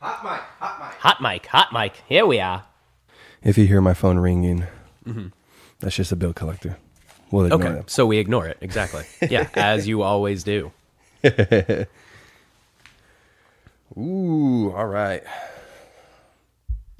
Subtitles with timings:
[0.00, 0.98] Hot mic, hot mic.
[1.00, 2.02] Hot mic, hot mic.
[2.08, 2.64] Here we are.
[3.42, 4.64] If you hear my phone ringing,
[5.80, 6.76] that's just a bill collector.
[7.30, 7.84] We'll ignore Okay, them.
[7.88, 8.58] so we ignore it.
[8.60, 9.04] Exactly.
[9.30, 10.72] Yeah, as you always do.
[13.96, 15.22] Ooh, all right.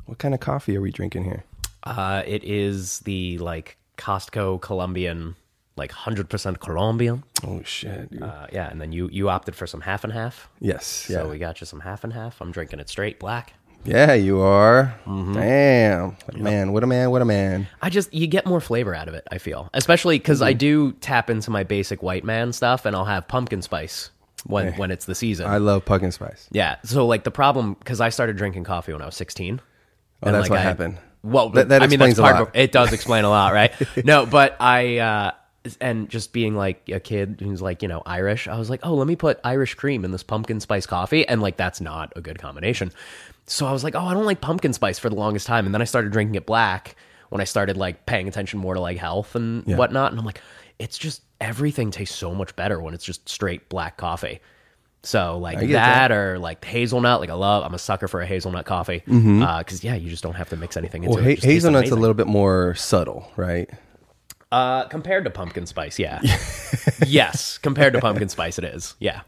[0.07, 1.45] What kind of coffee are we drinking here?
[1.85, 5.37] Uh, it is the like Costco Colombian,
[5.79, 7.25] like hundred percent Colombian.
[7.47, 8.23] Oh shit, dude.
[8.23, 10.49] Uh, yeah, and then you you opted for some half and half.
[10.61, 12.41] yes, yeah, So we got you some half and half.
[12.41, 13.55] I'm drinking it straight black.
[13.85, 14.95] yeah, you are.
[15.07, 15.35] Mm-hmm.
[15.35, 17.69] Damn, What a man, what a man, what a man.
[17.81, 19.25] I just you get more flavor out of it.
[19.31, 23.05] I feel, especially because I do tap into my basic white man stuff, and I'll
[23.07, 24.11] have pumpkin spice
[24.45, 25.47] when when it's the season.
[25.47, 26.49] I love pumpkin spice.
[26.51, 26.77] yeah.
[26.85, 29.61] So like the problem because I started drinking coffee when I was 16.
[30.25, 30.99] Oh, that's like, what I- happened.
[31.23, 32.49] Well, That- that I mean, that's explains a part lot.
[32.49, 32.71] of it.
[32.73, 33.73] Does explain a lot, right?
[34.05, 35.31] no, but I uh,
[35.81, 38.95] and just being like a kid who's like you know Irish, I was like, oh,
[38.95, 42.21] let me put Irish cream in this pumpkin spice coffee, and like that's not a
[42.21, 42.93] good combination.
[43.47, 45.75] So I was like, oh, I don't like pumpkin spice for the longest time, and
[45.75, 46.97] then I started drinking it black
[47.31, 49.77] when I started like paying attention more to like health and Yeah.
[49.77, 50.41] whatnot, and I'm like,
[50.79, 54.41] it's just everything tastes so much better when it's just straight black coffee.
[55.05, 56.13] So like that, that.
[56.13, 57.63] or like hazelnut, like I love.
[57.65, 60.77] I'm a sucker for a hazelnut coffee because yeah, you just don't have to mix
[60.77, 61.25] anything into Mm-hmm.
[61.25, 61.39] Well, it.
[61.41, 63.71] ha- It hazelnut's a little bit more subtle, right?
[64.51, 66.21] Uh, compared to pumpkin spice, yeah.
[67.07, 68.95] yes, compared to pumpkin spice, it is.
[68.99, 69.21] Yeah.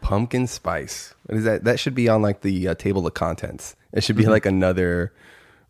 [0.00, 1.14] Pumpkin spice.
[1.26, 1.64] What is that?
[1.64, 3.74] That should be on like the uh, table of contents.
[3.92, 4.30] It should be Mm-hmm.
[4.32, 5.12] like another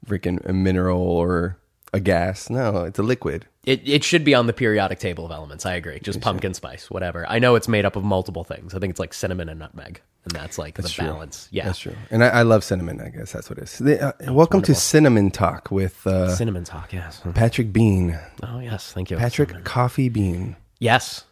[0.06, 1.56] freaking mineral or
[1.92, 2.50] a gas.
[2.50, 3.46] No, it's a liquid.
[3.64, 5.66] It, it should be on the periodic table of elements.
[5.66, 6.00] I agree.
[6.00, 7.26] Just pumpkin spice, whatever.
[7.28, 8.74] I know it's made up of multiple things.
[8.74, 11.04] I think it's like cinnamon and nutmeg, and that's like the true.
[11.06, 11.48] balance.
[11.50, 11.94] Yeah, That's true.
[12.10, 13.00] And I, I love cinnamon.
[13.00, 13.78] I guess that's what it is.
[13.78, 16.92] They- uh, welcome to Cinnamon Talk with uh, cinnamon talk.
[16.92, 17.20] Yes.
[17.34, 18.18] Patrick Bean.
[18.42, 20.56] Oh yes, thank you, Patrick Coffee Bean.
[20.80, 21.24] Yes,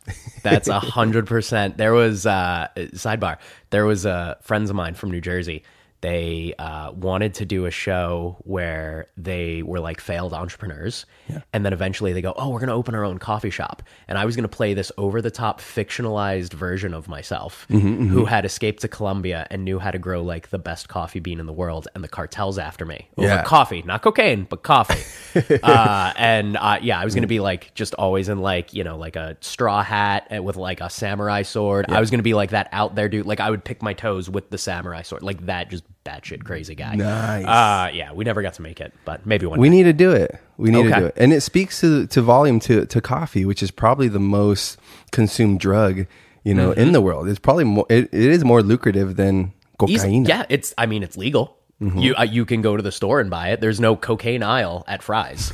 [0.43, 1.77] that's a hundred percent.
[1.79, 3.39] There was uh, sidebar.
[3.70, 5.63] There was uh, friends of mine from New Jersey.
[6.07, 11.05] They uh, wanted to do a show where they were like failed entrepreneurs,
[11.53, 14.17] and then eventually they go, "Oh, we're going to open our own coffee shop." And
[14.17, 18.45] I was going to play this over the top fictionalized version of myself, who had
[18.45, 21.53] escaped to Colombia and knew how to grow like the best coffee bean in the
[21.53, 23.42] world, and the cartels after me over Yeah.
[23.42, 25.03] coffee, not cocaine, but coffee.
[25.64, 28.97] uh, and uh, yeah, I was gonna be like just always in like you know
[28.97, 31.86] like a straw hat with like a samurai sword.
[31.89, 33.27] I was gonna be like that out there dude.
[33.27, 36.74] Like I would pick my toes with the samurai sword, like that just batshit crazy
[36.74, 36.94] guy.
[36.94, 37.44] Nice.
[37.44, 39.61] Uh, yeah, we never got to make it, but maybe one.
[39.61, 39.77] We day.
[39.77, 40.39] need to do it.
[40.56, 41.14] We need to do it.
[41.17, 44.78] And it speaks to to volume to to coffee, which is probably the most
[45.12, 46.06] consumed drug,
[46.44, 46.80] you know, Mm-hmm.
[46.80, 47.28] in the world.
[47.28, 50.24] It's probably more it, it is more lucrative than cocaine.
[50.24, 50.72] Yeah, it's.
[50.78, 51.58] I mean, it's legal.
[51.83, 51.98] Mm-hmm.
[51.98, 53.61] You uh, you can go to the store and buy it.
[53.61, 55.52] There's no cocaine aisle at Fry's.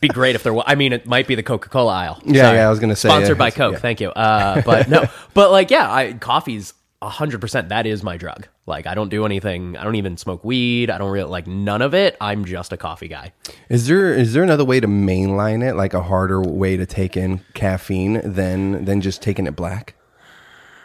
[0.00, 0.64] be great if there was.
[0.66, 2.20] I mean, it might be the Coca Cola aisle.
[2.24, 3.72] Yeah, yeah, I was gonna say, sponsored yeah, by Coke.
[3.74, 3.78] yeah.
[3.78, 4.10] Thank you.
[4.10, 7.70] Uh, but no, but like, yeah, I, coffee's hundred percent.
[7.70, 8.46] That is my drug.
[8.70, 9.76] Like, I don't do anything.
[9.76, 10.88] I don't even smoke weed.
[10.90, 12.16] I don't really like none of it.
[12.20, 13.32] I'm just a coffee guy.
[13.68, 17.16] Is there is there another way to mainline it, like a harder way to take
[17.16, 19.94] in caffeine than than just taking it black?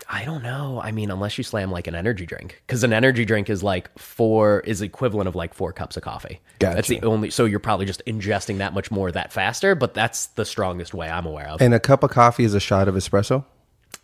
[0.08, 0.80] I don't know.
[0.84, 3.98] I mean, unless you slam like an energy drink, because an energy drink is like
[3.98, 6.42] four is equivalent of like four cups of coffee.
[6.60, 7.32] That's the only.
[7.32, 9.74] So you're probably just ingesting that much more that faster.
[9.74, 11.62] But that's the strongest way I'm aware of.
[11.62, 13.46] And a cup of coffee is a shot of espresso.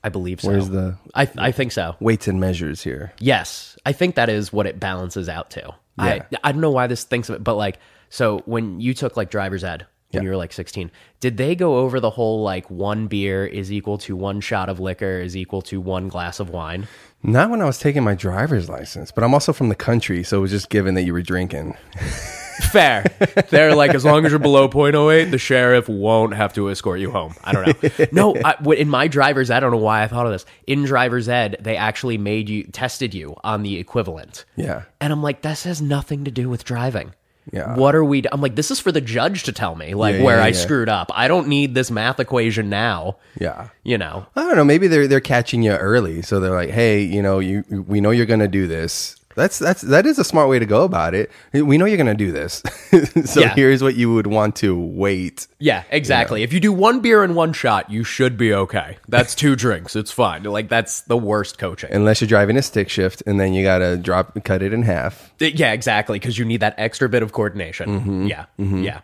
[0.03, 0.49] I believe so.
[0.49, 1.95] Where's the I I think so.
[1.99, 3.13] weights and measures here?
[3.19, 5.73] Yes, I think that is what it balances out to.
[5.97, 7.77] I I don't know why this thinks of it, but like,
[8.09, 10.25] so when you took like driver's ed when Yeah.
[10.25, 13.97] you were like 16, did they go over the whole like one beer is equal
[13.99, 16.87] to one shot of liquor is equal to one glass of wine?
[17.23, 20.39] Not when I was taking my driver's license, but I'm also from the country, so
[20.39, 21.75] it was just given that you were drinking.
[22.61, 23.03] Fair.
[23.49, 27.11] They're like, as long as you're below 0.08, the sheriff won't have to escort you
[27.11, 27.33] home.
[27.43, 28.05] I don't know.
[28.11, 30.45] No, I, in my driver's ed, I don't know why I thought of this.
[30.67, 34.45] In driver's ed, they actually made you, tested you on the equivalent.
[34.55, 34.83] Yeah.
[34.99, 37.13] And I'm like, this has nothing to do with driving.
[37.51, 37.75] Yeah.
[37.75, 38.23] What are we?
[38.31, 40.47] I'm like, this is for the judge to tell me, like, Yeah, where yeah, I
[40.49, 40.53] yeah.
[40.53, 41.11] screwed up.
[41.13, 43.17] I don't need this math equation now.
[43.39, 43.69] Yeah.
[43.83, 44.63] You know, I don't know.
[44.63, 48.11] Maybe they're they're catching you early, so they're like, "Hey, you know, you we know
[48.11, 49.15] you're gonna do this.
[49.35, 51.31] That's that's that is a smart way to go about it.
[51.53, 52.61] We know you're gonna do this,
[53.25, 53.53] so Yeah.
[53.55, 55.47] here's what you would want to wait.
[55.59, 56.43] yeah, exactly.
[56.43, 58.97] If you do one beer and one shot, you should be okay.
[59.07, 59.95] That's two drinks.
[59.95, 60.43] It's fine.
[60.43, 61.91] Like, that's the worst coaching.
[61.91, 65.31] Unless you're driving a stick shift, and then you gotta drop cut it in half.
[65.39, 66.19] Yeah, exactly.
[66.19, 67.99] Because you need that extra bit of coordination.
[68.01, 68.27] Mm-hmm.
[68.27, 69.01] Yeah, yeah.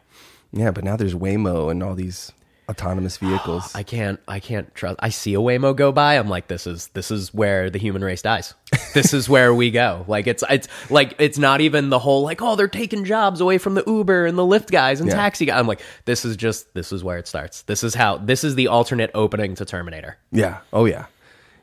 [0.54, 2.32] Yeah, but now there's Waymo and all these
[2.70, 3.74] autonomous vehicles.
[3.76, 4.20] I can't.
[4.28, 4.98] I can't trust.
[5.00, 6.16] I see a Waymo go by.
[6.16, 8.54] I'm like, this is this is where the human race dies.
[8.94, 10.06] this is where we go.
[10.08, 13.58] Like it's it's like it's not even the whole like oh they're taking jobs away
[13.58, 15.16] from the Uber and the Lyft guys and Yeah.
[15.16, 15.60] taxi guys.
[15.60, 17.62] I'm like, this is just this is where it starts.
[17.64, 20.18] This is how this is the alternate opening to Terminator.
[20.32, 20.60] Yeah.
[20.74, 21.06] Oh yeah.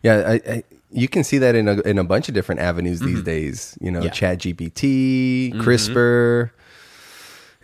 [0.03, 0.25] Yeah.
[0.27, 3.23] I, I you can see that in a in a bunch of different avenues these
[3.23, 3.77] days.
[3.81, 4.07] You know, Mm-hmm.
[4.07, 4.13] Yeah.
[4.13, 6.51] Chat GPT, CRISPR,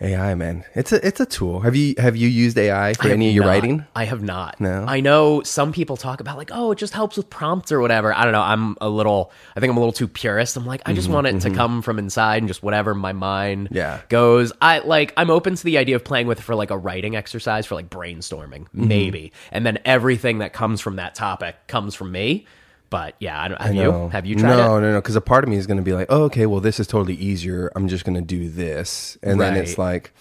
[0.01, 0.33] AI.
[0.35, 1.59] Man, it's a it's a tool.
[1.61, 3.49] Have you have you used AI for any of your not.
[3.51, 3.85] writing?
[3.95, 4.59] I have not.
[4.59, 4.85] No?
[4.87, 8.11] I know some people talk about like, oh, it just helps with prompts or whatever.
[8.13, 8.41] I don't know.
[8.41, 9.31] I'm a little.
[9.55, 10.57] I think I'm a little too purist.
[10.57, 13.67] I'm like, I just want it to come from inside and just whatever my mind
[13.67, 14.01] Mm-hmm, Yeah.
[14.09, 14.51] goes.
[14.61, 15.13] I like.
[15.17, 17.75] I'm open to the idea of playing with it for like a writing exercise for
[17.75, 18.87] like brainstorming, Mm-hmm.
[18.87, 22.47] maybe, and then everything that comes from that topic comes from me.
[22.91, 24.09] But yeah, I don't, have you No.
[24.09, 24.81] have you tried no, it?
[24.81, 26.59] No, no, Because a part of me is going to be like, oh, okay, well,
[26.59, 27.71] this is totally easier.
[27.75, 30.13] I'm just going to do this, and then it's like,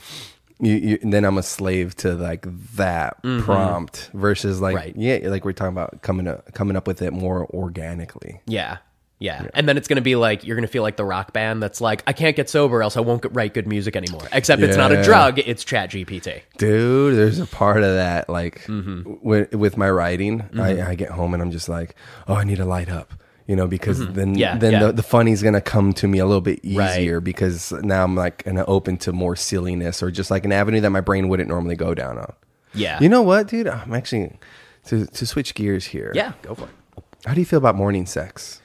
[0.61, 2.47] you, you, then I'm a slave to like
[2.77, 4.99] that prompt versus like, Mm-hmm.
[5.01, 5.23] Right.
[5.23, 8.41] yeah, like we're talking about coming up, coming up with it more organically.
[8.47, 8.79] Yeah.
[9.21, 9.47] Yeah.
[9.55, 11.63] And then it's going to be like, you're going to feel like the rock band
[11.63, 14.23] that's like, I can't get sober, else I won't get- write good music anymore.
[14.33, 16.41] Except it's not a drug, it's Chat GPT.
[16.57, 19.17] Dude, there's a part of that like Mm-hmm.
[19.23, 20.43] with, with my writing.
[20.59, 21.95] I, I get home and I'm just like,
[22.27, 23.13] oh, I need to light up.
[23.47, 24.35] You know, because then Mm-hmm.
[24.37, 24.79] Yeah, then yeah.
[24.87, 27.01] The, the funny's gonna come to me a little bit Right.
[27.01, 30.81] easier because now I'm like gonna open to more silliness or just like an avenue
[30.83, 32.33] that my brain wouldn't normally go down on.
[32.75, 32.99] Yeah.
[33.01, 33.67] You know what, dude?
[33.67, 34.39] I'm actually
[34.87, 36.13] to to switch gears here.
[36.15, 37.03] yeah, go for it.
[37.27, 38.63] How do you feel about morning sex?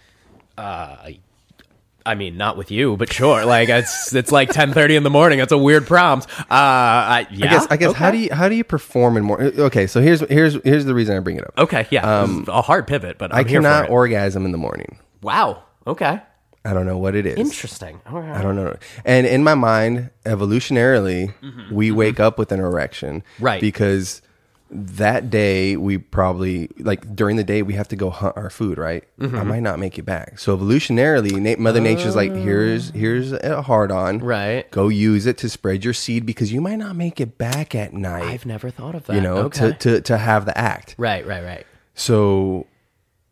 [0.57, 3.45] I mean, not with you, but sure.
[3.45, 5.39] Like it's it's like ten thirty in the morning.
[5.39, 6.27] That's a weird prompt.
[6.39, 7.47] Uh, I, yeah.
[7.47, 9.41] I guess I guess how do you how do you perform in more?
[9.41, 11.53] Okay, so here's here's here's the reason I bring it up.
[11.57, 14.97] Okay, yeah, Um, a hard pivot, but I'm I cannot orgasm in the morning.
[15.21, 15.63] wow.
[15.87, 16.19] Okay.
[16.67, 17.37] I don't know what it is.
[17.37, 18.01] Interesting.
[18.09, 18.31] Right.
[18.37, 18.75] I don't know.
[19.05, 21.31] And in my mind, evolutionarily,
[21.71, 23.21] we wake up with an erection.
[23.21, 23.43] Mm-hmm.
[23.45, 23.61] Right.
[23.61, 24.23] Because
[24.69, 28.77] that day we probably like during the day we have to go hunt our food,
[28.77, 29.03] right?
[29.19, 29.35] Mm-hmm.
[29.35, 30.39] I might not make it back.
[30.39, 34.21] So evolutionarily, na- Mother Nature's like, here's here's a hard on.
[34.21, 34.25] Oh.
[34.25, 34.69] Right.
[34.71, 37.93] Go use it to spread your seed because you might not make it back at
[37.93, 38.23] night.
[38.23, 39.15] I've never thought of that.
[39.15, 39.71] you know, okay.
[39.71, 40.95] to, to to have the act.
[40.97, 41.65] right, right, right.
[41.93, 42.67] So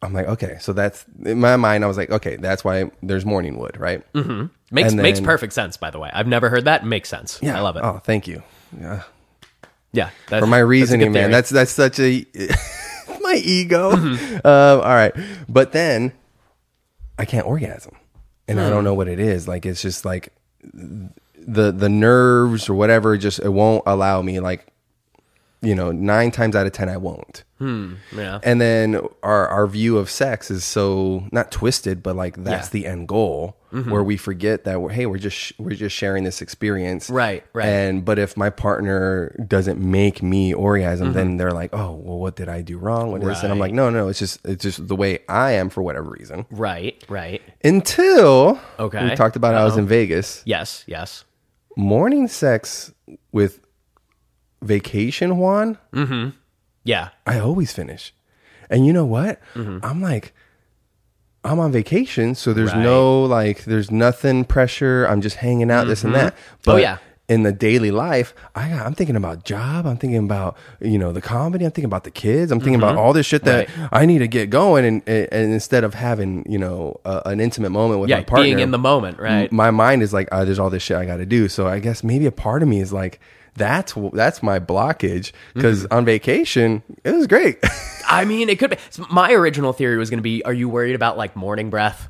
[0.02, 1.84] I'm like, okay, so that's in my mind.
[1.84, 4.04] I was like, okay, that's why there's morning wood, right?
[4.14, 4.48] Mm-hmm.
[4.72, 5.78] Makes And makes perfect sense.
[5.78, 6.86] By the way, I've never heard that.
[6.86, 7.40] Makes sense.
[7.42, 7.84] yeah I love it.
[7.84, 8.44] Oh, thank you.
[8.80, 9.04] Yeah.
[9.94, 11.32] Yeah, that's, For my reasoning, good man.
[11.32, 12.26] That's that's such a
[13.22, 13.92] my ego.
[13.96, 14.36] Mm-hmm.
[14.46, 15.14] Um, all right,
[15.48, 16.12] but then
[17.18, 17.96] I can't orgasm,
[18.48, 18.70] and I Hmm.
[18.72, 19.48] don't know what it is.
[19.48, 20.34] Like it's just like
[20.74, 23.18] the the nerves or whatever.
[23.18, 24.40] Just it won't allow me.
[24.40, 24.66] Like
[25.62, 27.44] you know, nine times out of ten, I won't.
[27.62, 28.40] yeah.
[28.44, 32.72] And then our our view of sex is so not twisted, but like that's Yeah.
[32.82, 33.56] The end goal,
[33.90, 37.66] where we forget that we're hey we're just we're just sharing this experience, Right, right.
[37.68, 41.18] And but if my partner doesn't make me orgasm, Mm-hmm.
[41.18, 43.42] then they're like, oh well, what did I do wrong with this?
[43.44, 46.10] And I'm like, no, no, it's just it's just the way I am for whatever
[46.12, 46.46] reason.
[46.52, 47.42] Right, right.
[47.64, 49.10] Until Okay.
[49.10, 51.26] we talked about I was in Vegas, Yes, yes.
[51.76, 52.94] morning sex
[53.32, 53.60] with
[54.62, 55.78] vacation Juan.
[56.86, 57.10] Yeah.
[57.26, 58.14] I always finish.
[58.70, 59.40] And you know what?
[59.56, 59.86] Mm-hmm.
[59.86, 60.34] I'm like,
[61.44, 62.84] I'm on vacation, so there's Right.
[62.84, 65.06] no like, there's nothing pressure.
[65.06, 66.36] I'm just hanging out, this and that.
[66.64, 66.98] But Oh, yeah.
[67.30, 69.86] in the daily life, I, I'm thinking about job.
[69.86, 71.66] I'm thinking about you know the comedy.
[71.66, 72.52] I'm thinking about the kids.
[72.52, 73.86] I'm thinking about all this shit that Mm-hmm.
[73.96, 74.86] I need to get going.
[74.86, 78.46] And, and instead of having you know a, an intimate moment with Yeah, my partner,
[78.46, 79.52] being in the moment, right?
[79.52, 81.48] my mind is like, oh, there's all this shit I got to do.
[81.50, 83.20] So I guess maybe a part of me is like,
[83.56, 85.94] that's that's my blockage because Mm-hmm.
[85.94, 87.58] on vacation it was great.
[88.08, 88.78] I mean, it could be.
[88.90, 92.10] so My original theory was going to be: Are you worried about like morning breath,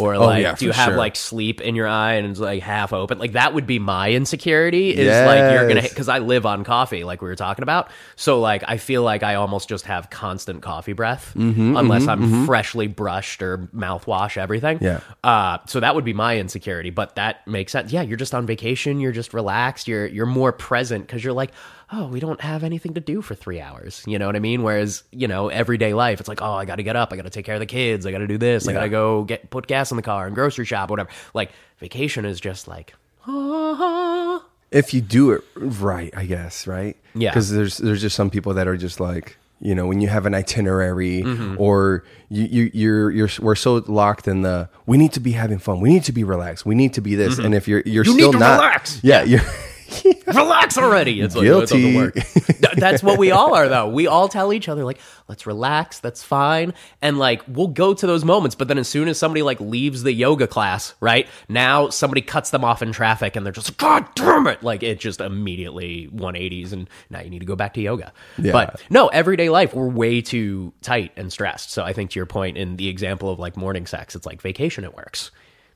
[0.00, 0.96] or like Oh, yeah, do you have sure.
[0.96, 3.18] like sleep in your eye and it's like half open?
[3.18, 4.90] Like that would be my insecurity.
[4.90, 7.90] Is like you're gonna because I live on coffee, like we were talking about.
[8.16, 12.46] So like I feel like I almost just have constant coffee breath, Mm-hmm, unless I'm
[12.46, 14.78] freshly brushed or mouthwash everything.
[14.80, 15.00] Yeah.
[15.22, 17.92] Uh, so that would be my insecurity, but that makes sense.
[17.92, 18.98] Yeah, you're just on vacation.
[19.00, 19.88] You're just relaxed.
[19.88, 21.50] You're you're more present because you're like,
[21.94, 24.02] oh, we don't have anything to do for three hours.
[24.06, 24.62] You know what I mean?
[24.62, 27.12] Whereas you know, everyday life, it's like, oh, I got to get up.
[27.12, 28.06] I got to take care of the kids.
[28.06, 28.66] I got to do this.
[28.66, 31.10] I got to go get put gas in the car and grocery shop, whatever.
[31.34, 32.94] Like vacation is just like,
[33.26, 34.44] ah.
[34.70, 36.96] if you do it right, I guess, right?
[37.14, 37.30] Yeah.
[37.30, 40.26] Because there's there's just some people that are just like, you know, when you have
[40.26, 41.60] an itinerary Mm-hmm.
[41.60, 45.58] or you, you you're you're we're so locked in the we need to be having
[45.58, 48.04] fun, we need to be relaxed, we need to be this, and if you're you're
[48.04, 48.12] Mm-hmm.
[48.12, 49.00] You still need to not, relax.
[49.04, 49.40] yeah, you're
[50.26, 51.20] relax already.
[51.20, 51.96] It's like, Guilty.
[51.96, 52.14] work.
[52.14, 53.88] Th- That's what we all are, though.
[53.88, 56.00] We all tell each other, like, let's relax.
[56.00, 56.74] That's fine.
[57.00, 58.54] And like, we'll go to those moments.
[58.54, 62.50] But then as soon as somebody like leaves the yoga class, right now, somebody cuts
[62.50, 64.62] them off in traffic and they're just God damn it.
[64.62, 66.72] Like, it just immediately 180s.
[66.72, 68.12] And now you need to go back to yoga.
[68.38, 68.52] Yeah.
[68.52, 71.70] But no, everyday life, we're way too tight and stressed.
[71.70, 74.40] So I think to your point in the example of like morning sex, it's like
[74.42, 75.30] vacation, it works.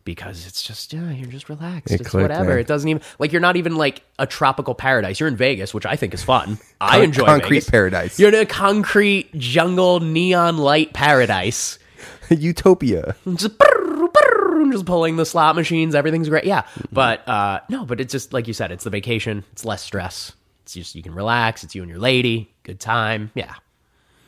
[0.06, 1.92] Because it's just, yeah, you're just relaxed.
[1.92, 2.50] It it's clicked, whatever.
[2.50, 2.58] man.
[2.60, 5.18] It doesn't even like you're not even like a tropical paradise.
[5.20, 6.58] You're in Vegas, which I think is fun.
[6.80, 7.70] I Con- enjoy concrete Vegas.
[7.70, 8.18] paradise.
[8.20, 11.78] You're in a concrete jungle neon light paradise.
[12.30, 13.16] Utopia.
[13.34, 15.94] just brrr, brrr, just pulling the slot machines.
[15.94, 16.44] Everything's great.
[16.44, 18.70] Yeah, but uh, no, but it's just like you said.
[18.70, 19.42] It's the vacation.
[19.52, 20.32] It's less stress.
[20.62, 21.64] It's just you can relax.
[21.64, 22.54] It's you and your lady.
[22.62, 23.32] Good time.
[23.34, 23.54] Yeah.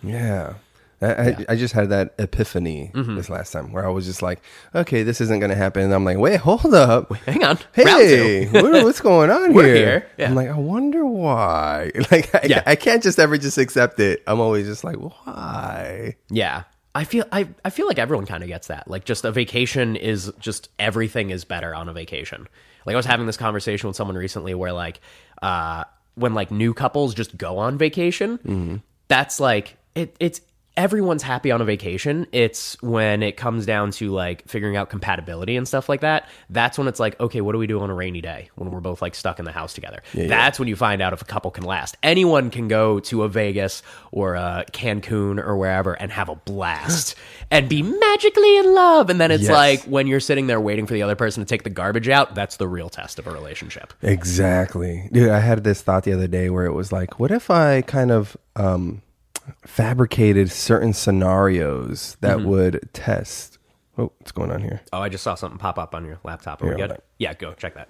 [0.02, 0.54] Yeah.
[1.00, 3.16] I, I, I just had that epiphany Mm-hmm.
[3.16, 4.40] this last time where I was just like,
[4.74, 5.82] okay, this isn't going to happen.
[5.82, 7.14] And I'm like, wait, hold up.
[7.18, 7.58] Hang on.
[7.72, 9.74] Hey, what, what's going on here?
[9.74, 10.06] here.
[10.18, 10.28] Yeah.
[10.28, 11.90] I'm like, I wonder why.
[12.10, 12.62] Like, I, Yeah.
[12.66, 14.22] I can't just ever just accept it.
[14.26, 16.16] I'm always just like, why?
[16.30, 16.64] Yeah.
[16.94, 18.88] I feel I, I feel like everyone kind of gets that.
[18.88, 22.48] Like just a vacation is just everything is better on a vacation.
[22.86, 25.00] Like I was having this conversation with someone recently where like
[25.42, 25.84] uh
[26.16, 30.40] when like new couples just go on vacation, that's like it it's
[30.78, 32.24] everyone's happy on a vacation.
[32.30, 36.28] It's when it comes down to like figuring out compatibility and stuff like that.
[36.50, 38.80] That's when it's like, okay, what do we do on a rainy day when we're
[38.80, 40.02] both like stuck in the house together?
[40.14, 41.96] That's when you find out if a couple can last.
[42.04, 43.82] Anyone can go to a Vegas
[44.12, 47.16] or a Cancun or wherever and have a blast
[47.50, 49.10] and be magically in love.
[49.10, 49.50] And then it's Yes.
[49.50, 52.36] like when you're sitting there waiting for the other person to take the garbage out,
[52.36, 53.92] that's the real test of a relationship.
[54.02, 55.08] Exactly.
[55.10, 57.82] Dude, I had this thought the other day where it was like, what if I
[57.82, 59.02] kind of um,
[59.66, 62.48] fabricated certain scenarios that Mm-hmm.
[62.48, 63.58] would test.
[63.96, 64.80] Oh, what's going on here?
[64.92, 66.62] Oh, I just saw something pop up on your laptop.
[66.62, 66.80] Are we Yeah, good?
[66.90, 67.02] hold on.
[67.18, 67.88] Yeah, go check that.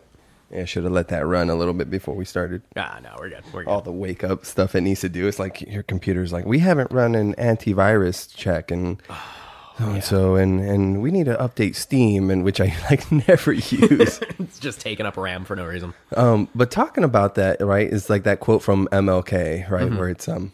[0.50, 2.62] Yeah, I should have let that run a little bit before we started.
[2.76, 3.44] Ah, no, we're good.
[3.52, 3.70] We're good.
[3.70, 5.26] All the wake up stuff it needs to do.
[5.28, 9.02] It's like your computer's like, we haven't run an antivirus check and
[9.78, 13.52] so and so, and and we need to update Steam, and which I like never
[13.52, 14.18] use.
[14.38, 15.92] it's just taking up RAM for no reason.
[16.16, 19.98] Um, but talking about that, right, is like that quote from MLK, right, Mm-hmm.
[19.98, 20.52] where it's um,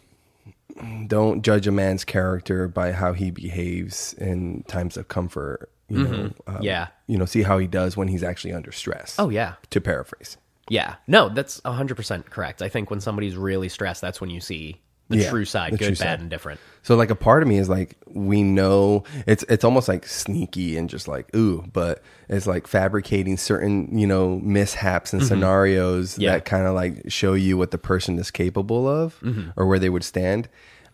[1.07, 5.69] don't judge a man's character by how he behaves in times of comfort.
[5.87, 6.63] You know, um, Mm-hmm.
[6.63, 6.87] Yeah.
[7.07, 9.15] you know, see how he does when he's actually under stress.
[9.19, 10.37] Oh yeah, to paraphrase.
[10.69, 10.95] yeah.
[11.07, 12.61] No, that's hundred percent correct.
[12.63, 15.77] I think when somebody's really stressed, that's when you see the Yeah, true side, the
[15.77, 16.19] good, true bad, side.
[16.21, 16.59] and different.
[16.83, 20.77] So like a part of me is like we know it's it's almost like sneaky
[20.77, 26.21] and just like ooh, but it's like fabricating certain you know mishaps and scenarios Mm-hmm.
[26.21, 26.31] Yeah.
[26.33, 29.49] that kind of like show you what the person is capable of Mm-hmm.
[29.57, 30.47] or where they would stand.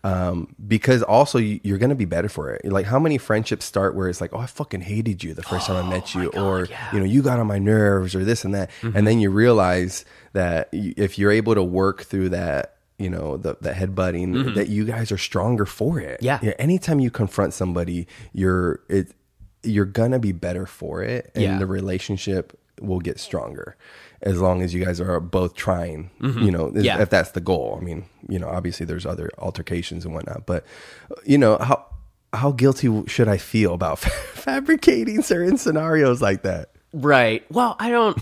[0.04, 2.64] Um, because also you, you're gonna be better for it.
[2.64, 5.68] Like how many friendships start where it's like, oh, I fucking hated you the first
[5.68, 6.92] time I met you, or yeah.
[6.92, 10.04] you know, you got on my nerves, or this and that, and then you realize
[10.32, 14.84] that if you're able to work through that, you know, the the headbutting, that you
[14.84, 16.22] guys are stronger for it.
[16.22, 16.38] Yeah.
[16.58, 19.12] Anytime you confront somebody, you're it,
[19.62, 21.58] you're gonna be better for it, and Yeah.
[21.58, 23.76] the relationship will get stronger
[24.22, 26.10] as long as you guys are both trying.
[26.20, 26.80] You know, Mm-hmm.
[26.80, 27.00] Yeah.
[27.02, 27.78] if that's the goal.
[27.80, 30.64] I mean, you know, obviously there's other altercations and whatnot, but
[31.24, 31.86] you know how
[32.32, 33.98] how guilty should I feel about
[34.46, 36.70] fabricating certain scenarios like that?
[36.92, 37.44] Right.
[37.50, 38.18] Well, I don't.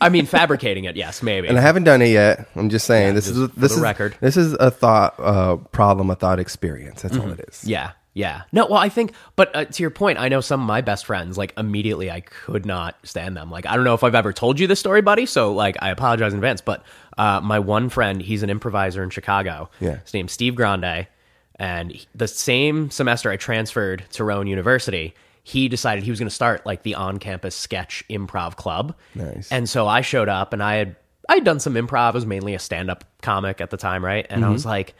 [0.00, 1.48] I mean, fabricating it, yes, maybe.
[1.48, 2.48] And I haven't done it yet.
[2.56, 4.16] I'm just saying this just is for this the is record.
[4.20, 7.02] this is a thought uh, problem, a thought experience.
[7.02, 7.62] That's all it is.
[7.64, 8.42] Yeah, yeah.
[8.52, 11.06] No, well, I think, but uh, to your point, I know some of my best
[11.06, 13.50] friends, like, immediately I could not stand them.
[13.50, 15.90] Like, I don't know if I've ever told you this story, buddy, so, like, I
[15.90, 16.82] apologize in advance, but
[17.16, 19.70] uh, my one friend, he's an improviser in Chicago.
[19.80, 19.98] Yeah.
[19.98, 21.06] His name's Steve Grande,
[21.56, 25.14] and he- the same semester I transferred to Rowan University,
[25.48, 28.94] he decided he was going to start, like, the on-campus sketch improv club.
[29.14, 29.50] Nice.
[29.50, 32.10] And so I showed up, and I had, I had done some improv.
[32.10, 34.26] I was mainly a stand-up comic at the time, right?
[34.28, 34.52] And I mm-hmm.
[34.52, 34.94] was like,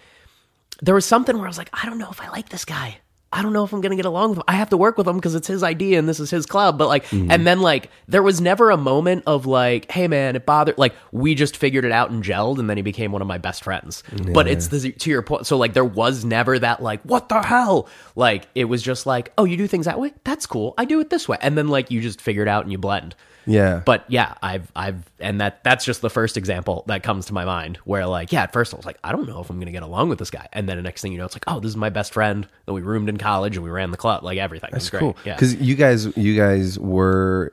[0.80, 2.96] there was something where I was like, I don't know if I like this guy.
[3.30, 4.44] I don't know if I'm going to get along with him.
[4.48, 6.78] I have to work with him because it's his idea and this is his club.
[6.78, 7.30] But like, Mm-hmm.
[7.30, 10.78] and then like, there was never a moment of like, hey man, it bothered.
[10.78, 13.36] Like, we just figured it out and gelled, and then he became one of my
[13.38, 14.02] best friends.
[14.32, 15.46] But it's the, to your point.
[15.46, 17.88] So like, there was never that like, what the hell?
[18.16, 20.12] Like, it was just like, oh, you do things that way?
[20.24, 20.72] That's cool.
[20.78, 21.36] I do it this way.
[21.42, 23.14] And then like, you just figure it out and you blend.
[23.48, 23.82] Yeah.
[23.84, 27.44] But yeah, I've I've and that that's just the first example that comes to my
[27.44, 29.72] mind where like yeah, at first I was like I don't know if I'm gonna
[29.72, 31.58] get along with this guy, and then the next thing you know, it's like oh
[31.58, 34.22] this is my best friend that we roomed in college and we ran the club,
[34.22, 34.70] like everything.
[34.72, 35.00] That's great.
[35.00, 35.34] cool Yeah.
[35.34, 37.52] because you guys you guys were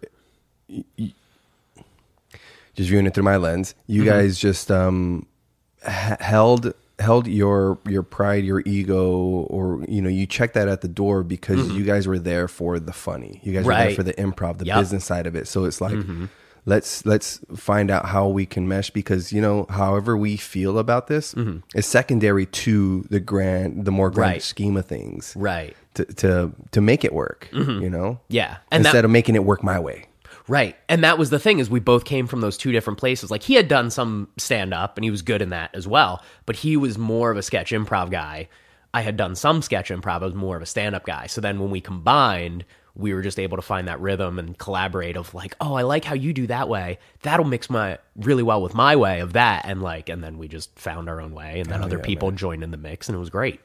[2.76, 4.10] just viewing it through my lens you Mm-hmm.
[4.10, 5.26] guys just um
[5.88, 9.12] h- held held your your pride your ego
[9.50, 12.80] or you know you checked that at the door because you guys were there for
[12.80, 13.96] the funny you guys were there Mm-hmm.
[13.96, 14.74] For the improv the Yep.
[14.74, 14.82] Mm-hmm.
[14.82, 15.98] business side of it so it's like
[16.66, 21.08] let's let's find out how we can mesh because you know however we feel about
[21.08, 21.36] this
[21.76, 24.34] is secondary to the grand the more grand Mm-hmm.
[24.36, 24.42] Right.
[24.42, 25.76] scheme of things right.
[25.96, 27.50] to to to make it work.
[27.52, 28.58] You know, Yeah.
[28.72, 30.06] And that- instead of making it work my way.
[30.48, 30.76] Right.
[30.88, 33.32] And that was the thing is we both came from those two different places.
[33.32, 36.24] Like he had done some stand up and he was good in that as well,
[36.46, 38.48] but he was more of a sketch improv guy.
[38.94, 41.28] I had done some sketch improv, I was more of a stand up guy.
[41.28, 42.64] So then when we combined,
[42.96, 46.06] we were just able to find that rhythm and collaborate of like, oh, I like
[46.06, 47.00] how you do that way.
[47.24, 49.66] That'll mix my really well with my way of that.
[49.66, 52.32] And like, and then we just found our own way and then oh, other people
[52.32, 53.60] joined in the mix and it was great.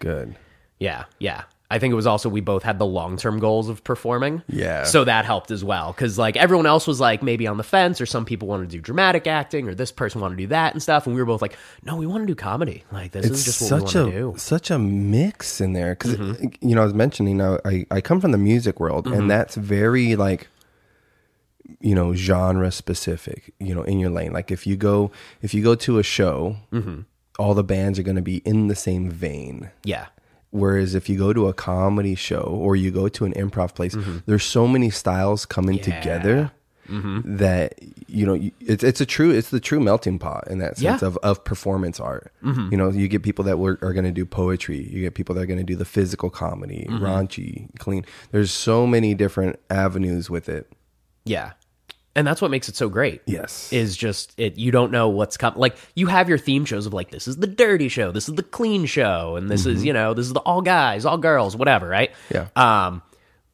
[0.00, 0.36] Good.
[0.78, 1.44] Yeah, yeah.
[1.74, 4.42] I think it was also we both had the long term goals of performing.
[4.48, 4.84] Yeah.
[4.84, 5.92] So that helped as well.
[5.92, 8.76] Cause like everyone else was like maybe on the fence, or some people wanted to
[8.76, 11.06] do dramatic acting, or this person wanted to do that and stuff.
[11.06, 12.84] And we were both like, no, we want to do comedy.
[12.92, 14.34] Like, this is just what such we a want to do.
[14.38, 16.68] such a mix in there because Mm-hmm.
[16.68, 19.56] you know I was mentioning I, I I come from the music world and that's
[19.56, 20.46] very like
[21.80, 25.10] you know genre specific you know in your lane like if you go
[25.42, 27.00] if you go to a show Mm-hmm.
[27.38, 30.06] all the bands are going to be in the same vein Yeah.
[30.60, 33.94] Whereas if you go to a comedy show or you go to an improv place
[34.26, 35.90] there's so many styles coming Mm-hmm.
[36.00, 36.50] Together
[37.24, 37.74] that
[38.08, 40.96] you know it's it's a true it's the true melting pot in that sense Yeah.
[40.96, 41.06] Mm-hmm.
[41.06, 42.32] of of performance art.
[42.42, 44.80] You know, you get people that were, are going to do poetry.
[44.92, 47.04] You get people that are going to do the physical comedy, Mm-hmm.
[47.04, 48.04] raunchy, clean.
[48.32, 50.70] There's so many different avenues with it.
[51.24, 51.52] Yeah.
[52.16, 53.22] And that's what makes it so great.
[53.26, 53.72] Yes.
[53.72, 55.58] Is just it you don't know what's coming.
[55.58, 58.34] Like you have your theme shows of like this is the dirty show, this is
[58.34, 61.56] the clean show, and this is, you know, this is the all guys, all girls,
[61.56, 62.12] whatever, right?
[62.30, 62.48] Yeah.
[62.56, 63.02] Um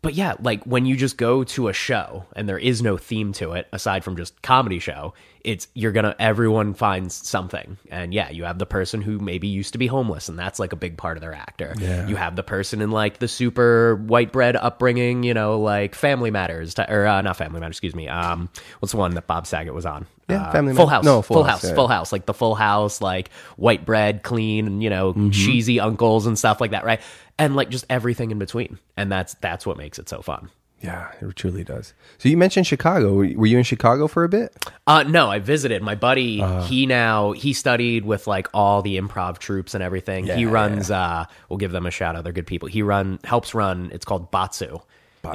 [0.03, 3.33] but yeah, like when you just go to a show and there is no theme
[3.35, 5.13] to it aside from just comedy show,
[5.45, 7.77] it's you're gonna everyone finds something.
[7.91, 10.73] And yeah, you have the person who maybe used to be homeless and that's like
[10.73, 11.75] a big part of their actor.
[11.79, 12.07] Yeah.
[12.07, 16.31] You have the person in like the super white bread upbringing, you know, like Family
[16.31, 18.09] Matters, ty- or uh, not Family Matters, excuse me.
[18.09, 20.07] Um, what's the one that Bob Saget was on?
[20.31, 21.05] Yeah, Uh, Family Full Ma- House.
[21.05, 21.71] no, Full House, House.
[21.71, 21.75] yeah.
[21.75, 22.13] Full House.
[22.13, 25.31] Like the Full House, like white bread, clean, and you know, Mm-hmm.
[25.31, 27.01] cheesy uncles and stuff like that, right?
[27.39, 30.51] And like just everything in between, and that's that's what makes it so fun.
[30.83, 31.93] Yeah, it truly does.
[32.17, 33.15] So you mentioned Chicago.
[33.17, 34.57] Were you in Chicago for a bit?
[34.87, 36.41] Uh, no, I visited my buddy.
[36.41, 36.63] Uh-huh.
[36.63, 40.25] he now he studied with like all the improv troupes and everything.
[40.25, 40.91] he Yeah, runs.
[40.91, 42.25] Uh, we'll give them a shout out.
[42.25, 42.67] They're good people.
[42.69, 43.91] He run helps run.
[43.93, 44.79] It's called Batsu.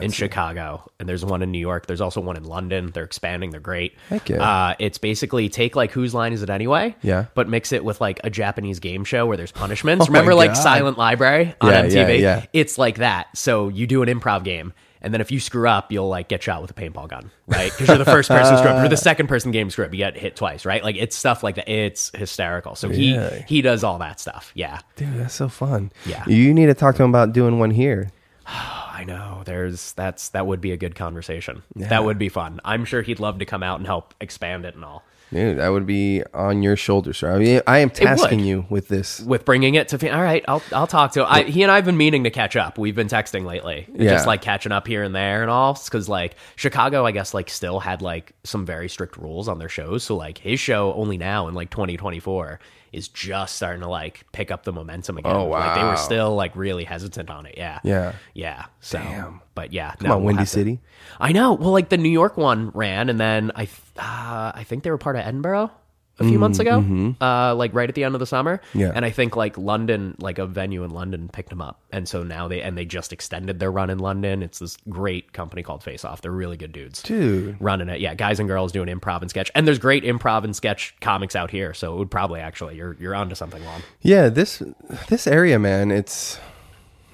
[0.01, 1.85] In Chicago, and there's one in New York.
[1.85, 2.89] There's also one in London.
[2.91, 3.51] They're expanding.
[3.51, 3.93] They're great.
[4.09, 4.41] Heck yeah.
[4.69, 6.95] Uh, it's basically take like whose line is it anyway?
[7.03, 7.25] Yeah.
[7.35, 10.05] But mix it with like a Japanese game show where there's punishments.
[10.05, 11.93] Oh Remember like Silent Library on Yeah, MTV?
[11.93, 12.45] yeah, yeah.
[12.51, 13.27] It's like that.
[13.37, 14.73] So you do an improv game,
[15.03, 17.71] and then if you screw up, you'll like get shot with a paintball gun, right?
[17.71, 18.79] Because you're the first person screw up.
[18.79, 19.91] You're the second person game screw up.
[19.93, 20.83] You get hit twice, right?
[20.83, 21.69] Like it's stuff like that.
[21.69, 22.73] It's hysterical.
[22.75, 23.45] So he Really?
[23.47, 24.51] he does all that stuff.
[24.55, 24.79] Yeah.
[24.95, 25.91] Dude, that's so fun.
[26.07, 26.23] Yeah.
[26.27, 28.09] You need to talk to him about doing one here.
[28.47, 29.43] I know.
[29.45, 31.63] There's that's that would be a good conversation.
[31.75, 32.61] That would be fun.
[32.63, 35.03] I'm sure he'd love to come out and help expand it and all.
[35.35, 37.35] Dude, that would be on your shoulders, sir.
[37.35, 39.19] I mean, I am tasking you with this.
[39.19, 40.11] with bringing it to.
[40.15, 41.25] All right, I'll I'll talk to.
[41.29, 42.77] I, he and I've been meaning to catch up.
[42.77, 44.11] We've been texting lately, Yeah.
[44.11, 45.73] just like catching up here and there and all.
[45.73, 49.67] Because like Chicago, I guess like still had like some very strict rules on their
[49.67, 50.03] shows.
[50.03, 52.59] So like his show only now in like 2024
[52.93, 55.35] is just starting to like pick up the momentum again.
[55.35, 57.55] Oh, wow, Like they were still like really hesitant on it.
[57.57, 57.79] Yeah.
[57.83, 58.13] Yeah.
[58.33, 58.65] Yeah.
[58.79, 59.41] So, Damn.
[59.55, 60.79] But yeah, Come on, Windy City.
[61.19, 61.53] I know.
[61.53, 63.63] Well, like the New York one ran, and then I,
[63.97, 65.71] uh, I think they were part of Edinburgh
[66.19, 68.57] a few months ago, uh, like right at the end of the summer.
[68.57, 68.79] Mm-hmm.
[68.79, 68.91] Yeah.
[68.95, 72.23] And I think like London, like a venue in London, picked them up, and so
[72.23, 74.41] now they and they just extended their run in London.
[74.41, 76.21] It's this great company called Face Off.
[76.21, 77.01] They're really good dudes.
[77.03, 77.57] Dude.
[77.59, 80.55] Running it, yeah, guys and girls doing improv and sketch, and there's great improv and
[80.55, 81.73] sketch comics out here.
[81.73, 83.81] So it would probably actually you're you're onto something, Lon.
[84.01, 84.61] Yeah, this
[85.09, 86.39] this area, man, it's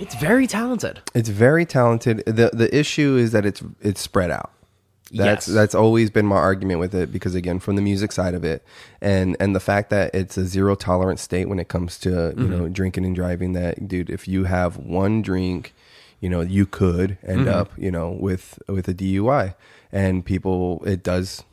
[0.02, 1.02] It's very talented.
[1.14, 2.24] it's very talented.
[2.26, 4.52] The the issue is that it's it's spread out.
[5.14, 5.56] That's Yes.
[5.56, 8.64] that's always been my argument with it because again, from the music side of it,
[9.02, 12.48] and and the fact that it's a zero tolerance state when it comes to you
[12.48, 12.72] know Mm-hmm.
[12.74, 13.54] drinking and driving.
[13.54, 15.74] That dude, if you have one drink,
[16.22, 17.60] you know you could end Mm-hmm.
[17.60, 19.54] up you know with with a DUI,
[19.92, 21.44] and people it does.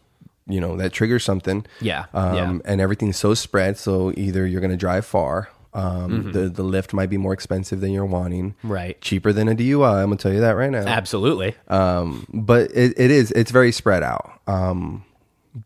[0.50, 2.58] You know that triggers something, Yeah, Um, yeah.
[2.64, 3.76] and everything's so spread.
[3.76, 6.32] So either you're going to drive far, um, Mm-hmm.
[6.32, 9.00] the the Lyft might be more expensive than you're wanting, Right.
[9.00, 10.02] Cheaper than a DUI.
[10.02, 11.54] I'm gonna tell you that right now Absolutely.
[11.68, 14.40] um, but it, it is it's very spread out.
[14.46, 15.04] Um,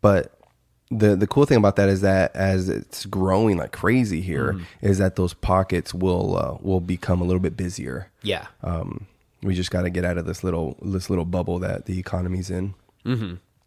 [0.01, 0.37] but
[0.91, 4.99] the the cool thing about that is that as it's growing like crazy here, is
[4.99, 8.11] that those pockets will uh, will become a little bit busier.
[8.21, 8.45] Yeah.
[8.61, 9.07] Um,
[9.41, 12.49] we just got to get out of this little this little bubble that the economy's
[12.51, 12.75] in,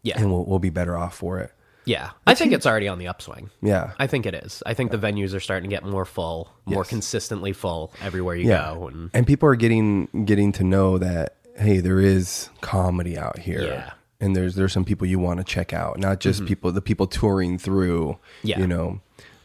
[0.02, 0.18] yeah.
[0.20, 1.52] and we'll we'll be better off for it.
[1.86, 3.48] Yeah, I think it's already on the upswing.
[3.62, 3.92] Yeah.
[3.98, 4.62] I think it is.
[4.66, 6.88] I think the venues are starting to get more full, more Yes.
[6.88, 8.88] consistently full everywhere you Yeah, go.
[8.88, 13.62] And and people are getting getting to know that hey, there is comedy out here.
[13.62, 13.80] Yeah.
[13.80, 13.90] Mm-hmm.
[14.18, 17.06] And there's there's some people you want to check out, not just people the people
[17.06, 18.18] touring through.
[18.42, 18.58] Yeah.
[18.58, 19.00] You know,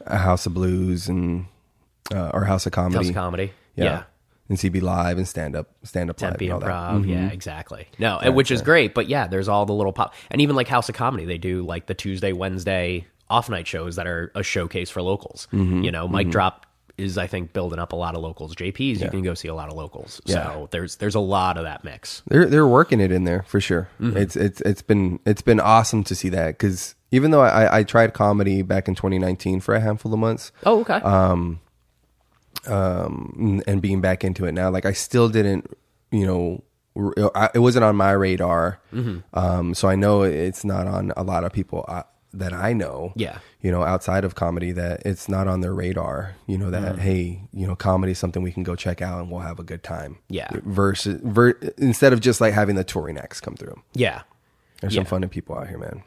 [0.06, 1.46] a House of Blues and
[2.14, 2.96] uh, or House of Comedy.
[2.98, 3.52] House of Comedy.
[3.76, 3.84] Yeah.
[3.84, 4.04] Yeah.
[4.52, 6.32] And CB Live and stand up stand up live.
[6.32, 6.68] Tempe and all that.
[6.70, 7.08] Improv.
[7.08, 7.88] Yeah, exactly.
[8.00, 8.94] No, and which is great.
[8.94, 10.14] But yeah, there's all the little pop.
[10.30, 13.96] And even like House of Comedy, they do like the Tuesday, Wednesday off night shows
[13.96, 15.48] that are a showcase for locals.
[15.54, 15.84] Mm-hmm.
[15.84, 16.66] You know, Mic Drop
[16.98, 18.54] is, I think, building up a lot of locals.
[18.54, 20.20] JP's, you can go see a lot of locals.
[20.26, 20.44] Yeah.
[20.44, 22.22] So there's there's a lot of that mix.
[22.28, 23.88] They're they're working it in there for sure.
[24.02, 24.18] Mm-hmm.
[24.18, 27.84] It's it's it's been it's been awesome to see that because even though I, I
[27.84, 30.96] tried comedy back in 2019 for a handful of months, Oh, okay.
[30.96, 31.62] um,
[32.66, 34.70] and being back into it now.
[34.70, 35.66] Like I still didn't,
[36.12, 36.64] you know,
[37.54, 38.80] it wasn't on my radar.
[38.94, 39.20] Mm-hmm.
[39.38, 43.14] Um, so I know it's not on a lot of people uh, that I know.
[43.16, 43.38] Yeah.
[43.62, 46.36] You know, outside of comedy, that it's not on their radar.
[46.48, 47.00] You know that Mm.
[47.00, 49.64] hey, you know, comedy is something we can go check out and we'll have a
[49.64, 50.18] good time.
[50.30, 50.50] Yeah.
[50.66, 53.82] Versus, ver- instead of just like having the touring acts come through.
[53.94, 54.24] Yeah.
[54.82, 55.02] There's Yeah.
[55.02, 56.04] some fun people out here, man.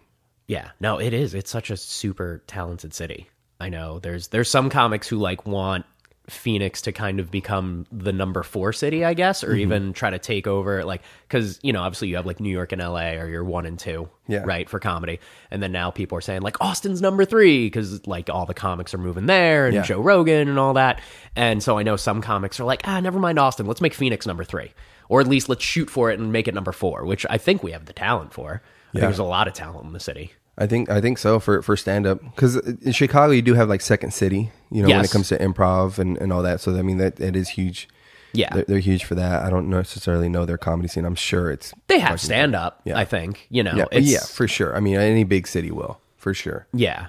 [0.46, 1.32] Yeah, no, it is.
[1.32, 3.30] It's such a super talented city.
[3.60, 5.86] I know there's there's some comics who like want
[6.28, 9.58] Phoenix to kind of become the number four city, I guess, or Mm-hmm.
[9.60, 12.72] even try to take over, like, because you know, obviously you have like New York
[12.72, 14.42] and LA, or you're one and two, Yeah.
[14.44, 18.30] right, for comedy, and then now people are saying like Austin's number three because like
[18.30, 19.82] all the comics are moving there, and Yeah.
[19.82, 21.00] Joe Rogan and all that,
[21.36, 24.26] and so I know some comics are like, ah, never mind Austin, let's make Phoenix
[24.26, 24.72] number three,
[25.10, 27.62] or at least let's shoot for it and make it number four, which I think
[27.62, 28.62] we have the talent for.
[28.94, 29.02] Yeah.
[29.02, 30.32] there's a lot of talent in the city.
[30.56, 33.68] I think I think so for for stand up because in Chicago you do have
[33.68, 36.60] like Second City, you know, when it comes to improv and, and all that.
[36.60, 37.88] So I mean that it is huge.
[38.32, 38.52] Yeah.
[38.52, 39.44] they're, they're huge for that.
[39.44, 41.04] I don't necessarily know their comedy scene.
[41.04, 42.98] I'm sure it's They have stand up, Yeah.
[42.98, 43.46] I think.
[43.48, 44.76] You know, Yeah, it's, yeah, for sure.
[44.76, 46.66] I mean, any big city will for sure.
[46.72, 47.06] yeah.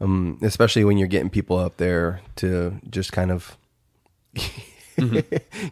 [0.00, 3.56] Um, especially when you're getting people up there to just kind of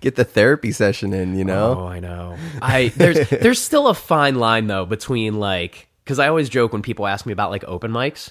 [0.00, 1.36] get the therapy session in.
[1.36, 2.36] You know, Oh, I know.
[2.62, 6.82] I there's there's still a fine line though between like because I always joke when
[6.82, 8.30] people ask me about like open mics,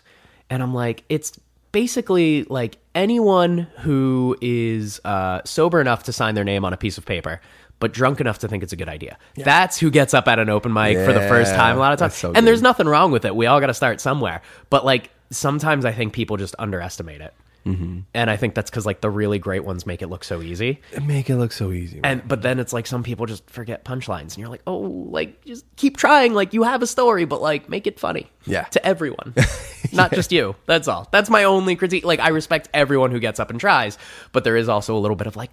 [0.49, 1.38] and I'm like, it's
[1.71, 6.97] basically like anyone who is uh, sober enough to sign their name on a piece
[6.97, 7.41] of paper.
[7.79, 9.17] But drunk enough to think it's a good idea.
[9.36, 11.99] That's who gets up at an open mic for the first time a lot of
[11.99, 12.13] times.
[12.13, 13.36] so and there's nothing wrong with it.
[13.36, 14.41] We all got to start somewhere.
[14.69, 17.33] But like sometimes I think people just underestimate it.
[17.65, 17.99] Mm-hmm.
[18.13, 20.82] And I think that's because like the really great ones make it look so easy.
[21.02, 22.02] make it look so easy.
[22.02, 22.19] Man.
[22.19, 25.43] And but then it's like some people just forget punchlines, and you're like, oh, like
[25.45, 26.34] just keep trying.
[26.34, 28.30] Like you have a story, but like make it funny.
[28.45, 28.63] Yeah.
[28.65, 29.34] To everyone,
[29.93, 30.56] not just you.
[30.65, 31.08] That's all.
[31.12, 32.04] That's my only critique.
[32.06, 33.97] Like I respect everyone who gets up and tries,
[34.34, 35.52] but there is also a little bit of like,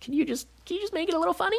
[0.00, 1.58] can you just can you just make it a little funny?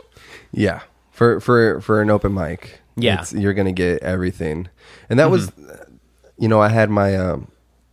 [0.51, 0.81] Yeah,
[1.11, 3.17] for for for an open mic, Yeah.
[3.17, 3.39] Mm-hmm.
[3.39, 4.67] you're gonna get everything,
[5.09, 5.51] and that was,
[6.37, 7.47] you know, I had my um,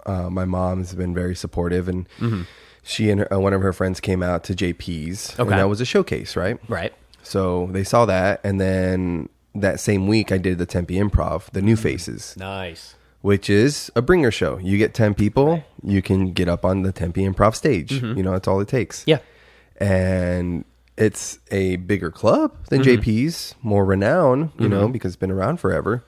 [0.06, 2.06] uh, my mom's been very supportive, and
[2.82, 5.80] she and her, uh, one of her friends came out to JP's, and that was
[5.80, 6.58] a showcase, right?
[6.68, 6.92] Right.
[7.22, 11.60] So they saw that, and then that same week, I did the Tempe Improv, the
[11.60, 11.66] Mm-hmm.
[11.66, 12.94] New Faces, Nice.
[13.22, 14.58] which is a bringer show.
[14.58, 17.92] You get ten people, you can get up on the Tempe Improv stage.
[17.92, 19.10] You know, that's all it takes Mm-hmm.
[19.10, 19.18] Yeah.
[19.80, 20.64] and
[20.96, 23.00] it's a bigger club than Mm-hmm.
[23.00, 26.04] JP's, more renowned, you know, because it's been around forever.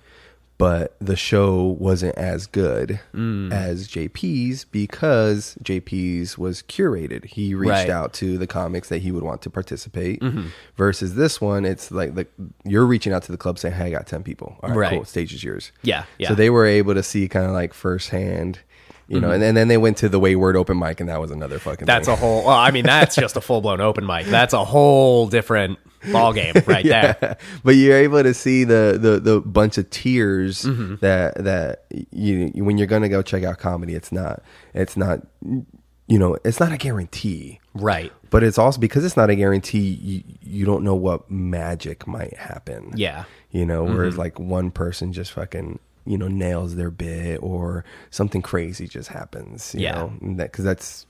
[0.59, 3.53] But the show wasn't as good Mm.
[3.53, 7.27] as JP's because JP's was curated.
[7.27, 7.90] He reached Right.
[7.90, 10.21] out to the comics that he would want to participate.
[10.23, 10.47] Mm-hmm.
[10.77, 12.27] Versus this one, it's like the,
[12.64, 14.57] you're reaching out to the club saying, "Hey, I got ten people.
[14.62, 14.92] All right, Right.
[14.92, 15.05] cool.
[15.05, 16.29] Stage is yours." Yeah, yeah.
[16.29, 18.61] So they were able to see kind of like firsthand,
[19.09, 21.31] you know, and, and then they went to the Wayward open mic, and that was
[21.31, 21.87] another fucking.
[21.87, 22.14] That's thing.
[22.14, 22.45] a whole.
[22.45, 24.27] Well, I mean, that's just a full blown open mic.
[24.27, 25.79] That's a whole different
[26.12, 27.37] ball game right there.
[27.64, 30.97] but you're able to see the the, the bunch of tears Mm-hmm.
[31.01, 33.95] that that you when you're gonna go check out comedy.
[33.95, 34.42] It's not
[34.75, 38.12] it's not you know it's not a guarantee, Right.
[38.31, 39.81] but it's also because it's not a guarantee.
[40.01, 42.92] You, you don't know what magic might happen.
[42.97, 43.25] Yeah.
[43.51, 44.21] you know, whereas Mm-hmm.
[44.23, 49.75] like one person just fucking you know nails their bit or something crazy just happens.
[49.75, 49.92] You Yeah.
[50.23, 51.07] know, because that's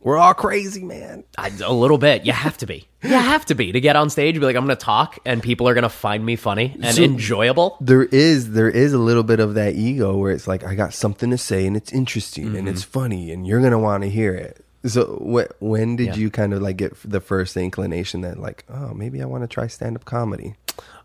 [0.00, 1.24] we're all crazy, man.
[1.38, 2.26] I, a little bit.
[2.26, 2.88] You have to be.
[3.04, 4.34] You have to be to get on stage.
[4.34, 6.94] Be like, I'm going to talk, and people are going to find me funny and
[6.94, 7.76] So- enjoyable.
[7.80, 10.94] there is there is a little bit of that ego where it's like I got
[10.94, 12.90] something to say and it's interesting and it's Mm-hmm.
[13.00, 14.64] funny and you're gonna want to hear it.
[14.86, 16.14] So wh- when did Yeah.
[16.16, 19.48] you kind of like get the first inclination that like oh maybe I want to
[19.48, 20.54] try stand up comedy?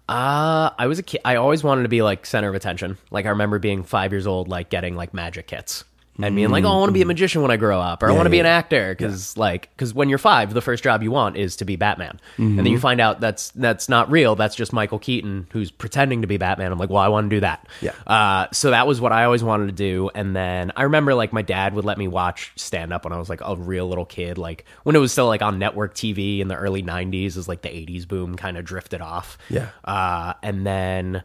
[0.10, 1.22] Uh, I was a kid.
[1.24, 2.98] I always wanted to be like center of attention.
[3.12, 5.84] Like I remember being five years old, like getting like magic kits
[6.22, 8.10] and being like, "Oh, I want to be a magician when I grow up," or
[8.10, 8.44] "I want to be yeah.
[8.44, 11.66] an actor." Because like, because when you're five, the first job you want is to
[11.66, 14.36] be Batman, and then you find out that's that's not real.
[14.36, 16.72] That's just Michael Keaton who's pretending to be Batman.
[16.72, 17.68] I'm like, well, I want to do that.
[17.82, 17.94] Yeah.
[18.06, 20.10] Uh, so that was what I always wanted to do.
[20.14, 23.18] And then I remember like my dad would let me watch stand up when I
[23.18, 26.40] was like a real little kid, like when it was still like on network TV
[26.40, 29.38] in the early '90s, as like the '80s boom kind of drifted off.
[29.50, 29.70] Yeah.
[29.84, 31.24] Uh, and then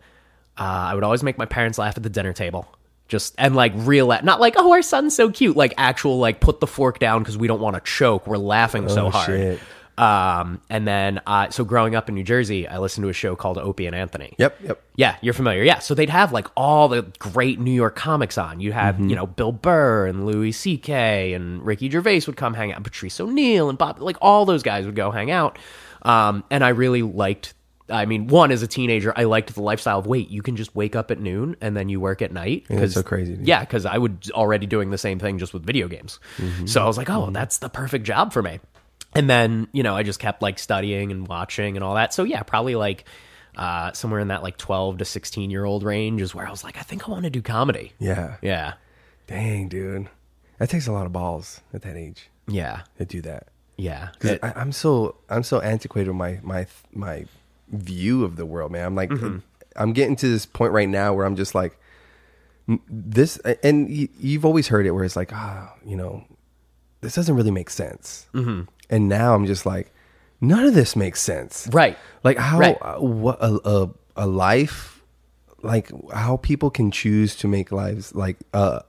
[0.59, 2.69] uh, I would always make my parents laugh at the dinner table.
[3.09, 6.61] Just and like real, not like oh our son's so cute, like actual like put
[6.61, 8.27] the fork down because we don't want to choke.
[8.27, 9.27] We're laughing so Oh, hard.
[9.27, 9.61] shit.
[9.97, 13.37] Um, and then uh, so growing up in New Jersey, I listened to a show
[13.37, 14.35] called Opie and Anthony.
[14.39, 14.83] Yep, yep.
[14.97, 15.63] Yeah, you're familiar.
[15.63, 18.59] Yeah, so they'd have like all the great New York comics on.
[18.59, 21.35] You'd have you know Bill Burr and Louis C.K.
[21.35, 22.83] and Ricky Gervais would come hang out.
[22.83, 25.59] Patrice O'Neal and Bob, like all those guys would go hang out.
[26.03, 27.55] Um, and I really liked.
[27.89, 30.75] I mean, one as a teenager, I liked the lifestyle of wait, you can just
[30.75, 32.65] wake up at noon and then you work at night.
[32.71, 33.47] Yeah, that's so crazy, dude.
[33.47, 36.19] Yeah, because I was already doing the same thing just with video games.
[36.39, 36.67] Mm-hmm.
[36.67, 38.61] So I was like, oh, that's the perfect job for me.
[39.15, 42.13] and then you know I just kept like studying and watching and all that.
[42.15, 43.05] So yeah, probably like
[43.57, 46.65] uh, somewhere in that like twelve to sixteen year old range is where I was
[46.65, 47.93] like, I think I want to do comedy.
[48.01, 48.37] Yeah.
[48.43, 48.75] Yeah,
[49.27, 50.09] Dang, dude.
[50.59, 53.49] That takes a lot of balls at that age yeah, to do that.
[53.77, 54.09] yeah.
[54.19, 57.27] 'Cause It- I, I'm so I'm so antiquated with my my my
[57.71, 58.85] view of the world, man.
[58.87, 59.39] I'm like Mm-hmm.
[59.77, 61.77] I'm getting to this point right now where I'm just like
[62.89, 66.25] this, and you've always heard it where it's like ah, you know,
[67.01, 68.27] this doesn't really make sense.
[68.35, 68.63] Mm-hmm.
[68.91, 69.93] And now I'm just like,
[70.41, 71.99] none of this makes sense, right.
[72.23, 72.79] Like how Right.
[72.81, 75.03] uh, what a, a a life,
[75.63, 78.81] like how people can choose to make lives like uh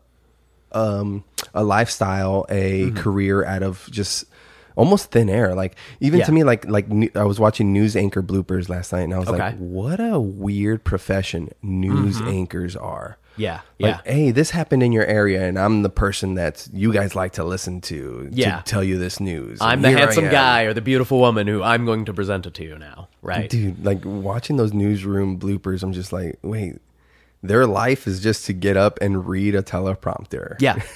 [0.71, 2.97] um a lifestyle a Mm-hmm.
[2.97, 4.25] career out of just
[4.75, 6.25] almost thin air like even Yeah.
[6.25, 6.85] to me like like
[7.15, 9.55] i was watching news anchor bloopers last night and i was like Okay.
[9.55, 9.71] Mm-hmm.
[9.73, 13.87] what a weird profession news anchors are Yeah, yeah.
[13.87, 17.33] like hey this happened in your area and i'm the person that you guys like
[17.33, 18.57] to listen to Yeah.
[18.59, 21.61] to tell you this news I'm And the handsome guy or the beautiful woman who
[21.63, 23.07] I'm going to present it to you now.
[23.21, 23.49] Right.
[23.49, 26.79] dude like watching those newsroom bloopers i'm just like wait
[27.43, 30.81] their life is just to get up and read a teleprompter Yeah.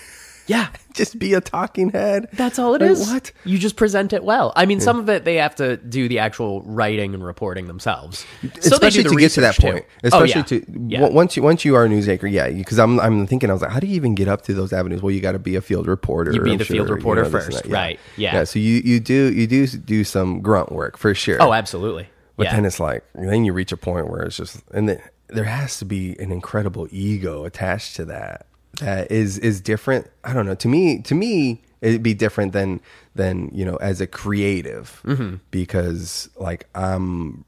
[0.50, 0.68] Yeah.
[0.94, 3.08] just be a talking head That's all it Like, is.
[3.08, 4.52] what You just present it well.
[4.56, 8.26] I mean, some of it they have to do the actual writing and reporting themselves.
[8.60, 9.62] So especially the to get to that too.
[9.62, 10.66] point Oh, especially yeah.
[10.66, 11.00] to Yeah.
[11.00, 13.54] w- once you once you are a news anchor yeah because i'm i'm thinking i
[13.54, 15.40] was like how do you even get up to those avenues well you got to
[15.40, 18.36] be a field reporter You be I'm the field reporter this and first, right, yeah.
[18.36, 22.08] yeah so you you do you do do some grunt work for sure Oh, absolutely.
[22.38, 22.56] But yeah.
[22.56, 25.78] then it's like then you reach a point where it's just and then there has
[25.80, 28.48] to be an incredible ego attached to that
[28.80, 30.08] that is is different.
[30.24, 30.56] I don't know.
[30.56, 32.82] To me, to me, it'd be different than
[33.16, 35.36] than you know as a creative Mm-hmm.
[35.52, 37.46] because like I'm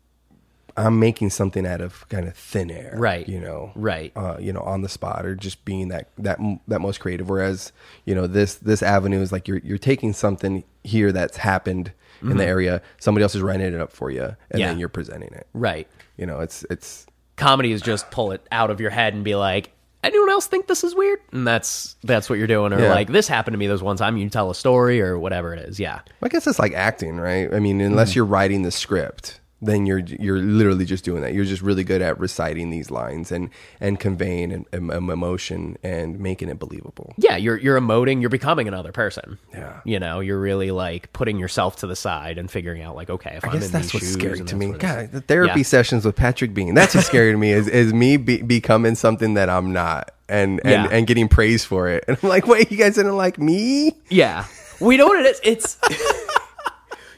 [0.78, 3.28] I'm making something out of kind of thin air, Right.
[3.28, 4.14] You know, Right.
[4.16, 7.30] Uh, you know, on the spot or just being that that that most creative.
[7.30, 7.72] Whereas
[8.06, 11.92] you know this this avenue is like you're you're taking something here that's happened
[12.22, 12.82] in the area.
[13.00, 14.58] Somebody else is writing it up for you, and Mm-hmm.
[14.60, 14.68] Yeah.
[14.68, 15.48] then you're presenting it.
[15.54, 15.88] right.
[16.18, 19.34] You know, it's it's Comedy is just pull it out of your head and be
[19.36, 19.72] like,
[20.04, 21.20] anyone else think this is weird?
[21.32, 22.74] And that's that's what you're doing.
[22.74, 22.94] Or Yeah.
[22.94, 24.18] like, this happened to me this one time.
[24.18, 25.80] You tell a story or whatever it is.
[25.80, 26.00] Yeah.
[26.22, 27.54] I guess it's like acting, right?
[27.54, 28.18] I mean, unless mm-hmm.
[28.18, 31.34] you're writing the script, then you're you're literally just doing that.
[31.34, 36.20] You're just really good at reciting these lines and and conveying an, an emotion and
[36.20, 37.14] making it believable.
[37.18, 39.38] Yeah, you're you're emoting, you're becoming another person.
[39.54, 39.82] Yeah.
[39.86, 43.36] You know, you're really like putting yourself to the side and figuring out like, okay,
[43.36, 44.68] if I am guess in that's these what's shoes scary to me.
[44.68, 44.92] what it is.
[44.92, 45.64] God, the therapy Yeah.
[45.66, 46.74] sessions with Patrick Bean.
[46.74, 50.60] That's what's scary to me is is me be, becoming something that I'm not and
[50.64, 50.88] and, Yeah.
[50.92, 52.04] and getting praised for it.
[52.08, 53.94] And I'm like, wait, you guys didn't like me?
[54.10, 54.46] Yeah.
[54.80, 55.40] We know what it is.
[55.44, 55.78] It's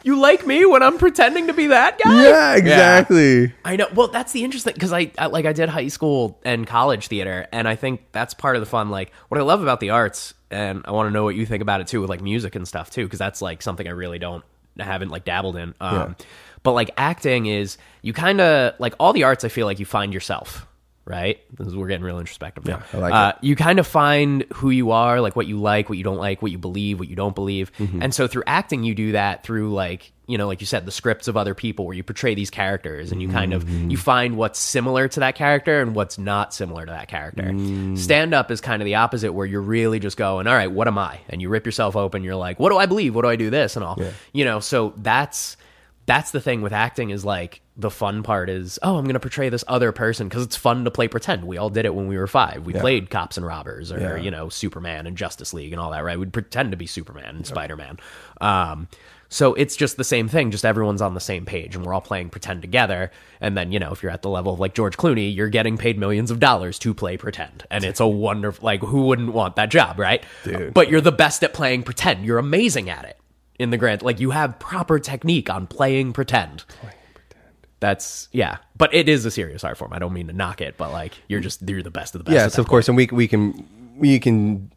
[0.04, 2.24] You like me when I'm pretending to be that guy?
[2.24, 3.54] Yeah, exactly.
[3.63, 3.88] I know.
[3.94, 7.48] Well, that's the interesting because I, I like I did high school and college theater,
[7.52, 8.89] and I think that's part of the fun.
[8.89, 11.62] Like what I love about the arts, and I want to know what you think
[11.62, 14.20] about it too, with like music and stuff too, because that's like something I really
[14.20, 14.44] don't
[14.78, 15.74] haven't like dabbled in.
[15.80, 16.16] Um,
[16.63, 19.44] But like acting is you kind of like all the arts.
[19.44, 20.66] I feel like you find yourself.
[21.06, 22.82] Right, this is, we're getting real introspective now.
[22.94, 25.98] I like uh, You kind of find who you are, like what you like, what
[25.98, 28.02] you don't like, what you believe, what you don't believe, Mm-hmm.
[28.02, 30.92] and so through acting, you do that through like you know, like you said, the
[30.92, 33.89] scripts of other people where you portray these characters and you kind of Mm-hmm.
[33.89, 37.44] you find what's similar to that character and what's not similar to that character.
[37.44, 37.98] Mm.
[37.98, 40.88] Stand up is kind of the opposite where you're really just going, all right, what
[40.88, 41.20] am I?
[41.28, 42.24] And you rip yourself open.
[42.24, 43.13] You're like, what do I believe?
[43.13, 44.02] What do I do this and all?
[44.32, 45.58] You know, so that's
[46.06, 49.20] that's the thing with acting is like the fun part is oh i'm going to
[49.20, 51.46] portray this other person because it's fun to play pretend.
[51.46, 52.66] We all did it when we were five.
[52.66, 54.16] We played cops and robbers or Yeah.
[54.18, 56.20] you know superman and justice league and all that right?
[56.20, 57.98] We'd pretend to be superman and spider-man.
[58.42, 58.88] Um,
[59.30, 62.02] so it's just the same thing just everyone's on the same page and we're all
[62.02, 63.10] playing pretend together.
[63.42, 65.76] And then you know if you're at the level of like george clooney you're getting
[65.78, 67.66] paid millions of dollars to play pretend.
[67.72, 70.24] And it's a wonderful like who wouldn't want that job right?
[70.44, 70.74] Dude.
[70.76, 72.26] but you're the best at playing pretend.
[72.26, 73.18] You're amazing at it
[73.60, 76.66] in the grand like you have proper technique on playing pretend.
[76.68, 77.44] Playing pretend.
[77.80, 78.58] that's yeah.
[78.78, 79.94] But it is a serious art form.
[79.94, 82.26] I don't mean to knock it but like you're just you're the best of the
[82.26, 84.72] best Yes, of course, and we we can we can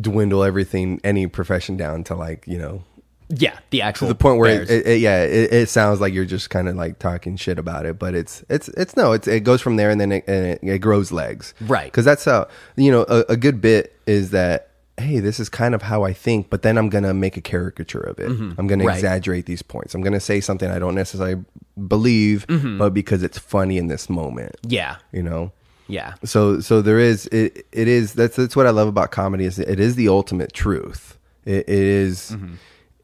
[0.00, 2.82] dwindle everything any profession down to like you know
[3.28, 6.50] yeah the actual the point where it, it, yeah it, it sounds like you're just
[6.50, 9.60] kind of like talking shit about it but it's it's it's no it's it goes
[9.60, 11.54] from there and then it, and it, it grows legs.
[11.62, 11.86] Right.
[11.86, 15.74] because that's how you know a, a good bit is that hey this is kind
[15.74, 18.84] of how i think but then i'm gonna make a caricature of it i'm gonna
[18.84, 18.88] Mm-hmm.
[18.94, 21.44] Exaggerate these points i'm gonna say something i don't necessarily
[21.88, 22.78] believe Mm-hmm.
[22.78, 25.52] but because it's funny in this moment yeah you know
[25.88, 29.44] yeah so so there is it it is that's that's what I love about comedy
[29.44, 31.16] is it is the ultimate truth.
[31.44, 32.54] It, it is- Mm-hmm.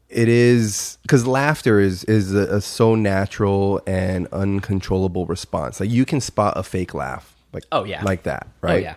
[0.09, 5.79] it is because laughter is is a, a so natural and uncontrollable response.
[5.79, 8.03] Like you can spot a fake laugh like Oh, yeah.
[8.03, 8.83] like that right.
[8.83, 8.95] yeah.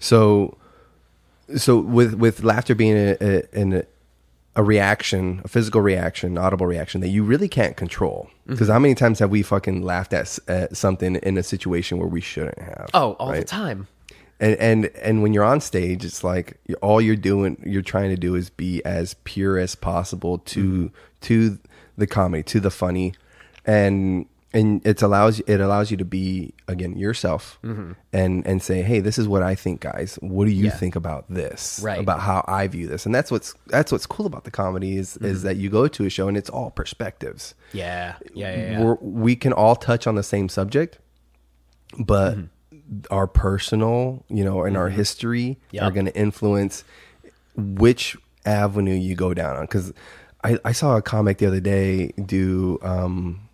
[0.00, 0.56] So
[1.56, 3.82] so with with laughter being a, a, an
[4.56, 8.28] a reaction, a physical reaction, audible reaction that you really can't control.
[8.40, 8.52] Mm-hmm.
[8.54, 12.08] Because how many times have we fucking laughed at, at something in a situation where
[12.08, 12.90] we shouldn't have?
[12.92, 13.86] Oh, all the time.
[14.40, 18.10] and and and when you're on stage it's like you're, all you're doing you're trying
[18.10, 20.86] to do is be as pure as possible to mm-hmm.
[21.20, 21.58] to
[21.96, 23.14] the comedy to the funny
[23.64, 27.92] and and it allows it allows you to be again yourself mm-hmm.
[28.12, 30.70] and and say hey this is what i think guys what do you Yeah.
[30.70, 32.00] think about this Right.
[32.00, 35.16] about how i view this and that's what's that's what's cool about the comedy is
[35.18, 35.46] is mm-hmm.
[35.48, 38.70] that you go to a show and it's all perspectives Yeah, yeah, yeah.
[38.70, 38.82] yeah.
[38.82, 40.98] we're, we can all touch on the same subject,
[41.98, 43.00] but mm-hmm.
[43.10, 45.82] our personal, you know, and our history Yep.
[45.82, 46.84] are going to influence
[47.56, 49.62] which avenue you go down on.
[49.64, 49.92] Because
[50.44, 53.47] I, I saw a comic the other day do um,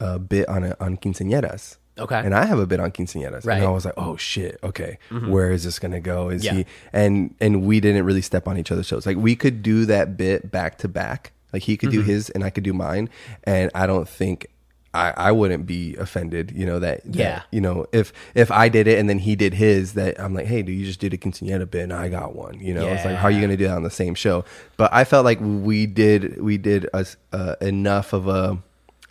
[0.00, 1.76] a bit on a, on quinceañeras.
[1.98, 2.18] Okay.
[2.18, 3.46] And I have a bit on quinceañeras.
[3.46, 3.56] Right.
[3.56, 6.28] And I was like, oh shit, okay, where is this gonna go?
[6.28, 6.52] Is Yeah.
[6.54, 9.06] he and and we didn't really step on each other's toes.
[9.06, 11.32] Like we could do that bit back to back.
[11.54, 13.08] Like he could do his and I could do mine.
[13.44, 14.46] And I don't think
[14.92, 17.42] I, I wouldn't be offended, you know, that, that, Yeah.
[17.50, 20.46] you know, if if I did it and then he did his, that I'm like,
[20.46, 22.58] hey, dude, you just did a quinceañera bit and I got one.
[22.60, 24.44] You know, it's like, how are you gonna do that on the same show?
[24.76, 28.62] But I felt like we did we did us uh, enough of a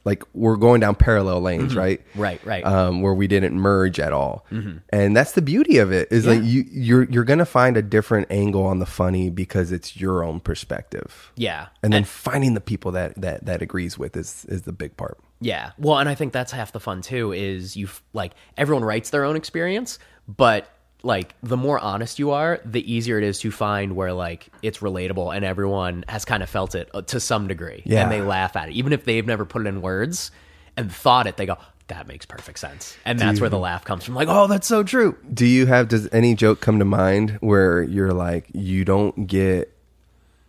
[0.06, 2.02] like we're going down parallel lanes, right?
[2.16, 2.64] Right, right.
[2.64, 4.46] Um, where we didn't merge at all,
[4.90, 6.08] and that's the beauty of it.
[6.12, 10.00] Is like you you're you're gonna find a different angle on the funny because it's
[10.00, 11.68] your own perspective, yeah.
[11.84, 15.20] and then finding the people that that that agrees with is is the big part.
[15.42, 15.72] Yeah.
[15.78, 19.26] Well, and I think that's half the fun too is you like everyone writes their
[19.26, 20.70] own experience, but
[21.04, 24.80] like the more honest you are, the easier it is to find where like it's
[24.80, 28.02] relatable and everyone has kind of felt it uh, to some degree Yeah.
[28.04, 30.32] and they laugh at it even if they've never put it in words
[30.78, 32.98] and thought it they go that makes perfect sense.
[33.06, 35.88] And that's where the laugh comes from like, "Oh, that's so true." Do you have
[35.88, 39.72] does any joke come to mind where you're like you don't get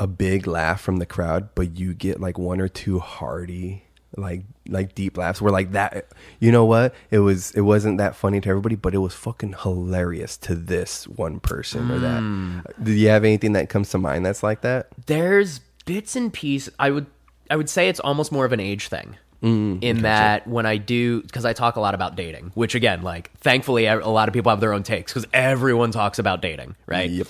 [0.01, 3.85] a big laugh from the crowd, but you get like one or two hearty
[4.17, 6.07] like like deep laughs where like that.
[6.41, 6.95] You know what?
[7.11, 11.07] It was it wasn't that funny to everybody but it was fucking hilarious to this
[11.09, 12.85] one person or that.
[12.85, 14.89] Do you have anything that comes to mind that's like that?
[15.07, 17.07] There's bits and pieces i would
[17.49, 20.79] i would say it's almost more of an age thing Mm, in that when i
[20.79, 24.33] do because i talk a lot about dating which again like thankfully a lot of
[24.35, 27.09] people have their own takes because everyone talks about dating right?
[27.09, 27.29] Yep.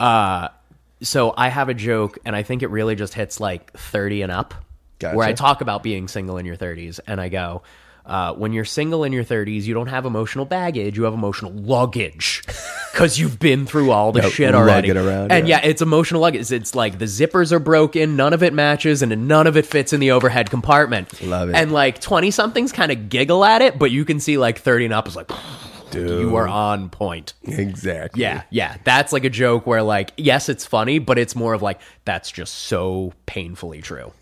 [0.00, 0.48] uh
[1.00, 4.32] so i have a joke and i think it really just hits like 30 and
[4.32, 4.52] up
[4.98, 5.16] Gotcha.
[5.16, 7.62] where i talk about being single in your 30s and i go
[8.06, 11.50] uh, when you're single in your 30s, you don't have emotional baggage, you have emotional
[11.52, 12.42] luggage
[12.92, 14.90] because you've been through all the shit already.
[14.90, 15.60] around, and yeah.
[15.62, 16.42] yeah, it's emotional luggage.
[16.42, 19.64] It's, it's like the zippers are broken, none of it matches, and none of it
[19.64, 21.22] fits in the overhead compartment.
[21.22, 21.54] Love it.
[21.54, 24.86] And like 20 somethings kind of giggle at it, but you can see like 30
[24.86, 25.30] and up is like,
[25.90, 26.20] Dude.
[26.20, 27.32] you are on point.
[27.44, 28.76] exactly Yeah, yeah.
[28.84, 32.30] That's like a joke where like, yes, it's funny, but it's more of like, that's
[32.30, 34.12] just so painfully true.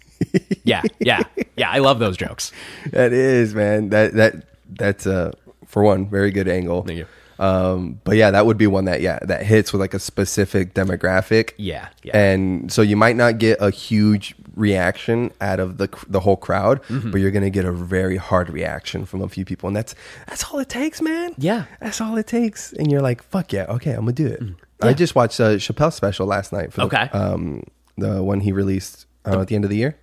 [0.65, 1.23] Yeah, yeah,
[1.57, 1.71] yeah.
[1.71, 2.53] I love those jokes.
[2.93, 4.35] that is man that that
[4.71, 5.33] that's uh
[5.67, 7.07] for one very good angle Thank you.
[7.39, 10.75] um but yeah that would be one that yeah that hits with like a specific
[10.75, 12.17] demographic Yeah, yeah.
[12.17, 16.83] and so you might not get a huge reaction out of the the whole crowd
[16.85, 17.11] Mm-hmm.
[17.11, 19.95] but you're gonna get a very hard reaction from a few people and that's
[20.27, 21.65] that's all it takes man Yeah.
[21.81, 24.43] that's all it takes and you're like fuck yeah okay i'm gonna do it
[24.83, 27.05] i just watched a chappelle special last night for the, Mm.
[27.07, 27.19] Okay.
[27.19, 27.63] um
[27.99, 29.97] the one he released uh, at the end of the year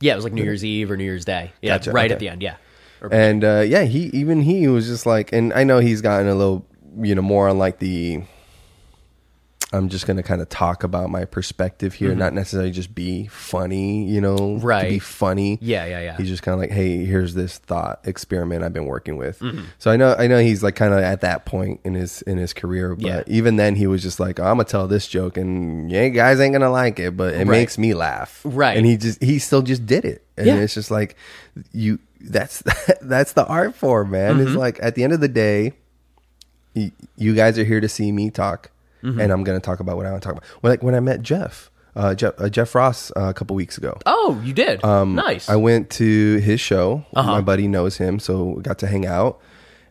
[0.00, 1.52] Yeah, it was like New Year's Eve or New Year's Day.
[1.62, 2.14] Yeah, Gotcha, right okay.
[2.14, 2.42] at the end.
[2.42, 2.56] Yeah.
[3.00, 6.28] Or- and uh, yeah, he even he was just like, and I know he's gotten
[6.28, 6.66] a little,
[7.00, 8.22] you know, more on like the.
[9.72, 14.06] I'm just gonna kind of talk about my perspective here, not necessarily just be funny,
[14.08, 14.98] you know, to be Mm-hmm.
[14.98, 15.58] Funny.
[15.60, 16.16] Yeah, yeah, yeah.
[16.16, 19.40] He's just kind of like, hey, here's this thought experiment I've been working with.
[19.40, 19.64] Mm-hmm.
[19.80, 22.38] So I know, I know he's like kind of at that point in his in
[22.38, 23.22] his career, but Yeah.
[23.26, 26.52] even then he was just like, I'm gonna tell this joke, and yeah, guys ain't
[26.52, 27.46] gonna like it, but it Right.
[27.48, 28.76] makes me laugh, Right.
[28.76, 30.54] And he just he still just did it, and Yeah.
[30.56, 31.16] it's just like
[31.72, 32.62] you that's
[33.02, 34.46] that's the art form man Mm-hmm.
[34.46, 35.72] it's like at the end of the day
[36.76, 38.70] y- you guys are here to see me talk
[39.06, 39.20] Mm-hmm.
[39.20, 40.94] and i'm going to talk about what i want to talk about when, like when
[40.94, 44.52] i met jeff uh, jeff, uh, jeff ross uh, a couple weeks ago oh, you
[44.52, 44.82] did.
[44.82, 45.48] nice.
[45.48, 47.30] Um, i went to his show Uh-huh.
[47.32, 49.40] my buddy knows him so we got to hang out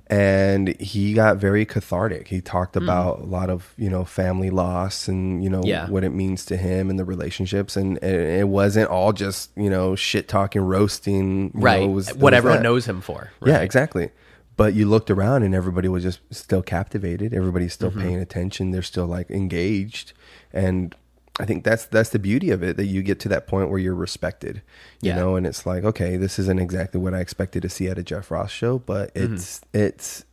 [0.08, 5.08] and he got very cathartic he talked about a lot of you know family loss
[5.08, 5.68] and you know Mm.
[5.68, 5.89] Yeah.
[5.89, 9.70] what it means to him and the relationships and it, it wasn't all just you
[9.70, 11.80] know shit talking roasting you right.
[11.82, 12.64] know, it was- it what everyone that.
[12.64, 13.32] knows him for.
[13.44, 14.12] Yeah, exactly.
[14.58, 17.34] But you looked around and everybody was just still captivated.
[17.34, 18.01] Everybody's still Mm-hmm.
[18.01, 18.72] paying attention.
[18.72, 20.14] They're still like engaged.
[20.53, 20.95] And
[21.39, 23.80] I think that's that's the beauty of it that you get to that point where
[23.80, 24.62] you're respected.
[25.01, 25.16] You Yeah.
[25.18, 28.03] know, and it's like, okay, this isn't exactly what I expected to see at a
[28.03, 29.34] Jeff Ross show, but Mm-hmm.
[29.36, 30.24] it's it's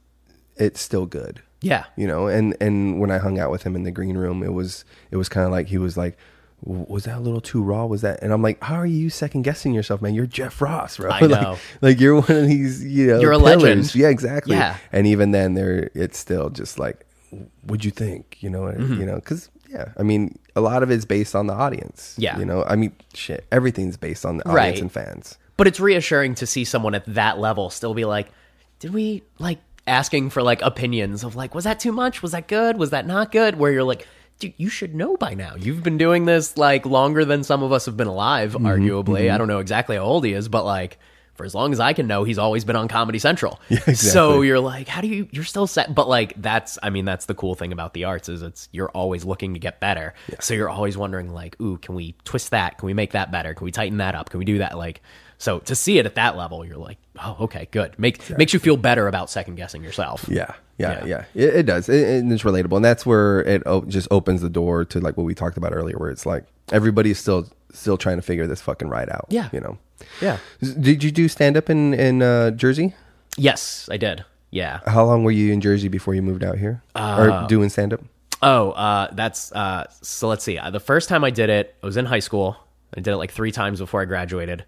[0.57, 1.43] it's still good.
[1.61, 1.85] Yeah.
[1.97, 4.53] You know, and and when I hung out with him in the green room, it
[4.53, 6.19] was it was kind of like he was like "W-
[6.65, 7.87] was that a little too raw?
[7.87, 8.23] Was that?
[8.23, 10.15] And I'm like, how are you second guessing yourself, man?
[10.15, 11.11] You're Jeff Ross, bro.
[11.11, 11.59] I like, know.
[11.81, 13.63] like you're one of these, you know, You're a pillars.
[13.63, 13.95] legend.
[13.95, 14.57] Yeah, exactly.
[14.57, 14.77] Yeah.
[14.93, 17.05] And even then, there, it's still just like,
[17.65, 18.43] what'd you think?
[18.43, 19.01] You know, Mm-hmm.
[19.01, 22.15] you know, because yeah, I mean, a lot of it's based on the audience.
[22.19, 22.39] Yeah.
[22.39, 24.69] you know, I mean, shit, everything's based on the Right.
[24.69, 25.39] audience and fans.
[25.57, 28.29] But it's reassuring to see someone at that level still be like,
[28.79, 32.23] did we like asking for like opinions of like, was that too much?
[32.23, 32.77] Was that good?
[32.77, 33.57] Was that not good?
[33.59, 34.07] Where you're like,
[34.43, 35.55] dude, you should know by now.
[35.57, 39.31] You've been doing this like longer than some of us have been alive, Mm-hmm, arguably.
[39.33, 40.99] I don't know exactly how old he is, but like,
[41.35, 43.59] for as long as I can know, he's always been on Comedy Central.
[43.71, 44.47] So exactly.
[44.49, 45.29] you're like, how do you?
[45.33, 46.79] You're still set, but like that's.
[46.83, 49.61] I mean, that's the cool thing about the arts is it's you're always looking to
[49.61, 50.13] get better.
[50.41, 52.79] So you're always wondering like, ooh, can we twist that?
[52.79, 53.55] Can we make that better?
[53.55, 54.29] Can we tighten that up?
[54.31, 54.77] Can we do that?
[54.77, 55.01] Like,
[55.43, 57.99] so to see it at that level, you're like, oh, okay, good.
[57.99, 60.25] Make makes you feel better about second guessing yourself.
[60.29, 61.05] Yeah, yeah, Yeah.
[61.05, 61.25] yeah.
[61.45, 64.49] It, it does, it, and it's relatable, and that's where it o- just opens the
[64.51, 68.17] door to like what we talked about earlier, where it's like everybody's still still trying
[68.17, 69.27] to figure this fucking ride out.
[69.31, 69.49] Yeah.
[69.53, 69.79] you know.
[70.21, 70.39] Yeah.
[70.61, 72.95] Did you do stand up in in uh, Jersey?
[73.37, 74.25] Yes, I did.
[74.51, 74.81] Yeah.
[74.87, 78.01] How long were you in Jersey before you moved out here, or doing stand up?
[78.43, 80.29] Oh, uh, that's uh, so.
[80.29, 80.59] Let's see.
[80.59, 82.57] Uh, the first time I did it, I was in high school.
[82.95, 84.65] I did it like three times before I graduated,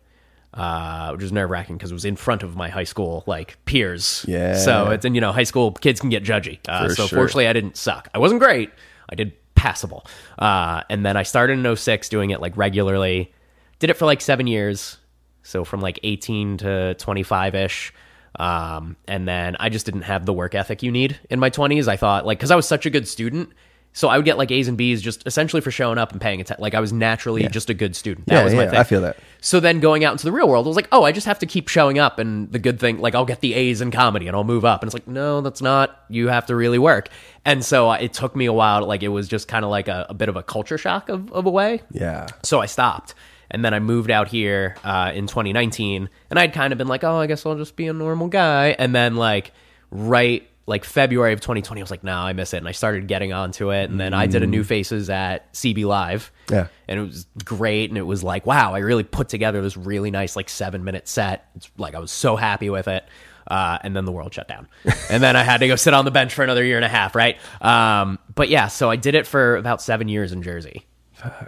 [0.54, 3.58] uh, which was nerve wracking because it was in front of my high school like
[3.64, 4.24] peers.
[4.26, 4.56] Yeah.
[4.56, 6.60] So it's and you know high school kids can get judgy.
[6.68, 7.18] Uh, For so sure.
[7.18, 8.08] fortunately, I didn't suck.
[8.14, 8.70] I wasn't great.
[9.08, 10.06] I did passable.
[10.38, 13.32] Uh, and then I started in 06 doing it like regularly.
[13.78, 14.98] Did it for like seven years.
[15.42, 17.92] So from like 18 to 25 ish.
[18.36, 21.86] Um, and then I just didn't have the work ethic you need in my 20s.
[21.86, 23.50] I thought, like, because I was such a good student.
[23.96, 26.40] So I would get like A's and B's just essentially for showing up and paying
[26.40, 26.60] attention.
[26.60, 28.26] Like I was naturally just a good student.
[28.26, 28.78] That Yeah, was my yeah, thing.
[28.80, 29.16] I feel that.
[29.40, 31.38] So then going out into the real world, I was like, oh, I just have
[31.38, 34.26] to keep showing up, and the good thing, like, I'll get the A's in comedy,
[34.26, 34.82] and I'll move up.
[34.82, 35.96] And it's like, no, that's not.
[36.08, 37.08] You have to really work.
[37.44, 38.84] And so uh, it took me a while.
[38.84, 41.32] Like it was just kind of like a, a bit of a culture shock of,
[41.32, 41.80] of a way.
[41.92, 43.14] Yeah, So I stopped.
[43.50, 47.04] And then I moved out here uh, in 2019, and I'd kind of been like,
[47.04, 48.74] oh, I guess I'll just be a normal guy.
[48.76, 49.52] And then like
[49.92, 53.06] right like February of 2020, I was like, no, I miss it, and I started
[53.06, 53.90] getting onto it.
[53.90, 56.68] And then I did a New Faces at CB Live, Yeah.
[56.88, 57.90] and it was great.
[57.90, 61.06] And it was like, wow, I really put together this really nice like seven minute
[61.06, 61.48] set.
[61.56, 63.04] It's like I was so happy with it.
[63.46, 64.66] Uh, and then the world shut down,
[65.10, 66.88] and then I had to go sit on the bench for another year and a
[66.88, 67.36] half, right?
[67.60, 70.86] Um, but yeah, so I did it for about seven years in Jersey,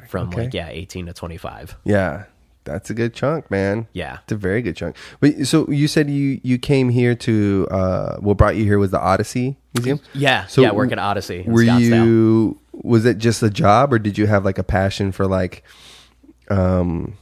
[0.08, 0.42] from okay.
[0.44, 1.74] like yeah, eighteen to twenty five.
[1.84, 2.24] yeah.
[2.66, 3.86] That's a good chunk, man.
[3.92, 4.18] Yeah.
[4.22, 4.96] it's a very good chunk.
[5.20, 8.90] But so you said you you came here to uh, what brought you here was
[8.90, 10.00] the OdySea Museum.
[10.12, 11.46] Yeah, So yeah, work at OdySea.
[11.46, 15.10] In were you was it just a job or did you have like a passion
[15.12, 15.62] for like
[16.50, 17.16] um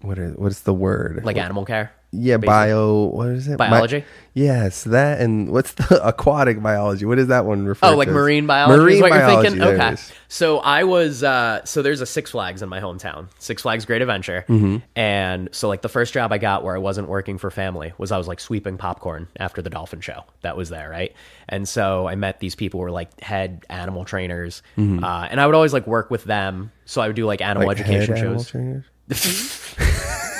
[0.00, 1.92] what is what's the word like animal care?
[2.12, 4.04] Yeah bio what is it Biology?
[4.34, 8.14] yes that and what's the aquatic biology what is that one referred Oh, like to
[8.14, 9.80] marine biology marine is what biology, you're thinking?
[9.80, 9.96] Okay.
[10.28, 13.28] So I was uh so there's a Six Flags in my hometown.
[13.38, 14.44] Six Flags Great Adventure.
[14.48, 14.78] Mm-hmm.
[14.96, 18.10] And so like the first job I got where I wasn't working for family was
[18.12, 20.24] I was like sweeping popcorn after the dolphin show.
[20.42, 21.12] That was there, right?
[21.48, 24.62] And so I met these people who were like head animal trainers.
[24.78, 26.72] Uh, and I would always like work with them.
[26.86, 27.78] So I would do like animal Mm-hmm.
[27.80, 28.50] Like education head animal shows.
[28.50, 28.84] trainers?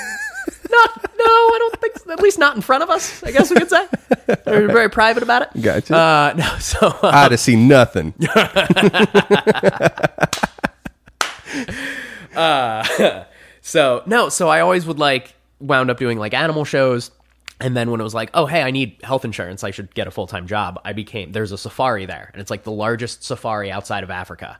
[1.17, 2.11] No, I don't think so.
[2.11, 3.85] At least not in front of us, I guess we could say.
[4.45, 5.61] They're very private about it.
[5.61, 5.95] Gotcha.
[5.95, 8.13] Uh, no, so uh, I'd have seen nothing
[13.61, 17.11] So no, so I always would like wound up doing like animal shows.
[17.59, 20.07] And then when it was like, oh hey, I need health insurance, I should get
[20.07, 20.79] a full time job.
[20.83, 24.59] I became there's a safari there, and it's like the largest safari outside of Africa.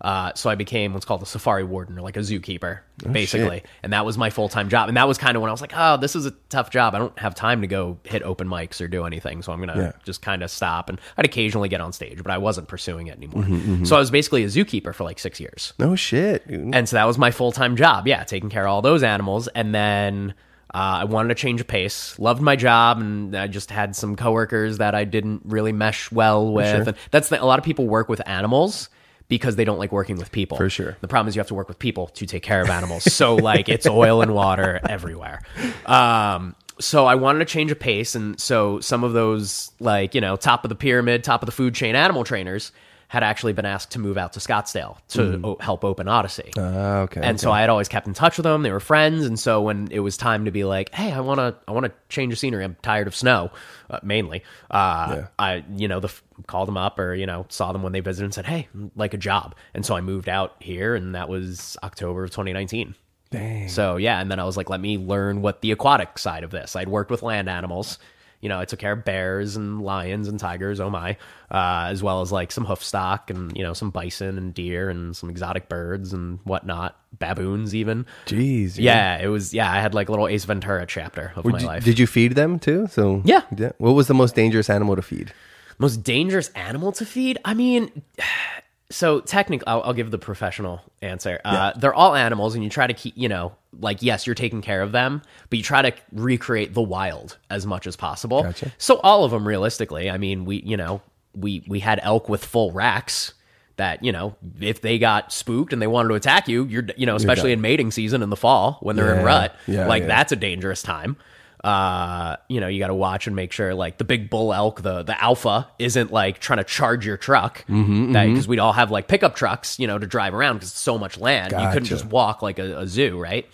[0.00, 2.80] Uh, so I became what's called a safari warden or like a zookeeper,
[3.12, 3.62] basically.
[3.82, 4.88] And that was my full time job.
[4.88, 6.94] And that was kind of when I was like, oh, this is a tough job.
[6.94, 9.42] I don't have time to go hit open mics or do anything.
[9.42, 9.92] So I'm gonna Yeah.
[10.04, 10.88] just kind of stop.
[10.88, 13.84] And I'd occasionally get on stage, but I wasn't pursuing it anymore.
[13.84, 15.74] So I was basically a zookeeper for like six years.
[15.78, 16.74] no shit dude.
[16.74, 18.06] And so that was my full time job.
[18.08, 19.48] Yeah, taking care of all those animals.
[19.48, 20.34] And then
[20.72, 22.16] uh, I wanted to change of pace.
[22.18, 26.52] Loved my job, and I just had some coworkers that I didn't really mesh well
[26.52, 26.86] with.
[26.88, 28.88] And that's the, a lot of people work with animals
[29.30, 30.58] because they don't like working with people.
[30.58, 30.98] For sure.
[31.00, 33.04] The problem is you have to work with people to take care of animals.
[33.10, 35.40] so like it's oil and water everywhere.
[35.86, 40.20] Um, so I wanted to change a pace, and so some of those like you
[40.20, 42.72] know top of the pyramid, top of the food chain animal trainers
[43.10, 46.52] had actually been asked to move out to Scottsdale to o- help open OdySea.
[46.56, 48.62] Ah, okay And so I had always kept in touch with them.
[48.62, 51.38] They were friends, and so when it was time to be like, "Hey, I want
[51.40, 52.62] to, I want to change the scenery.
[52.62, 53.50] I'm tired of snow,
[53.90, 55.26] uh, mainly." Uh, Yeah.
[55.40, 57.98] I, you know, the f- called them up or you know saw them when they
[58.00, 61.28] visited and said, "Hey, like a job." And so I moved out here, and that
[61.28, 62.94] was October of 2019.
[63.32, 63.68] Dang.
[63.68, 66.52] So yeah, and then I was like, "Let me learn what the aquatic side of
[66.52, 67.98] this." I'd worked with land animals.
[68.40, 70.80] You know, I took care of bears and lions and tigers.
[70.80, 71.16] Oh my,
[71.50, 74.88] uh, as well as like some hoof stock and you know some bison and deer
[74.88, 78.06] and some exotic birds and whatnot, baboons even.
[78.26, 78.76] Jeez.
[78.78, 79.52] Yeah, it was.
[79.52, 81.84] Yeah, I had like a little Ace Ventura chapter of my Did life.
[81.84, 82.86] did you feed them too?
[82.86, 83.42] So Yeah.
[83.78, 85.32] What was the most dangerous animal to feed?
[85.78, 87.38] Most dangerous animal to feed?
[87.44, 88.02] I mean,
[88.90, 91.40] so technically, I'll, I'll give the professional answer.
[91.44, 94.62] Uh, They're all animals, and you try to keep, you know, like yes, you're taking
[94.62, 98.42] care of them, but you try to recreate the wild as much as possible.
[98.42, 98.72] Gotcha.
[98.78, 101.02] So all of them, realistically, I mean, we, you know,
[101.34, 103.34] we we had elk with full racks.
[103.76, 107.06] That you know, if they got spooked and they wanted to attack you, you're you
[107.06, 110.08] know, especially in mating season in the fall when they're in rut, Yeah, like yeah.
[110.08, 111.16] that's a dangerous time
[111.64, 114.80] uh you know you got to watch and make sure like the big bull elk
[114.82, 117.64] the the alpha isn't like trying to charge your truck.
[117.66, 120.80] Because Mm-hmm, we'd all have like pickup trucks you know to drive around because it's
[120.80, 121.52] so much land.
[121.52, 123.46] You couldn't just walk like a, a zoo right?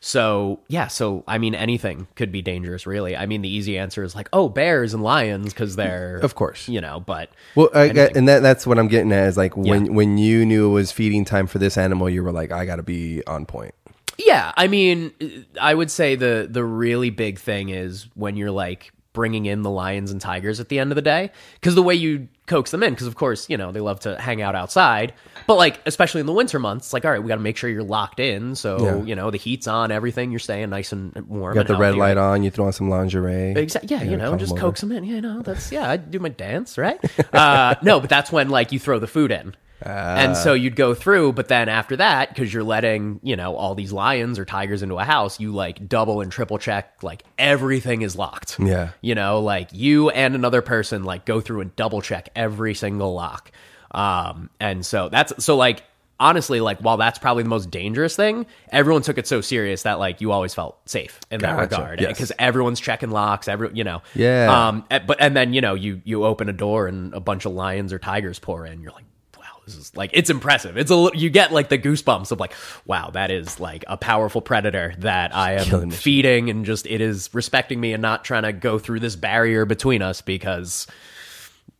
[0.00, 3.16] So yeah so i mean anything could be dangerous really.
[3.16, 6.68] I mean the easy answer is like oh bears and lions because they're Of course.
[6.68, 9.86] you know but Well, I, and that that's what I'm getting at is like when
[9.86, 9.90] Yeah.
[9.92, 12.76] when you knew it was feeding time for this animal, you were like, I got
[12.76, 13.74] to be on point.
[14.18, 18.92] Yeah, I mean, I would say the the really big thing is when you're like
[19.12, 21.94] bringing in the lions and tigers at the end of the day because the way
[21.94, 25.12] you coax them in because of course you know they love to hang out outside
[25.48, 27.68] but like especially in the winter months like all right we got to make sure
[27.68, 29.02] you're locked in so Yeah.
[29.02, 31.80] you know the heat's on everything you're staying nice and warm You Got and the
[31.80, 32.42] red healthy, light on.
[32.44, 33.52] You throw on some lingerie.
[33.56, 33.88] Exactly.
[33.96, 35.02] Yeah, you know, calm just coax them in.
[35.02, 35.90] You know, that's yeah.
[35.90, 37.00] I do my dance, right?
[37.34, 40.92] uh, no, but that's when like you throw the food in, and so you'd go
[40.94, 41.32] through.
[41.32, 44.98] But then after that, because you're letting you know all these lions or tigers into
[44.98, 48.58] a house, you like double and triple check like everything is locked.
[48.60, 48.90] Yeah.
[49.00, 53.14] you know, like you and another person like go through and double check every single
[53.14, 53.50] lock.
[53.90, 55.82] Um, and so that's so like
[56.20, 59.98] honestly, like while that's probably the most dangerous thing, everyone took it so serious that
[60.00, 61.60] like you always felt safe in that Gotcha.
[61.62, 62.12] regard Yes.
[62.12, 63.46] because everyone's checking locks.
[63.48, 64.68] Every you know, Yeah.
[64.68, 67.52] Um, but and then you know you you open a door and a bunch of
[67.52, 68.80] lions or tigers pour in.
[68.82, 69.04] You're like,
[69.38, 70.76] wow, this is like it's impressive.
[70.76, 72.52] It's a you get like the goosebumps of like,
[72.84, 77.30] wow, that is like a powerful predator that I am feeding and just it is
[77.32, 80.88] respecting me and not trying to go through this barrier between us because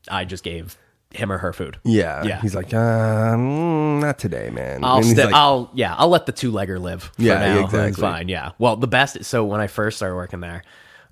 [0.09, 0.79] I just gave
[1.11, 1.79] him or her food.
[1.85, 2.23] Yeah.
[2.25, 2.41] Yeah.
[2.41, 4.85] He's like, um, not today, man.
[4.85, 7.05] I'll And he's sti- like, I'll yeah, I'll let the two legger live.
[7.05, 7.65] For Yeah, now.
[7.65, 7.89] exactly.
[7.89, 8.29] It's fine.
[8.29, 8.53] Yeah.
[8.59, 9.25] Well, the best.
[9.25, 10.63] So when I first started working there,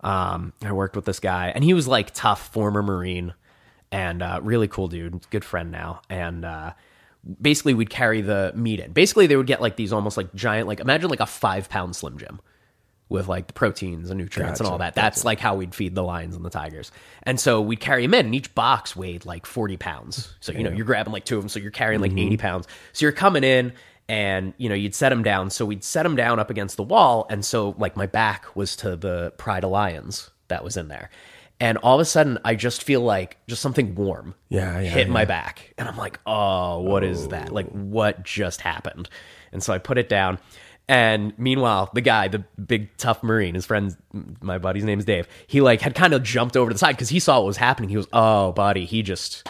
[0.02, 3.32] um, I worked with this guy, and he was like tough, former Marine,
[3.90, 6.44] and uh, really cool dude, good friend now, and.
[6.44, 6.72] uh
[7.42, 8.92] Basically, we'd carry the meat in.
[8.92, 11.96] Basically, they would get like these almost like giant, like imagine like a five pound
[11.96, 12.38] Slim Jim
[13.08, 14.94] with like the proteins and nutrients and all that.
[14.94, 16.90] That's like how we'd feed the lions and the tigers.
[17.22, 20.34] And so we'd carry them in, and each box weighed like 40 pounds.
[20.40, 22.32] So, you know, you're grabbing like two of them, so you're carrying like mm-hmm.
[22.32, 22.68] 80 pounds.
[22.92, 23.72] So you're coming in,
[24.08, 25.50] and, you know, you'd set them down.
[25.50, 27.26] So we'd set them down up against the wall.
[27.30, 31.10] And so, like, my back was to the Pride of Lions that was in there.
[31.58, 35.08] And all of a sudden, I just feel like just something warm Yeah, yeah, hit
[35.08, 35.72] my back.
[35.78, 37.50] And I'm like, oh, what is that?
[37.50, 37.78] Like, oh.
[37.78, 39.08] what just happened?
[39.52, 40.38] And so I put it down.
[40.88, 43.96] And meanwhile, the guy, the big tough Marine, his friend,
[44.40, 46.92] my buddy's name is Dave, he like had kind of jumped over to the side
[46.92, 47.90] because he saw what was happening.
[47.90, 49.48] He was, oh, buddy, he just,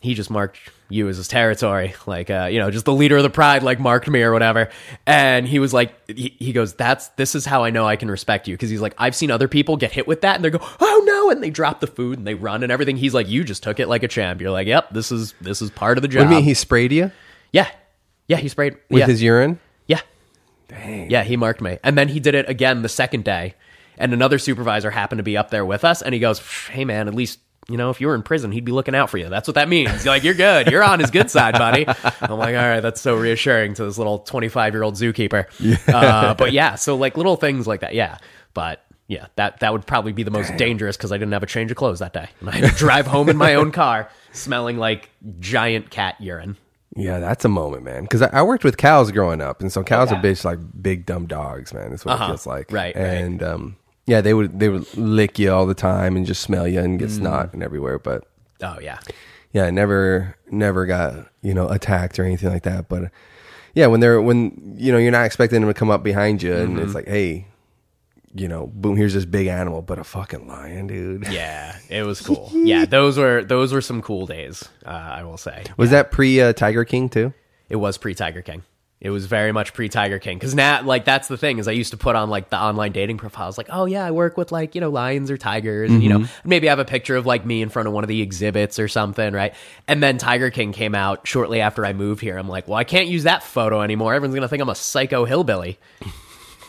[0.00, 1.94] he just marked you as his territory.
[2.06, 4.70] Like, uh, you know, just the leader of the pride, like marked me or whatever.
[5.04, 8.08] And he was like, he, he goes, that's, this is how I know I can
[8.08, 8.56] respect you.
[8.56, 11.02] Cause he's like, I've seen other people get hit with that and they go, oh
[11.04, 11.30] no.
[11.30, 12.96] And they drop the food and they run and everything.
[12.96, 14.40] He's like, you just took it like a champ.
[14.40, 16.20] You're like, yep, this is, this is part of the job.
[16.20, 17.10] what do you mean he sprayed you
[17.52, 17.68] yeah.
[18.28, 18.36] Yeah.
[18.36, 19.06] He sprayed with yeah.
[19.06, 19.58] his urine?
[20.70, 20.76] Yeah.
[20.78, 21.10] Dang.
[21.10, 21.78] Yeah, he marked me.
[21.82, 23.54] And then he did it again the second day.
[23.98, 26.02] And another supervisor happened to be up there with us.
[26.02, 26.38] And he goes,
[26.68, 27.38] Hey, man, at least,
[27.68, 29.28] you know, if you were in prison, he'd be looking out for you.
[29.28, 30.04] That's what that means.
[30.04, 30.66] You're like, You're good.
[30.70, 31.86] You're on his good side, buddy.
[32.20, 35.46] I'm like, All right, that's so reassuring to this little 25 year old zookeeper.
[35.88, 37.94] Uh, but yeah, so like little things like that.
[37.94, 38.18] Yeah.
[38.54, 41.46] But yeah, that, that would probably be the most dangerous because I didn't have a
[41.46, 42.28] change of clothes that day.
[42.40, 45.08] And I had to drive home in my own car smelling like
[45.40, 46.56] giant cat urine.
[46.96, 48.02] Yeah, that's a moment, man.
[48.02, 50.18] Because I, I worked with cows growing up, and so cows yeah.
[50.18, 51.90] are bitch like big dumb dogs, man.
[51.90, 52.24] That's what Uh-huh.
[52.24, 52.72] it feels like.
[52.72, 53.04] Right, right.
[53.04, 53.76] And um,
[54.06, 56.98] yeah, they would they would lick you all the time and just smell you and
[56.98, 57.16] get Mm.
[57.18, 57.98] snot and everywhere.
[57.98, 58.24] But
[58.62, 58.98] Oh, yeah.
[59.52, 62.88] yeah, I never never got you know attacked or anything like that.
[62.88, 63.10] But
[63.74, 66.54] yeah, when they're when you know you're not expecting them to come up behind you,
[66.56, 66.82] and Mm-hmm.
[66.84, 67.46] it's like, hey,
[68.36, 71.26] you know, boom, here's this big animal, but a fucking lion, dude.
[71.28, 72.50] Yeah, it was cool.
[72.54, 74.68] yeah, those were those were some cool days.
[74.84, 77.32] Uh, I will say Was that pre uh, Tiger King too?
[77.68, 78.62] it was pre Tiger King.
[78.98, 81.72] It was very much pre Tiger King because now, like, that's the thing is I
[81.72, 84.50] used to put on like the online dating profiles, like, oh yeah, I work with
[84.52, 87.26] like you know lions or tigers, and you know maybe I have a picture of
[87.26, 89.54] like me in front of one of the exhibits or something, right?
[89.86, 92.38] And then Tiger King came out shortly after I moved here.
[92.38, 94.14] I'm like, well, I can't use that photo anymore.
[94.14, 95.78] Everyone's gonna think I'm a psycho hillbilly.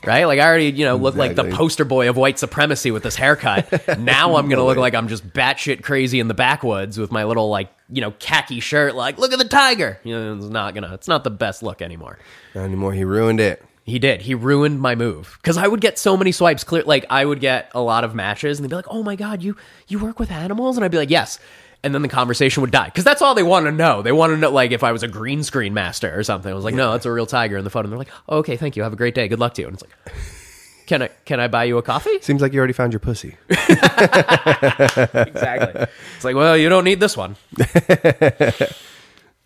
[0.06, 0.26] Right?
[0.26, 3.16] Like I already, you know, look like the poster boy of white supremacy with this
[3.16, 4.00] haircut.
[4.00, 7.50] now I'm gonna look like I'm just batshit crazy in the backwoods with my little
[7.50, 8.96] like, you know, khaki shirt.
[8.96, 10.00] Like, look at the tiger.
[10.04, 10.94] You know, it's not gonna.
[10.94, 12.20] It's not the best look anymore.
[12.56, 12.94] Not anymore.
[12.94, 13.64] He ruined it.
[13.84, 14.22] He did.
[14.22, 16.66] He ruined my move because I would get so many swipes.
[16.66, 19.16] Clear, like I would get a lot of matches, and they'd be like, "Oh my
[19.16, 19.56] god, you
[19.88, 21.40] you work with animals?" And I'd be like, "Yes."
[21.84, 24.02] And then the conversation would die because that's all they want to know.
[24.02, 26.52] They want to know like if I was a green screen master or something.
[26.52, 28.40] I was like, "No, that's a real tiger." in the photo, and they're like, oh,
[28.40, 28.84] "Okay, thank you.
[28.84, 29.28] Have a great day.
[29.28, 30.16] Good luck to you." And it's like,
[30.88, 33.36] "Can I can I buy you a coffee?" Seems like you already found your pussy.
[33.50, 35.86] exactly.
[36.16, 37.36] It's like, well, you don't need this one.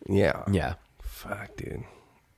[0.07, 0.43] Yeah.
[0.51, 0.75] Yeah.
[1.01, 1.83] Fuck, dude.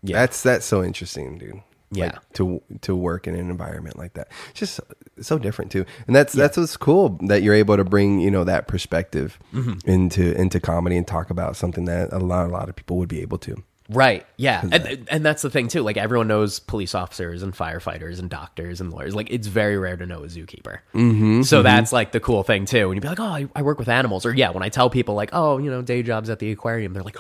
[0.04, 0.20] Yeah.
[0.20, 1.62] That's that's so interesting, dude.
[1.92, 2.06] Yeah.
[2.06, 4.30] Like, to to work in an environment like that.
[4.50, 4.80] It's just
[5.22, 5.86] so, different too.
[6.08, 9.90] And that's that's what's cool that you're able to bring, you know, that perspective Mm-hmm.
[9.90, 13.10] into into comedy and talk about something that a lot a lot of people would
[13.10, 13.64] be able to.
[13.90, 14.26] Right.
[14.38, 14.62] Yeah.
[14.72, 15.82] And, and that's the thing too.
[15.82, 19.14] Like everyone knows police officers and firefighters and doctors and lawyers.
[19.14, 20.80] Like it's very rare to know a zookeeper.
[20.94, 22.86] Mm-hmm, so that's like the cool thing too.
[22.86, 24.26] And you'd be like, oh, I, I work with animals.
[24.26, 26.94] Or yeah, when I tell people like, oh, you know, day jobs at the aquarium,
[26.94, 27.18] they're like,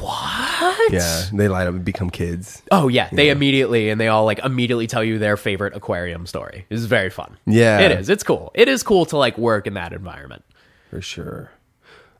[0.00, 0.92] what?
[0.92, 1.24] Yeah.
[1.32, 2.62] They light up and become kids.
[2.70, 3.08] Oh yeah.
[3.12, 6.66] They immediately and they all like immediately tell you their favorite aquarium story.
[6.70, 7.36] It's very fun.
[7.46, 7.80] Yeah.
[7.80, 8.08] It is.
[8.08, 8.50] It's cool.
[8.54, 10.44] It is cool to like work in that environment.
[10.90, 11.50] For sure.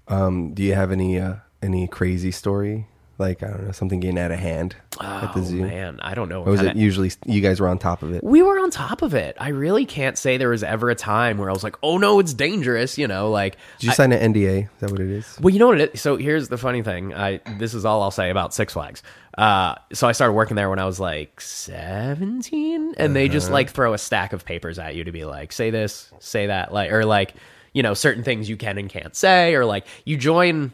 [0.08, 2.88] Um, do you have any uh any crazy story?
[3.16, 5.62] Like I don't know, something getting out of hand at the Oh zoo?
[5.62, 6.42] man, I don't know.
[6.42, 8.24] Or was Kinda- it usually you guys were on top of it?
[8.24, 9.36] we were on top of it.
[9.38, 12.18] I really can't say there was ever a time where I was like, "Oh no,
[12.18, 14.64] it's dangerous," you know, like Did you sign an NDA?
[14.64, 15.38] Is that what it is?
[15.40, 16.00] Well, you know what it is?
[16.00, 17.14] So here's the funny thing.
[17.14, 19.02] I this is all I'll say about Six Flags.
[19.38, 23.70] Uh, so I started working there when I was like 17, and they just like
[23.70, 26.92] throw a stack of papers at you to be like, say this, say that, like,
[26.92, 27.34] or like,
[27.72, 30.72] you know, certain things you can and can't say, or like you join.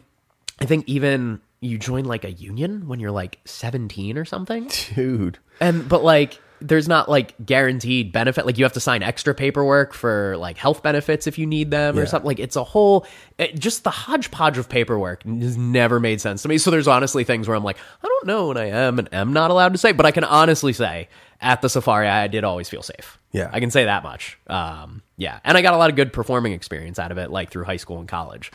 [0.59, 4.69] I think even you join like a union when you're like 17 or something.
[4.95, 5.37] Dude.
[5.59, 8.45] And but like there's not like guaranteed benefit.
[8.45, 11.97] Like you have to sign extra paperwork for like health benefits if you need them
[11.97, 12.27] or something.
[12.27, 13.05] Like it's a whole
[13.37, 16.57] it, just the hodgepodge of paperwork has never made sense to me.
[16.57, 19.33] So there's honestly things where i'm like i don't know what i am and am
[19.33, 21.09] not allowed to say but i can honestly say
[21.41, 23.19] at the safari i did always feel safe.
[23.31, 23.49] Yeah.
[23.51, 24.39] i can say that much.
[24.47, 25.39] Um yeah.
[25.43, 27.77] And i got a lot of good performing experience out of it like through high
[27.77, 28.51] school and college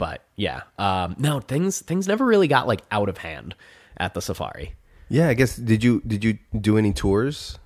[0.00, 3.54] but yeah um no things things never really got like out of hand
[3.98, 4.74] at the safari
[5.10, 6.38] Yeah, I guess did you did you
[6.68, 7.58] do any tours?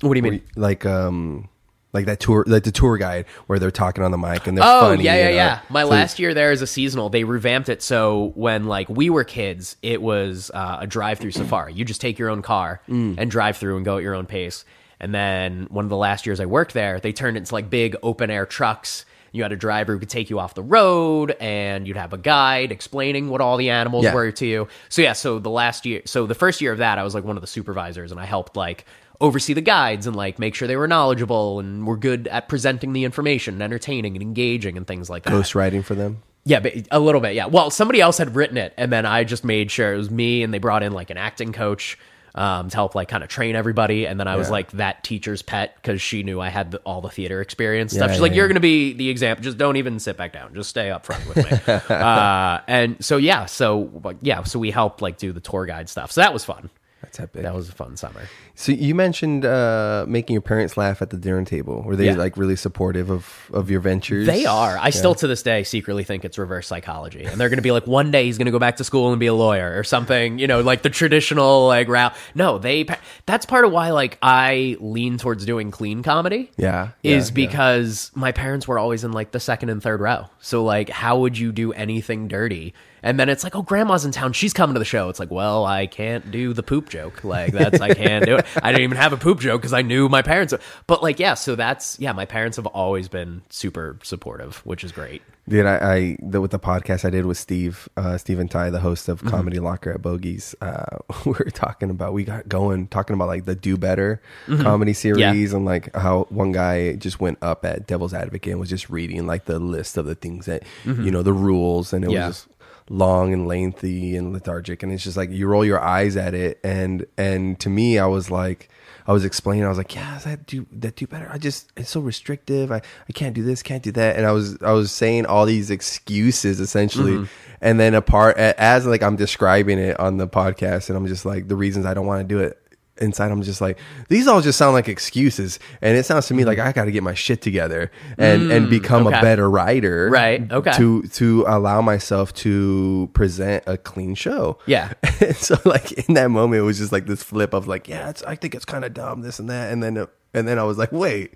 [0.00, 1.48] what do you mean you- like um
[1.92, 4.64] like that tour like the tour guide where they're talking on the mic and they're
[4.66, 5.60] Oh funny yeah, yeah, uh, yeah.
[5.68, 9.10] My so- last year there as a seasonal, they revamped it so when like we
[9.10, 11.72] were kids, it was uh, a drive-through safari.
[11.74, 13.16] You just take your own car Mm.
[13.18, 14.64] and drive through and go at your own pace.
[15.00, 17.68] And then one of the last years I worked there, they turned it into like
[17.70, 19.04] big open air trucks.
[19.32, 22.18] You had a driver who could take you off the road, and you'd have a
[22.18, 24.14] guide explaining what all the animals Yeah.
[24.14, 24.68] were to you.
[24.88, 27.24] So yeah, so the last year, so the first year of that, I was like
[27.24, 28.84] one of the supervisors, and I helped like
[29.20, 32.92] oversee the guides and like make sure they were knowledgeable and were good at presenting
[32.92, 35.30] the information, and entertaining and engaging and things like that.
[35.30, 36.22] ghost writing for them.
[36.44, 37.34] Yeah, a little bit.
[37.34, 37.46] Yeah.
[37.46, 40.42] Well, somebody else had written it, and then I just made sure it was me,
[40.42, 41.98] and they brought in like an acting coach
[42.34, 44.52] um, to help like kind of train everybody, and then I was Yeah.
[44.52, 48.08] like that teacher's pet because she knew I had the, all the theater experience stuff.
[48.08, 48.48] Yeah, She's like, yeah, "You're yeah.
[48.48, 49.42] going to be the example.
[49.44, 50.54] Just don't even sit back down.
[50.54, 54.70] Just stay up front with me." uh, and so yeah, so like, yeah, so we
[54.70, 56.12] helped like do the tour guide stuff.
[56.12, 56.70] So that was fun.
[57.02, 57.42] That's epic.
[57.42, 58.28] That was a fun summer.
[58.54, 61.82] So you mentioned uh, making your parents laugh at the dinner table.
[61.82, 62.14] Were they Yeah.
[62.16, 64.26] like really supportive of, of your ventures?
[64.26, 64.76] They are.
[64.78, 67.24] I still to this day secretly think it's reverse psychology.
[67.24, 69.12] And they're going to be like, one day he's going to go back to school
[69.12, 72.14] and be a lawyer or something, you know, like the traditional like route.
[72.34, 72.86] No, they,
[73.24, 76.50] that's part of why like I lean towards doing clean comedy.
[76.58, 80.26] Yeah, Is yeah, because my parents were always in like the second and third row.
[80.40, 82.74] So like, how would you do anything dirty?
[83.02, 84.32] And then it's like, oh, grandma's in town.
[84.32, 85.08] She's coming to the show.
[85.08, 87.24] It's like, well, I can't do the poop joke.
[87.24, 88.46] Like that's I can't do it.
[88.62, 90.52] I didn't even have a poop joke because I knew my parents.
[90.86, 91.34] But like, yeah.
[91.34, 92.12] So that's yeah.
[92.12, 95.22] My parents have always been super supportive, which is great.
[95.48, 98.70] Dude, I, I the, with the podcast I did with Steve, uh, Steve and Ty,
[98.70, 99.26] the host Mm-hmm.
[99.26, 103.26] of Comedy Locker at Bogies, uh, we were talking about we got going talking about
[103.28, 107.86] like the Do Better comedy series and like how one guy just went up at
[107.86, 111.22] Devil's Advocate and was just reading like the list of the things that you know
[111.22, 112.14] the rules and it Mm-hmm.
[112.14, 112.26] Yeah.
[112.28, 112.48] was just
[112.90, 116.58] long and lengthy and lethargic and it's just like you roll your eyes at it
[116.64, 118.68] and and to me I was like
[119.06, 121.30] I was explaining I was like yeah that do that do better.
[121.32, 122.72] I just it's so restrictive.
[122.72, 124.16] I, I can't do this can't do that.
[124.16, 127.12] And I was I was saying all these excuses essentially.
[127.12, 127.56] Mm-hmm.
[127.60, 131.46] And then apart as like I'm describing it on the podcast and I'm just like
[131.46, 132.58] the reasons I don't want to do it
[133.00, 133.78] inside I'm just like,
[134.08, 135.58] these all just sound like excuses.
[135.80, 136.68] And it sounds to me like mm-hmm.
[136.68, 139.18] I got to get my shit together and, and mm, become okay.
[139.18, 140.08] a better writer.
[140.10, 140.72] Right, okay.
[140.72, 144.58] To, to allow myself to present a clean show.
[144.66, 144.92] Yeah.
[145.20, 148.08] And so like in that moment, it was just like this flip of like, yeah,
[148.08, 149.70] it's, I think it's kind of dumb, this and that.
[149.70, 151.34] And then, and then I was like, wait,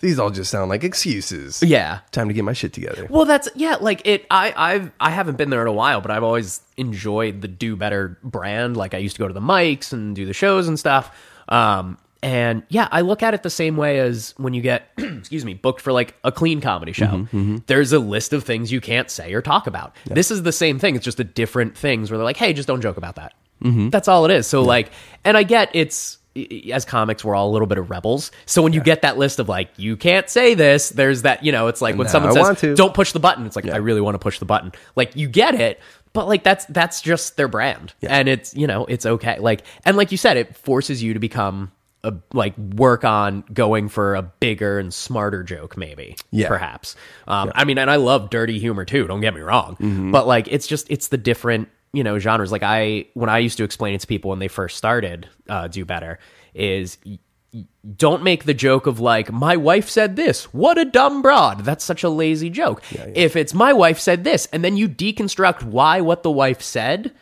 [0.00, 1.62] these all just sound like excuses.
[1.62, 2.00] Yeah.
[2.10, 3.06] Time to get my shit together.
[3.08, 3.76] Well, that's yeah.
[3.80, 7.40] Like it, I I've I haven't been there in a while, but I've always enjoyed
[7.40, 8.76] the Do Better brand.
[8.76, 11.16] Like I used to go to the mics and do the shows and stuff.
[11.48, 15.44] Um, and yeah, I look at it the same way as when you get, excuse
[15.44, 17.06] me, booked for like a clean comedy show.
[17.06, 17.56] Mm-hmm, mm-hmm.
[17.66, 19.94] There's a list of things you can't say or talk about.
[20.06, 20.96] This is the same thing.
[20.96, 23.34] It's just a different things where they're like, hey, just don't joke about that.
[23.62, 23.90] Mm-hmm.
[23.90, 24.46] That's all it is.
[24.46, 24.90] So like,
[25.24, 26.18] and I get it's
[26.72, 28.30] as comics, we're all a little bit of rebels.
[28.46, 31.52] So when you get that list of like, you can't say this, there's that, you
[31.52, 33.46] know, it's like when Now someone I says, don't push the button.
[33.46, 34.72] It's like, I really want to push the button.
[34.94, 35.80] Like you get it,
[36.12, 37.92] but like that's, that's just their brand.
[38.02, 39.38] And it's, you know, it's okay.
[39.38, 41.72] Like, and like you said, it forces you to become
[42.04, 46.46] a, like work on going for a bigger and smarter joke, maybe, Yeah.
[46.48, 46.94] perhaps.
[47.26, 49.06] Um, I mean, and I love dirty humor too.
[49.06, 50.12] Don't get me wrong, Mm-hmm.
[50.12, 52.52] but like, it's just, it's the different, you know, genres.
[52.52, 55.68] Like I, when I used to explain it to people when they first started, uh,
[55.68, 56.18] do better
[56.54, 56.98] is
[57.96, 60.52] don't make the joke of like my wife said this.
[60.52, 61.64] What a dumb broad.
[61.64, 62.82] That's such a lazy joke.
[63.14, 67.12] If it's my wife said this and then you deconstruct why what the wife said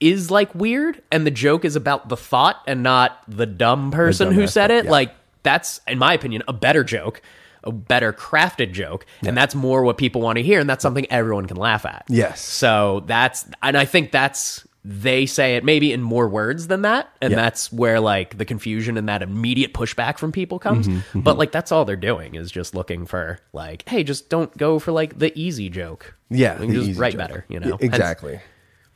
[0.00, 4.28] is like weird and the joke is about the thought and not the dumb person
[4.28, 4.90] dumb who said it yeah.
[4.90, 7.22] like that's in my opinion a better joke
[7.64, 11.06] a better crafted joke and that's more what people want to hear and that's something
[11.10, 12.40] everyone can laugh at Yes.
[12.40, 17.08] so that's and i think that's they say it maybe in more words than that
[17.22, 17.36] and Yeah.
[17.36, 21.52] that's where like the confusion and that immediate pushback from people comes Mm-hmm, but like
[21.52, 25.18] that's all they're doing is just looking for like hey just don't go for like
[25.18, 27.18] the easy joke Yeah, just write joke.
[27.18, 28.40] better you know Yeah, exactly.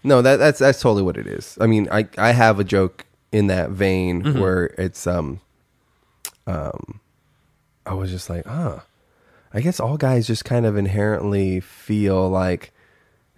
[0.04, 1.58] No, that that's that's totally what it is.
[1.60, 4.38] I mean, I I have a joke in that vein Mm-hmm.
[4.40, 5.40] where it's um
[6.46, 7.00] um
[7.88, 8.80] I was just like, huh.
[9.52, 12.72] I guess all guys just kind of inherently feel like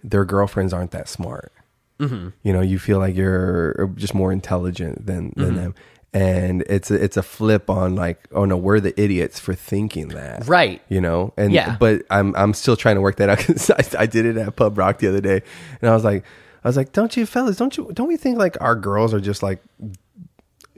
[0.03, 1.53] their girlfriends aren't that smart.
[1.99, 2.29] Mm-hmm.
[2.43, 5.55] You know, you feel like you're just more intelligent than than Mm-hmm.
[5.55, 5.75] them,
[6.13, 10.09] and it's a, it's a flip on like, oh no, we're the idiots for thinking
[10.09, 10.81] that, Right.
[10.89, 11.77] You know, and Yeah.
[11.79, 14.55] but I'm I'm still trying to work that out because I, I did it at
[14.57, 15.43] Pub Rock the other day,
[15.81, 16.25] and I was like,
[16.63, 19.21] I was like, don't you fellas, don't you don't we think like our girls are
[19.21, 19.61] just like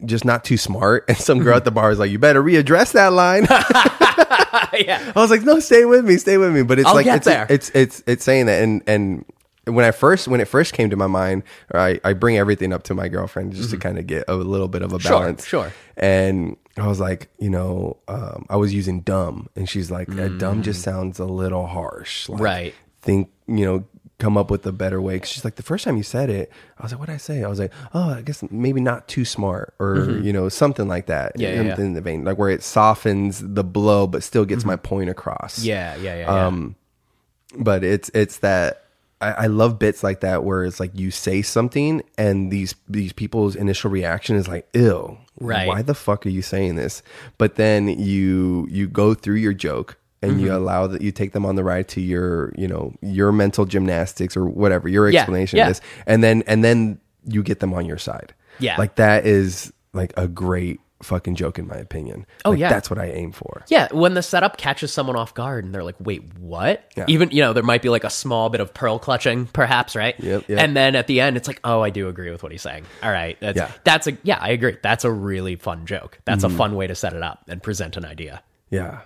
[0.06, 1.06] just not too smart?
[1.10, 3.44] And some girl at the bar is like, you better readdress that line.
[4.86, 6.64] yeah I was like, no, stay with me, stay with me.
[6.64, 7.46] But it's I'll like it's, there.
[7.50, 9.26] it's it's it's saying that, and and
[9.66, 12.84] when I first when it first came to my mind, I I bring everything up
[12.84, 15.08] to my girlfriend just to kind of get a little bit of a Mm-hmm.
[15.08, 15.46] Sure, balance.
[15.46, 15.74] sure.
[15.98, 20.28] And I was like, you know, um, I was using dumb, and she's like, "Uh,
[20.30, 22.28] dumb just sounds a little harsh.
[22.30, 22.44] Like, Mm.
[22.44, 22.76] Right.
[23.02, 23.86] Think you know.
[24.24, 25.20] Come up with a better way.
[25.20, 26.50] Cause she's like, the first time you said it,
[26.80, 27.44] I was like, what did I say?
[27.44, 31.08] I was like, oh, I guess maybe not too smart, or you know, something like
[31.08, 31.34] that.
[31.34, 31.42] Mm-hmm.
[31.42, 31.80] Yeah, yeah, yeah.
[31.84, 35.64] In the vein, like where it softens the blow, but still gets my point across
[35.64, 36.48] yeah yeah yeah, yeah.
[36.48, 36.76] um
[37.58, 38.86] but it's it's that
[39.22, 43.14] I, I love bits like that where it's like you say something and these these
[43.14, 45.68] people's initial reaction is like ew Right.
[45.68, 47.04] why the fuck are you saying this
[47.38, 50.46] but then you you go through your joke and Mm-hmm.
[50.46, 53.66] you allow that you take them on the ride to your you know your mental
[53.66, 55.64] gymnastics or whatever your explanation yeah.
[55.68, 58.78] of this and then and then you get them on your side Yeah.
[58.78, 62.70] like that is like a great fucking joke in my opinion Oh, Like, yeah.
[62.70, 65.84] that's what i aim for Yeah, when the setup catches someone off guard and they're
[65.84, 67.04] like, "Wait, what?" Yeah.
[67.10, 70.16] Even you know, there might be like a small bit of pearl clutching, perhaps, right?
[70.18, 70.60] Yep, yep.
[70.60, 72.86] And then at the end, it's like, "Oh, I do agree with what he's saying."
[73.04, 73.70] All right, that's Yeah.
[73.84, 74.78] that's a yeah, I agree.
[74.82, 76.20] That's a really fun joke.
[76.24, 76.56] That's Mm-hmm.
[76.56, 78.42] a fun way to set it up and present an idea.
[78.70, 79.02] Yeah.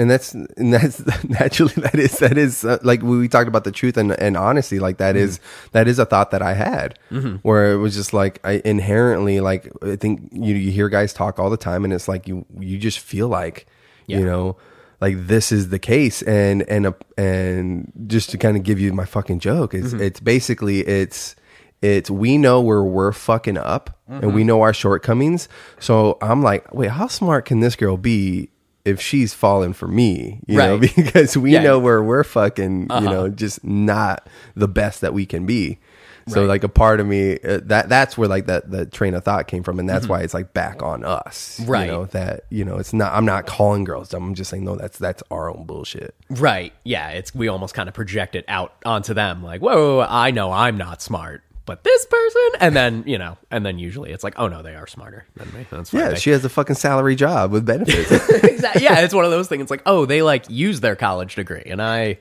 [0.00, 0.96] And that's and that's
[1.40, 4.78] naturally that is that is uh, like we talked about the truth and, and honesty
[4.86, 5.24] like that Mm-hmm.
[5.24, 5.40] is
[5.72, 6.98] that is a thought that I had
[7.42, 11.38] where it was just like I inherently like I think you you hear guys talk
[11.38, 13.66] all the time and it's like you you just feel like
[14.06, 14.18] Yeah.
[14.20, 14.56] you know
[15.00, 18.92] like this is the case and and uh, and just to kind of give you
[18.92, 20.02] my fucking joke is Mm-hmm.
[20.06, 21.36] it's basically it's
[21.82, 24.34] it's we know where we're fucking up and Mm-hmm.
[24.36, 25.48] we know our shortcomings
[25.78, 28.50] so i'm like wait how smart can this girl be
[28.84, 31.62] if she's falling for me you know because we Yeah.
[31.62, 35.78] know where we're fucking you know just not the best that we can be
[36.28, 36.48] so Right.
[36.48, 39.48] like a part of me uh, that that's where like that the train of thought
[39.48, 41.70] came from and that's why it's like back on us Mm-hmm.
[41.70, 41.86] Right.
[41.86, 44.64] you know that you know it's not i'm not calling girls dumb i'm just saying
[44.64, 46.72] no that's that's our own bullshit Right?
[46.84, 50.52] Yeah, it's we almost kind of project it out onto them, like, "Whoa, I know
[50.52, 54.34] I'm not smart." But this person, and then you know, and then usually it's like,
[54.38, 55.66] oh no, they are smarter than me.
[55.70, 56.00] That's fine.
[56.00, 58.10] yeah she has a fucking salary job with benefits
[58.44, 58.82] exactly.
[58.82, 59.62] Yeah, it's one of those things.
[59.62, 62.18] It's like, oh, they like use their college degree, and I,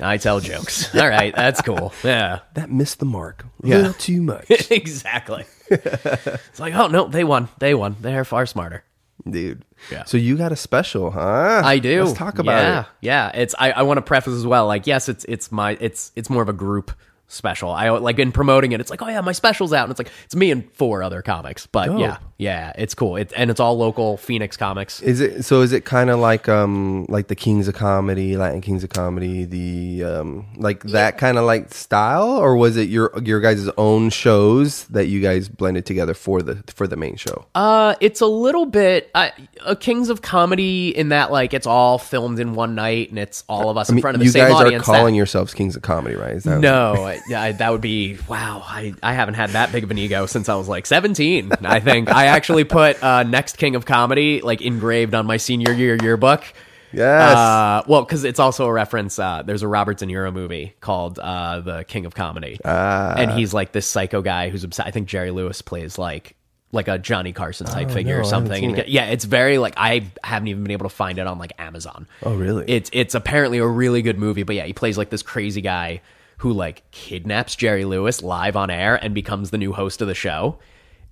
[0.00, 0.94] I tell jokes.
[0.94, 1.92] All right, that's cool.
[2.04, 3.44] Yeah, That missed the mark.
[3.62, 3.76] A Yeah.
[3.78, 5.44] little too much, exactly.
[5.70, 7.48] it's like, oh no, they won.
[7.58, 7.96] They won.
[8.00, 8.84] They're far smarter.
[9.28, 9.64] dude.
[9.90, 10.04] Yeah.
[10.04, 11.62] So you got a special, huh?
[11.64, 12.04] I do.
[12.04, 12.86] Let's talk about yeah, it.
[13.02, 13.54] Yeah, it's.
[13.58, 14.66] I, I want to preface as well.
[14.66, 16.92] Like, yes, it's it's my it's it's more of a group
[17.28, 17.70] special.
[17.70, 18.80] I like in promoting it.
[18.80, 21.22] It's like, oh yeah, my special's out, and it's like it's me and four other
[21.22, 21.66] comics.
[21.66, 22.00] But Dope.
[22.00, 23.16] yeah, yeah, it's cool.
[23.16, 25.00] It and it's all local Phoenix comics.
[25.00, 25.62] Is it so?
[25.62, 29.44] Is it kind of like um like the Kings of Comedy, Latin Kings of Comedy,
[29.44, 34.10] the um like that kind of like style, or was it your your guys' own
[34.10, 37.46] shows that you guys blended together for the for the main show?
[37.54, 39.30] Uh, it's a little bit uh,
[39.64, 43.44] a Kings of Comedy in that like it's all filmed in one night, and it's
[43.48, 44.50] all of us in front of the same audience.
[44.50, 44.86] you same guys are audience.
[44.86, 46.34] that- calling yourselves Kings of Comedy, right?
[46.34, 48.62] Is that No, I, I, that would be wow.
[48.66, 51.50] I, I haven't had that big of an ego since I was like 17.
[51.62, 55.72] I think I actually put uh, next King of Comedy like engraved on my senior
[55.72, 56.44] year yearbook.
[56.92, 57.36] Yes.
[57.36, 59.18] Uh, well, because it's also a reference.
[59.18, 63.14] Uh, there's a Robert De Niro movie called uh, The King of Comedy, Ah.
[63.16, 64.86] and he's like this psycho guy who's obsessed.
[64.86, 66.36] I think Jerry Lewis plays like
[66.72, 68.60] like a Johnny Carson type figure Oh, no, or I haven't something.
[68.60, 68.88] seen And it.
[68.88, 72.06] yeah, it's very like I haven't even been able to find it on like Amazon.
[72.22, 72.64] Oh, really?
[72.68, 76.00] It's it's apparently a really good movie, but yeah, he plays like this crazy guy
[76.38, 80.14] who like kidnaps Jerry Lewis live on air and becomes the new host of the
[80.14, 80.58] show.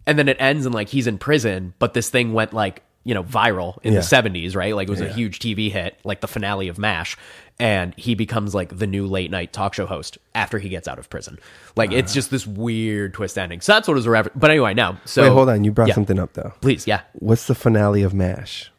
[0.07, 3.15] And then it ends and like he's in prison, but this thing went like, you
[3.15, 4.01] know, viral in Yeah.
[4.01, 4.75] the 70s, right?
[4.75, 7.17] Like it was a huge TV hit, like the finale of MASH.
[7.61, 10.99] And he becomes like the new late night talk show host after he gets out
[10.99, 11.39] of prison.
[11.77, 13.61] Like it's just this weird twist ending.
[13.61, 14.97] So that's what it was a refer- But anyway, no.
[15.05, 15.65] So Wait, hold on.
[15.65, 15.95] You brought yeah.
[15.95, 16.53] something up though.
[16.61, 17.03] Please, yeah.
[17.13, 18.71] What's the finale of Mash?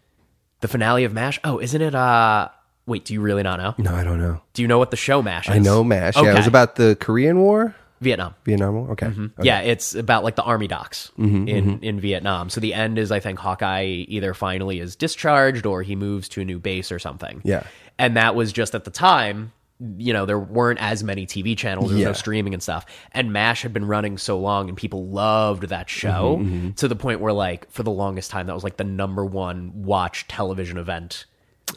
[0.61, 1.39] The finale of MASH.
[1.43, 2.49] Oh, isn't it uh
[2.87, 3.75] wait, do you really not know?
[3.77, 4.41] No, I don't know.
[4.53, 5.55] Do you know what the show MASH is?
[5.55, 6.15] I know Mash.
[6.17, 8.35] Yeah, it was about the Korean War, Vietnam.
[8.45, 8.91] Vietnam War.
[8.91, 9.07] Okay.
[9.07, 9.29] Okay.
[9.41, 12.49] Yeah, it's about like the army docs Mm-hmm, in in Vietnam.
[12.49, 16.41] So the end is I think Hawkeye either finally is discharged or he moves to
[16.41, 17.41] a new base or something.
[17.43, 17.63] Yeah.
[17.97, 19.53] And that was just at the time,
[19.97, 22.07] you know, there weren't as many TV channels, there was Yeah.
[22.07, 22.85] no streaming and stuff.
[23.13, 26.95] And MASH had been running so long and people loved that show Mm-hmm, to the
[26.95, 30.77] point where like for the longest time that was like the number one watch television
[30.77, 31.25] event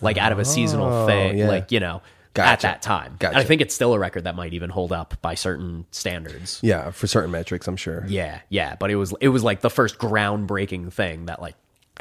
[0.02, 1.48] like out of a seasonal thing, Oh, yeah.
[1.48, 2.02] like, you know,
[2.36, 3.16] at that time.
[3.18, 3.34] Gotcha.
[3.34, 6.60] And I think it's still a record that might even hold up by certain standards.
[6.62, 8.04] Yeah, for certain metrics, I'm sure.
[8.06, 11.54] Yeah, yeah, but it was it was like the first groundbreaking thing that like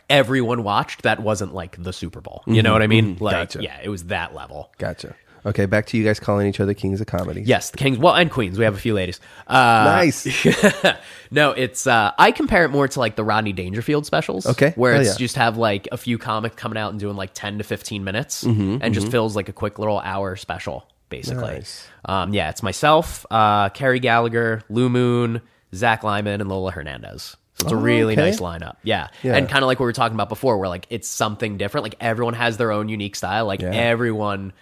[0.10, 2.44] everyone watched that wasn't like the Super Bowl.
[2.46, 3.16] You know mm-hmm, what I mean?
[3.16, 3.24] Mm-hmm.
[3.24, 3.64] Like Gotcha.
[3.64, 4.72] yeah, it was that level.
[4.78, 5.16] Gotcha.
[5.46, 7.42] Okay, back to you guys calling each other Kings of Comedy.
[7.42, 8.58] Yes, the Kings, well, and Queens.
[8.58, 9.20] We have a few ladies.
[9.48, 10.26] Uh, Nice.
[11.32, 14.46] no, it's uh, I compare it more to like the Rodney Dangerfield specials.
[14.46, 14.74] Okay.
[14.76, 15.18] where Hell it's yeah.
[15.18, 18.44] just have like a few comics coming out and doing like ten to fifteen minutes,
[18.44, 21.42] Mm-hmm, and just fills like a quick little hour special, basically.
[21.56, 21.88] Nice.
[22.06, 25.42] Um, yeah, it's myself, uh, Carrie Gallagher, Lou Moon,
[25.74, 27.36] Zach Lyman, and Lola Hernandez.
[27.60, 28.22] So it's a Oh, really okay.
[28.22, 28.76] nice lineup.
[28.84, 29.08] Yeah.
[29.24, 29.36] Yeah.
[29.36, 31.84] And kind of like what we were talking about before, where like it's something different.
[31.86, 33.48] Like everyone has their own unique style.
[33.48, 33.72] Like Yeah.
[33.72, 34.54] everyone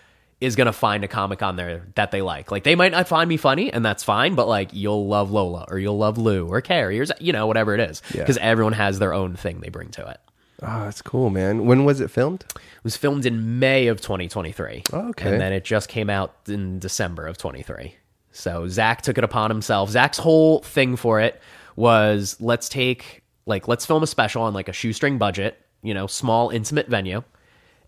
[0.45, 2.51] is gonna find a comic on there that they like.
[2.51, 4.35] Like they might not find me funny, and that's fine.
[4.35, 7.73] But like you'll love Lola, or you'll love Lou, or Carrie, or you know whatever
[7.73, 8.21] it is, Yeah.
[8.21, 10.19] because everyone has their own thing they bring to it.
[10.61, 11.65] Oh, that's cool, man.
[11.65, 12.45] When was it filmed?
[12.55, 14.83] It was filmed in May of 2023.
[14.93, 15.31] Oh, okay.
[15.33, 17.95] And then it just came out in December of 23.
[18.31, 19.89] So Zach took it upon himself.
[19.89, 21.41] Zach's whole thing for it
[21.75, 26.07] was let's take like let's film a special on like a shoestring budget, you know,
[26.07, 27.21] small intimate venue.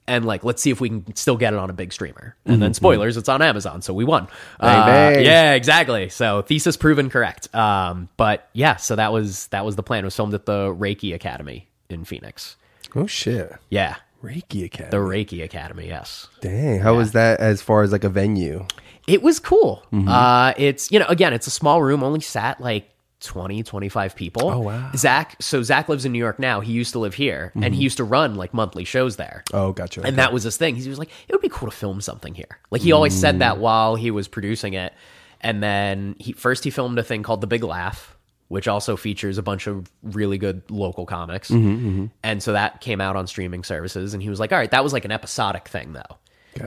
[0.08, 2.36] And like, let's see if we can still get it on a big streamer.
[2.46, 4.28] And then spoilers, it's on Amazon, so we won.
[4.60, 6.08] Bang, Uh, yeah, exactly.
[6.10, 7.54] So thesis proven correct.
[7.54, 10.04] Um, but yeah, so that was that was the plan.
[10.04, 12.56] It was filmed at the Reiki Academy in Phoenix.
[12.96, 13.52] Oh shit.
[13.70, 14.92] Yeah, Reiki Academy.
[14.92, 15.88] the Reiki Academy.
[15.88, 16.28] Yes.
[16.42, 18.66] Dang, how was that as far as like a venue?
[19.08, 19.84] It was cool.
[19.94, 20.08] Mm-hmm.
[20.10, 22.90] Uh, it's, you know, again, it's a small room, only sat like
[23.22, 24.50] 20, 25 people.
[24.50, 24.92] Oh, wow.
[24.96, 26.60] Zach, so Zach lives in New York now.
[26.60, 29.44] He used to live here and he used to run like monthly shows there.
[29.54, 30.02] Oh, gotcha.
[30.04, 30.76] And that was his thing.
[30.76, 32.60] He was like, it would be cool to film something here.
[32.70, 33.40] Like he always said Mm.
[33.40, 34.94] that while he was producing it.
[35.42, 38.16] And then he first he filmed a thing called The Big Laugh,
[38.50, 41.50] which also features a bunch of really good local comics.
[41.50, 44.14] Mm-hmm, And so that came out on streaming services.
[44.14, 46.18] And he was like, all right, that was like an episodic thing though.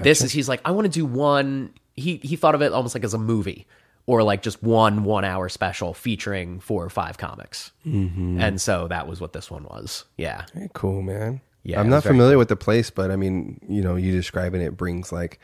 [0.02, 1.74] This is he's like, I want to do one.
[1.96, 3.66] He he thought of it almost like as a movie.
[4.10, 8.40] Or like just one one hour special featuring four or five comics, Mm-hmm.
[8.40, 10.04] and so that was what this one was.
[10.16, 11.40] Yeah, Very cool, man.
[11.62, 14.10] Yeah, I'm not was very familiar with the place, but I mean, you know, you
[14.12, 15.38] describing it brings like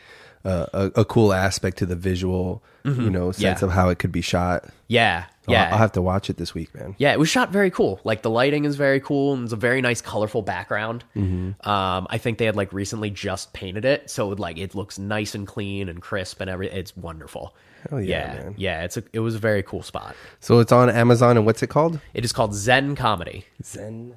[0.45, 3.65] uh, a, a cool aspect to the visual, you know, sense Mm-hmm.
[3.65, 3.69] Yeah.
[3.69, 4.65] of how it could be shot.
[4.89, 5.71] yeah, I'll- yeah.
[5.73, 6.95] I'll, have to watch it this week, man.
[6.99, 8.01] Yeah, it was shot very cool.
[8.05, 11.05] Like the lighting is very cool and it's a very nice colorful background.
[11.15, 11.69] Mm-hmm.
[11.69, 14.99] Um, I think they had like recently just painted it, so it, like it looks
[14.99, 16.69] nice and clean and crisp and every.
[16.71, 17.55] It's wonderful.
[17.89, 18.55] Hell yeah, yeah, man.
[18.57, 18.85] yeah.
[18.85, 20.17] It's a it was a very cool spot.
[20.41, 22.01] So it's on Amazon, and what's it called?
[22.15, 23.45] It is called Zen Comedy.
[23.63, 24.17] Zen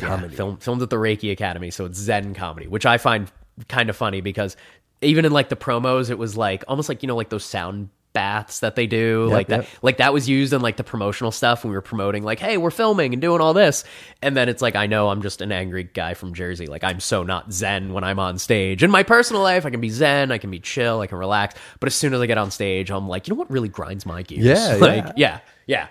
[0.00, 0.34] Yeah, Comedy.
[0.34, 3.30] film, filmed at the Reiki Academy, so it's Zen Comedy, which I find
[3.68, 4.56] kind of funny because
[5.00, 7.90] even in like the promos, it was like almost like you know like those sound
[8.14, 9.68] baths that they do like that yep.
[9.82, 12.56] like that was used in like the promotional stuff when we were promoting like hey
[12.56, 13.84] we're filming and doing all this
[14.22, 17.00] and then it's like i know i'm just an angry guy from jersey like i'm
[17.00, 20.30] so not zen when i'm on stage in my personal life i can be zen
[20.32, 22.90] i can be chill i can relax but as soon as i get on stage
[22.90, 25.12] i'm like you know what really grinds my gears Yeah, like yeah.
[25.16, 25.88] yeah yeah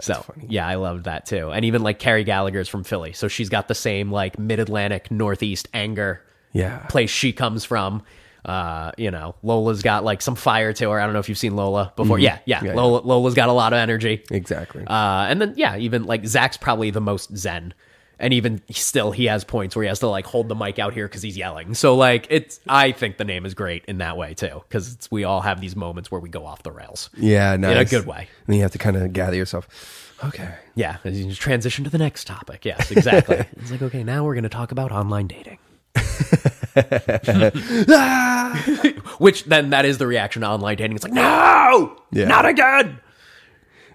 [0.00, 0.46] so funny.
[0.48, 1.50] yeah, I loved that too.
[1.52, 5.08] And even like Carrie Gallagher's from Philly, so she's got the same like mid Atlantic
[5.10, 6.20] Northeast anger
[6.52, 6.78] Yeah.
[6.88, 8.02] place she comes from.
[8.44, 11.00] Uh, you know, Lola's got like some fire to her.
[11.00, 12.18] I don't know if you've seen Lola before.
[12.18, 12.58] Yeah, yeah.
[12.58, 12.66] Mm-hmm.
[12.66, 14.22] Yeah, Lola, Lola's got a lot of energy.
[14.30, 14.84] Exactly.
[14.86, 17.72] Uh, and then yeah, even like Zach's probably the most zen,
[18.18, 20.92] and even still, he has points where he has to like hold the mic out
[20.92, 21.74] here because he's yelling.
[21.74, 25.24] So like, it's I think the name is great in that way too because we
[25.24, 27.10] all have these moments where we go off the rails.
[27.16, 27.72] yeah, nice.
[27.72, 28.28] in a good way.
[28.46, 30.12] And you have to kind of gather yourself.
[30.22, 30.54] Okay.
[30.74, 32.64] Yeah, and you just transition to the next topic.
[32.64, 33.36] Yes, exactly.
[33.56, 35.58] it's like okay, now we're going to talk about online dating.
[39.18, 40.96] Which then that is the reaction to online dating.
[40.96, 42.26] It's like, no, Yeah.
[42.26, 43.00] not again.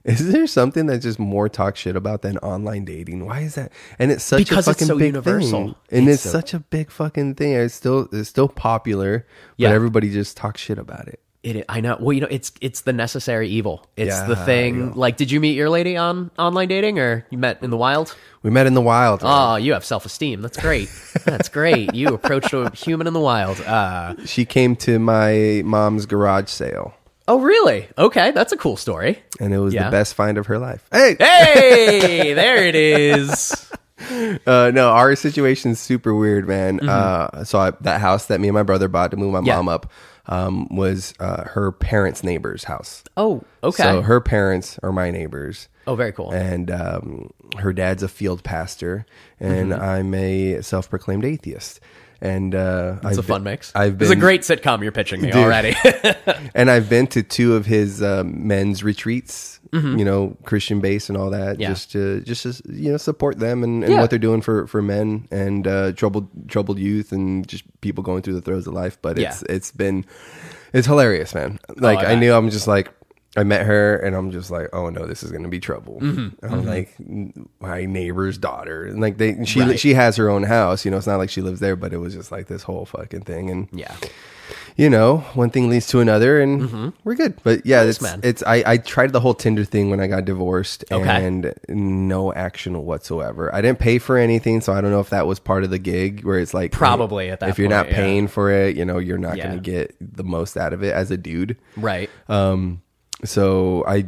[0.06, 3.26] Is there something that's just more talk shit about than online dating?
[3.26, 3.72] Why is that?
[4.00, 5.66] And it's such Because a it's fucking so big universal.
[5.66, 7.54] thing, and It's it's, so- such a big fucking thing.
[7.54, 9.28] It's still it's still popular,
[9.60, 11.20] but everybody just talks shit about it.
[11.42, 11.96] It, I know.
[12.00, 13.88] Well, you know, it's it's the necessary evil.
[13.96, 14.80] It's the Yeah, thing.
[14.88, 14.92] yeah.
[14.94, 18.14] Like, did you meet your lady on online dating, or you met in the wild?
[18.44, 19.22] We met in the wild.
[19.24, 20.42] Oh, you have self esteem.
[20.42, 20.90] That's great.
[21.26, 21.96] That's great.
[21.96, 23.62] You approached a human in the wild.
[23.62, 26.94] Uh, she came to my mom's garage sale,
[27.30, 27.88] oh, really?
[27.98, 29.20] Okay, that's a cool story.
[29.40, 29.86] and it was Yeah.
[29.86, 30.86] the best find of her life.
[30.92, 33.72] Hey, Hey, there it is.
[34.46, 36.80] Uh, no, our situation's super weird, man.
[36.88, 39.48] Uh, so I, that house that me and my brother bought to move my Mm-hmm.
[39.48, 39.56] Yeah.
[39.58, 39.92] mom up
[40.30, 43.04] um, was uh, her parents' neighbor's house.
[43.18, 43.84] Oh, okay.
[43.84, 45.68] So her parents are my neighbors.
[45.88, 46.32] oh, very cool.
[46.32, 49.06] and um, her dad's a field pastor,
[49.40, 49.82] and Mm-hmm.
[49.82, 51.80] I'm a self-proclaimed atheist.
[52.22, 53.72] And uh, It's a I've fun been- mix.
[53.76, 55.42] I've It's been a great sitcom you're pitching me Dude.
[55.44, 55.76] already.
[56.54, 59.56] and I've been to two of his um, men's retreats.
[59.72, 61.62] You know, Christian base and all that, Mm-hmm.
[61.62, 61.70] Yeah.
[61.70, 64.02] just to just to, you know support them and, and Yeah.
[64.02, 68.24] what they're doing for for men and uh, troubled troubled youth and just people going
[68.24, 68.98] through the throes of life.
[69.00, 70.06] But it's it's been
[70.74, 71.60] it's hilarious, man.
[71.78, 72.90] Like Oh, I I knew I'm just like
[73.38, 76.00] I met her and I'm just like, oh no, this is gonna be trouble.
[76.02, 76.46] Mm-hmm.
[76.46, 76.96] I'm like
[77.60, 79.80] my neighbor's daughter, and like they she Right.
[79.80, 80.84] she has her own house.
[80.84, 82.86] You know, it's not like she lives there, but it was just like this whole
[82.86, 83.50] fucking thing.
[83.52, 83.96] And yeah.
[84.76, 87.36] you know, one thing leads to another, and we're good.
[87.44, 88.20] But yeah, Nice, it's man.
[88.24, 91.26] it's I, I tried the whole Tinder thing when I got divorced, Okay.
[91.28, 93.54] and no action whatsoever.
[93.54, 95.78] I didn't pay for anything, so I don't know if that was part of the
[95.80, 97.96] gig where it's like Probably at that if you're point, not yeah.
[97.96, 99.48] paying for it, you know, you're not Yeah.
[99.50, 101.58] going to get the most out of it as a dude.
[101.78, 102.10] Right.
[102.28, 102.82] Um,
[103.24, 104.06] so I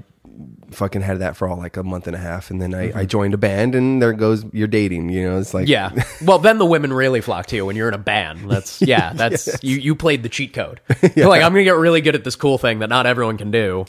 [0.71, 3.05] fucking had that for all like a month and a half, and then I, I
[3.05, 5.09] joined a band, and there goes you're dating.
[5.09, 5.97] You know, it's like Mm-hmm.
[5.97, 6.03] Yeah.
[6.21, 8.49] Well, then the women really flock to you when you're in a band.
[8.49, 9.11] That's yeah.
[9.13, 9.77] That's you.
[9.77, 10.79] You played the cheat code.
[11.15, 13.49] You're like, I'm gonna get really good at this cool thing that not everyone can
[13.49, 13.85] do.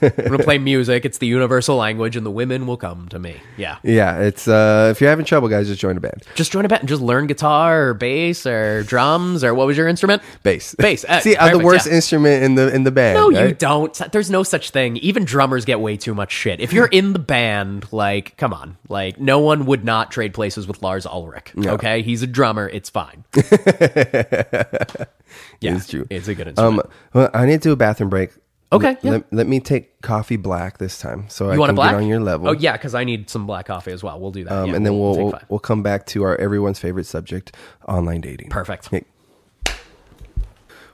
[0.00, 1.04] I'm gonna play music.
[1.04, 3.36] It's the universal language, and the women will come to me.
[3.56, 3.78] Yeah.
[3.82, 4.20] yeah.
[4.20, 6.22] It's uh, if you're having trouble, guys, just join a band.
[6.36, 9.76] Just join a band and just learn guitar or bass or drums or what was
[9.76, 10.22] your instrument?
[10.44, 11.04] Bass, Bass.
[11.04, 11.94] Uh, See, I'm the worst yeah.
[11.94, 13.16] instrument in the in the band.
[13.16, 13.92] No, you don't.
[14.12, 14.96] There's no such thing.
[14.98, 16.60] Even drummers get way too much shit.
[16.60, 18.76] If you're in the band, like, come on.
[18.88, 21.52] Like, no one would not trade places with Lars Ulrich.
[21.56, 22.02] Okay?
[22.02, 22.68] He's a drummer.
[22.68, 23.24] It's fine.
[23.36, 23.44] yeah.
[25.76, 26.06] It's true.
[26.10, 26.86] It's a good instrument.
[26.86, 28.30] Um, well, I need to do a bathroom break.
[28.72, 29.10] Okay, Let, yeah.
[29.12, 31.90] let, let me take coffee black this time, so I want can a black?
[31.92, 32.48] get on your level.
[32.48, 34.18] Oh, yeah, because I need some black coffee as well.
[34.18, 34.52] We'll do that.
[34.52, 35.44] Um, Yeah, and then we'll take we'll, five.
[35.48, 37.54] we'll come back to our everyone's favorite subject,
[37.86, 38.48] online dating.
[38.50, 38.88] Perfect.
[38.88, 39.04] Okay.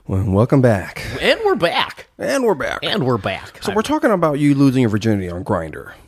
[0.07, 2.07] Well, welcome back, And we're back.
[2.17, 2.79] and we're back.
[2.83, 3.63] And we're back.
[3.63, 5.93] so we're talking about you losing your virginity on Grindr.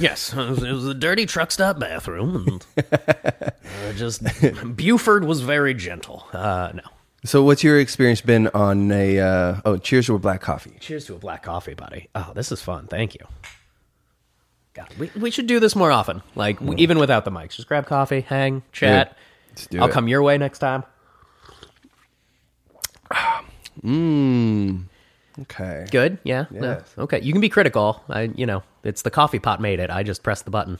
[0.00, 2.46] yes, it was, it was a dirty truck stop bathroom.
[2.46, 4.22] And, uh, just
[4.76, 6.26] Buford was very gentle.
[6.32, 6.82] Uh, no.
[7.24, 9.18] so, what's your experience been on a?
[9.18, 10.76] Uh, oh, cheers to a black coffee.
[10.78, 12.08] Cheers to a black coffee, buddy.
[12.14, 12.86] Oh, this is fun.
[12.88, 13.26] Thank you.
[14.74, 16.22] God, we, we should do this more often.
[16.36, 17.56] Like, w even without the mics.
[17.56, 19.16] Just grab coffee, hang, chat.
[19.48, 19.92] Let's do I'll it.
[19.92, 20.84] come your way next time.
[23.82, 24.84] Mmm.
[25.42, 25.86] Okay.
[25.90, 26.18] Good?
[26.24, 26.46] Yeah?
[26.50, 26.60] No.
[26.72, 26.94] Yes.
[26.98, 27.20] Okay.
[27.20, 28.02] You can be critical.
[28.08, 29.90] I, you know, it's the coffee pot made it.
[29.90, 30.78] I just pressed the button.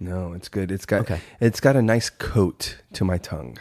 [0.00, 0.70] No, it's good.
[0.70, 1.20] It's got Okay.
[1.40, 3.58] it's got a nice coat to my tongue.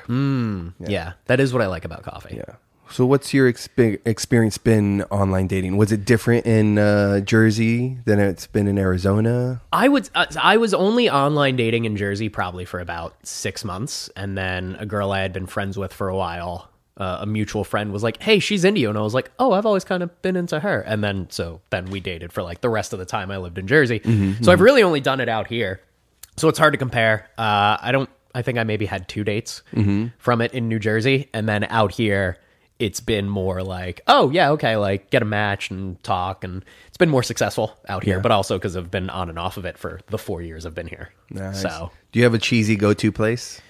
[0.87, 1.13] Yeah.
[1.25, 2.35] That is what I like about coffee.
[2.37, 2.55] Yeah.
[2.89, 5.75] So, what's your expe- experience been online dating?
[5.75, 9.61] Was it different in uh, Jersey than it's been in Arizona?
[9.73, 10.09] I would.
[10.15, 14.77] Uh, I was only online dating in Jersey probably for about six months, and then
[14.79, 18.03] a girl I had been friends with for a while, uh, a mutual friend, was
[18.03, 20.35] like, "Hey, she's into you," and I was like, "Oh, I've always kind of been
[20.35, 23.31] into her." And then so then we dated for like the rest of the time
[23.31, 24.01] I lived in Jersey.
[24.41, 25.79] so I've really only done it out here,
[26.37, 27.27] so it's hard to compare.
[27.37, 30.07] Uh, I don't I think I maybe had two dates Mm-hmm.
[30.17, 32.37] from it in New Jersey, and then out here,
[32.79, 36.97] it's been more like, oh yeah, okay, like get a match and talk, and it's
[36.97, 38.19] been more successful out here.
[38.19, 40.75] But also because I've been on and off of it for the four years I've
[40.75, 41.09] been here.
[41.31, 41.61] Nice.
[41.61, 43.61] So do you have a cheesy go-to place?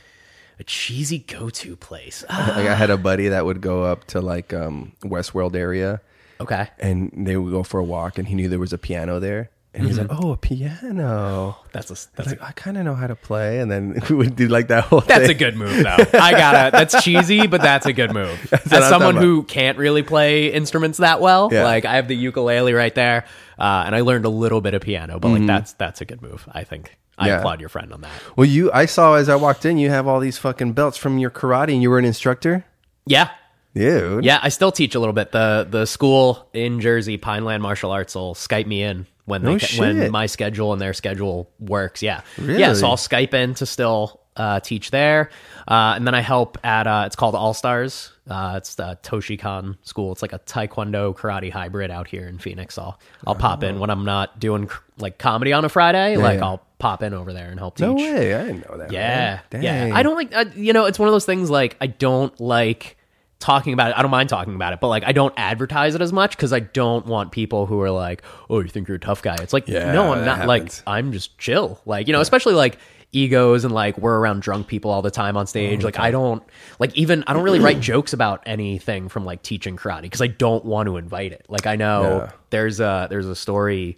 [0.60, 2.24] A cheesy go-to place.
[2.30, 6.02] like I had a buddy that would go up to like um Westworld area
[6.40, 9.20] okay, and they would go for a walk and he knew there was a piano
[9.20, 9.50] there.
[9.74, 12.86] And he's like, "Oh, a piano." that's a I that's a like, I kind of
[12.86, 15.02] know how to play, and then we would do like that whole.
[15.02, 15.38] That's a thing.
[15.38, 16.20] good move, though.
[16.20, 16.72] I gotta.
[16.72, 18.40] That's cheesy, but that's a good move.
[18.52, 21.64] what As I'm someone talking who can't really play instruments that well, Yeah.
[21.64, 23.26] like I have the ukulele right there,
[23.60, 26.24] uh, and I learned a little bit of piano, but like that's that's a good
[26.24, 26.48] move.
[26.52, 27.28] I think I.
[27.28, 27.38] Yeah.
[27.40, 28.12] applaud your friend on that.
[28.36, 31.18] Well, you, I saw as I walked in, you have all these fucking belts from
[31.18, 32.64] your karate, and you were an instructor,
[33.06, 33.30] Yeah,
[33.74, 34.24] dude.
[34.26, 34.40] yeah.
[34.42, 35.32] I still teach a little bit.
[35.32, 39.60] the The school in Jersey, Pineland Martial Arts, will Skype me in when they No
[39.80, 42.02] when my schedule and their schedule works.
[42.04, 42.60] Yeah, Really?
[42.60, 42.74] yeah.
[42.74, 45.32] So I'll Skype in to still uh, teach there,
[45.68, 48.12] uh, and then I help at uh, it's called All Stars.
[48.30, 50.12] Uh, it's the Toshikan school.
[50.12, 52.78] It's like a Taekwondo karate hybrid out here in Phoenix.
[52.78, 56.18] I'll I'll pop in when I'm not doing like comedy on a Friday.
[56.18, 56.46] like yeah.
[56.46, 57.86] I'll pop in over there and help teach.
[57.88, 58.92] No way, I didn't know that.
[58.92, 59.92] Yeah, yeah.
[59.94, 60.36] I don't like.
[60.36, 61.50] Uh, you know, it's one of those things.
[61.50, 62.98] Like, I don't like
[63.40, 63.98] talking about it.
[63.98, 66.52] I don't mind talking about it, but like, I don't advertise it as much because
[66.54, 69.54] I don't want people who are like, "Oh, you think you're a tough guy?" It's
[69.54, 70.48] like, Yeah, no, I'm that not.
[70.48, 70.72] Like.
[70.88, 71.80] I'm just chill.
[71.86, 72.78] Like, you know, especially like
[73.14, 75.82] egos and like we're around drunk people all the time on stage.
[75.84, 76.44] like, I don't
[76.78, 80.28] like even I don't really write jokes about anything from like teaching karate because I
[80.28, 81.46] don't want to invite it.
[81.48, 82.32] Like, I know Yeah.
[82.50, 83.98] there's a there's a story.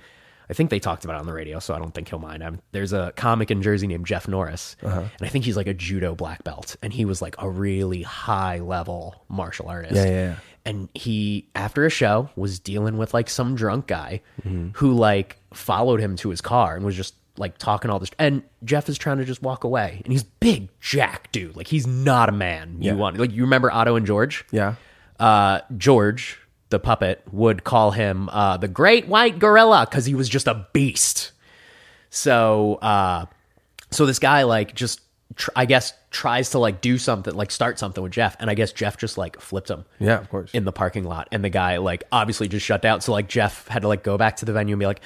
[0.49, 2.43] I think they talked about it on the radio, so I don't think he'll mind.
[2.43, 5.01] i there's a comic in Jersey named Jeff Norris, Uh-huh.
[5.01, 8.01] and I think he's like a judo black belt, and he was like a really
[8.01, 9.95] high level martial artist.
[9.95, 10.35] Yeah, yeah, yeah.
[10.65, 14.69] And he, after a show, was dealing with like some drunk guy Mm-hmm.
[14.73, 18.11] who like followed him to his car and was just like talking all this.
[18.19, 21.85] And Jeff is trying to just walk away, and he's big jack dude, like he's
[21.87, 22.77] not a man.
[22.81, 24.45] You want like you remember Otto and George?
[24.51, 24.75] Yeah.
[25.19, 26.39] uh, George,
[26.69, 30.67] the puppet, would call him uh, the Great White Gorilla because he was just a
[30.73, 31.31] beast.
[32.09, 33.25] So, uh,
[33.91, 35.01] so this guy like just,
[35.35, 38.53] tr- I guess, tries to like do something, like start something with Jeff, and I
[38.55, 40.51] guess Jeff just like flipped him Yeah, of course.
[40.53, 43.01] in the parking lot, and the guy like obviously just shut down.
[43.01, 45.01] So like Jeff had to like go back to the venue and be like.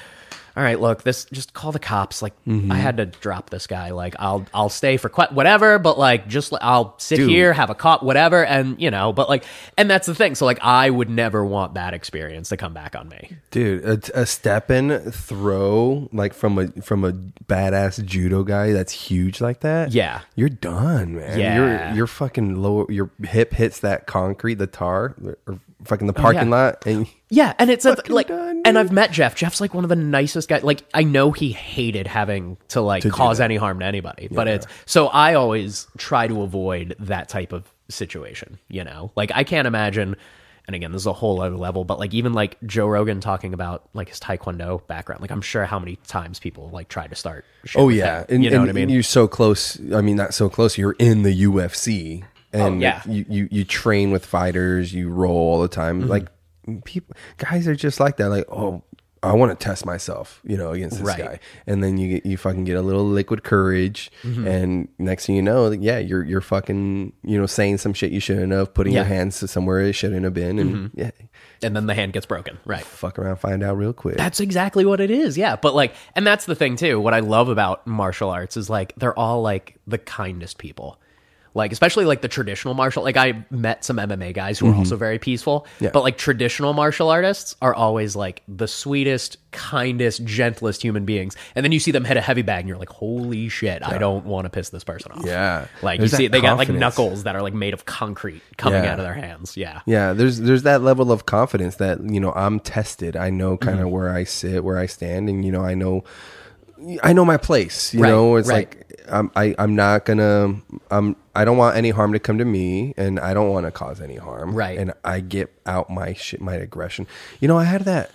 [0.56, 2.22] All right, look, this just call the cops.
[2.22, 2.72] Like, Mm-hmm.
[2.72, 3.92] I had to drop this guy.
[3.92, 7.30] Like, I'll I'll stay for quite whatever, but like, just I'll sit Dude.
[7.30, 9.46] here, have a cop, whatever, and you know, but like,
[9.78, 10.36] and that's the thing.
[10.36, 13.32] So like, I would never want that experience to come back on me.
[13.52, 18.92] Dude, a, a step in throw like from a from a badass judo guy that's
[18.92, 19.92] huge like that.
[19.92, 20.22] Yeah.
[20.36, 21.40] you're done, man.
[21.40, 21.56] Yeah.
[21.88, 22.86] you're you're fucking low.
[22.90, 25.16] Your hip hits that concrete, the tar,
[25.48, 26.64] or fucking the parking Oh, yeah.
[26.66, 28.78] lot, and Yeah, and it's a, like, done, and.
[28.78, 29.36] I've met Jeff.
[29.36, 30.64] Jeff's like one of the nicest guys.
[30.64, 34.48] Like, I know he hated having to like do cause any harm to anybody, but
[34.48, 38.60] it's so I always try to avoid that type of situation.
[38.68, 40.16] You know, like I can't imagine.
[40.66, 43.54] And again, this is a whole other level, but like even like Joe Rogan talking
[43.54, 47.16] about like his Taekwondo background, like I'm sure how many times people like try to
[47.16, 47.44] start.
[47.76, 48.26] Oh yeah, him.
[48.30, 48.88] and, you know and what I mean?
[48.88, 49.78] You're so close.
[49.94, 50.78] I mean, not so close.
[50.78, 52.24] You're in the UFC,
[52.54, 53.02] and Oh, yeah.
[53.08, 54.94] you, you you train with fighters.
[54.94, 56.02] You roll all the time.
[56.02, 56.10] Mm-hmm.
[56.10, 56.28] Like
[56.86, 58.30] people, guys are just like that.
[58.30, 58.84] Like, oh,
[59.22, 61.18] I want to test myself, you know, against this Right.
[61.18, 64.48] guy, and then you get you fucking get a little liquid courage, Mm-hmm.
[64.48, 68.20] and next thing you know, yeah, you're you're fucking you know saying some shit you
[68.20, 69.06] shouldn't have, putting your Yeah.
[69.06, 69.14] Mm-hmm.
[69.14, 71.12] hands to somewhere it shouldn't have been, and yeah,
[71.62, 72.84] and then the hand gets broken, right?
[72.84, 74.18] fuck around, find out real quick.
[74.18, 75.38] That's exactly what it is.
[75.38, 75.56] Yeah.
[75.56, 77.00] But like, and that's the thing too.
[77.00, 81.00] What I love about martial arts is like, they're all like the kindest people.
[81.56, 84.96] Like, especially like the traditional martial, like I met some MMA guys who are also
[84.96, 85.92] very peaceful, Yeah.
[85.94, 91.36] but like traditional martial artists are always like the sweetest, kindest, gentlest human beings.
[91.54, 94.00] And then you see them hit a heavy bag and you're like, holy shit, I
[94.00, 95.26] don't want to piss this person off.
[95.26, 95.68] Yeah.
[95.84, 98.84] Like There's you see, they got like knuckles that are like made of concrete coming
[98.84, 98.94] Yeah.
[98.94, 99.56] out of their hands.
[99.56, 99.82] Yeah.
[99.86, 103.16] Yeah, there's there's that level of confidence that you know I'm tested.
[103.16, 103.86] I know kind Mm-hmm.
[103.86, 106.04] of where I sit, where I stand, and you know I know
[107.02, 107.94] I know my place.
[107.94, 108.68] You Right, know, it's right.
[108.76, 110.56] like I'm I, I'm not gonna
[110.92, 113.72] I'm I don't want any harm to come to me, and I don't want to
[113.72, 114.54] cause any harm.
[114.56, 114.78] Right.
[114.78, 117.08] and I get out my shit, my aggression.
[117.40, 118.12] You know, I had that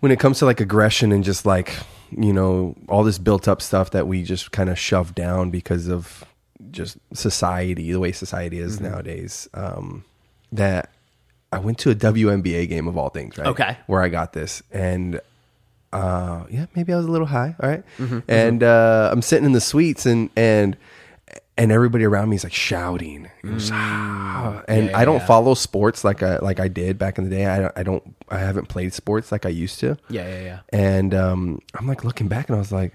[0.00, 1.74] when it comes to like aggression and just like
[2.10, 5.88] you know all this built up stuff that we just kind of shove down because
[5.88, 6.24] of
[6.70, 8.84] just society the way society is Mm-hmm.
[8.90, 10.04] nowadays um
[10.52, 10.90] that
[11.52, 13.76] i went to a WNBA game of all things right Okay.
[13.86, 15.20] where i got this and
[15.92, 17.82] uh yeah maybe i was a little high all right.
[17.98, 20.76] Mm-hmm, and uh i'm sitting in the suites and and
[21.58, 24.90] and everybody around me is like shouting and, just, "Ah." and Mm.
[24.92, 25.26] Yeah, i don't yeah.
[25.26, 28.02] follow sports like i like i did back in the day i don't i don't
[28.28, 30.26] i haven't played sports like i used to Yeah.
[30.28, 30.42] Yeah.
[30.42, 30.58] Yeah.
[30.72, 32.94] and um, I'm like looking back and I was like,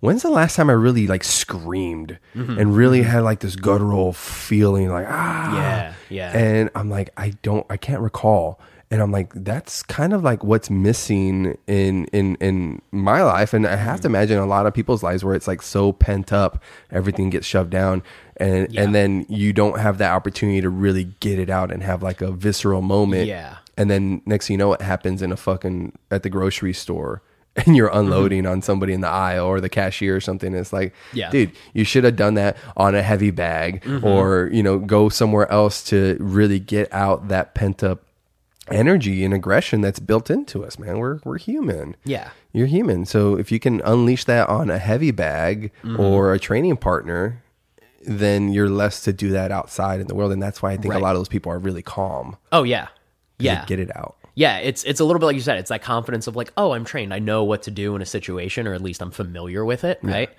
[0.00, 4.90] when's the last time I really like screamed and really had like this guttural feeling
[4.90, 6.38] like ah Yeah, yeah.
[6.38, 8.60] and I'm like I don't I can't recall
[8.90, 13.66] and I'm like that's kind of like what's missing in in in my life and
[13.66, 16.62] I have to imagine a lot of people's lives where it's like so pent up
[16.90, 18.02] everything gets shoved down
[18.38, 18.82] and Yeah.
[18.82, 22.20] and then you don't have that opportunity to really get it out and have like
[22.22, 23.56] a visceral moment Yeah.
[23.76, 27.20] and then next thing you know, what happens in a fucking at the grocery store,
[27.58, 30.54] and you're unloading on somebody in the aisle or the cashier or something.
[30.54, 31.24] It's like, Yeah.
[31.26, 31.32] Mm-hmm.
[31.32, 35.50] dude, you should have done that on a heavy bag, or you know, go somewhere
[35.50, 38.04] else to really get out that pent up
[38.70, 40.78] energy and aggression that's built into us.
[40.78, 41.96] Man, we're we're human.
[42.04, 42.30] Yeah.
[42.52, 43.04] You're human.
[43.06, 46.00] So if you can unleash that on a heavy bag Mm-hmm.
[46.00, 47.42] or a training partner.
[48.02, 50.94] Then you're less to do that outside in the world, and that's why I think
[50.94, 51.00] Right.
[51.00, 52.36] a lot of those people are really calm.
[52.52, 52.88] Oh yeah.
[53.40, 53.64] Yeah.
[53.66, 54.16] get it out.
[54.34, 55.58] Yeah, it's it's a little bit like you said.
[55.58, 57.12] It's that confidence of like, oh, I'm trained.
[57.12, 59.98] I know what to do in a situation, or at least I'm familiar with it,
[60.02, 60.30] right?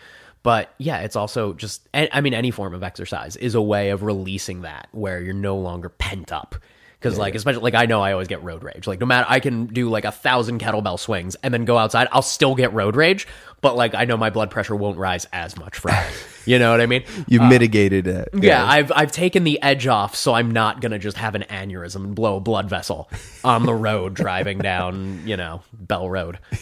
[0.41, 1.85] But yeah, it's also just.
[1.93, 5.57] I mean, any form of exercise is a way of releasing that, where you're no
[5.57, 6.55] longer pent up.
[6.99, 8.85] Because like, especially like I know I always get road rage.
[8.85, 12.09] Like no matter I can do like a thousand kettlebell swings and then go outside,
[12.11, 13.25] I'll still get road rage.
[13.61, 16.13] But like I know my blood pressure won't rise as much from it.
[16.45, 17.03] You know what I mean?
[17.27, 18.29] You've mitigated it.
[18.33, 21.43] Uh, Yeah, I've I've taken the edge off, so I'm not gonna just have an
[21.43, 23.07] aneurysm and blow a blood vessel
[23.43, 26.39] on the road driving down, you know, Bell Road.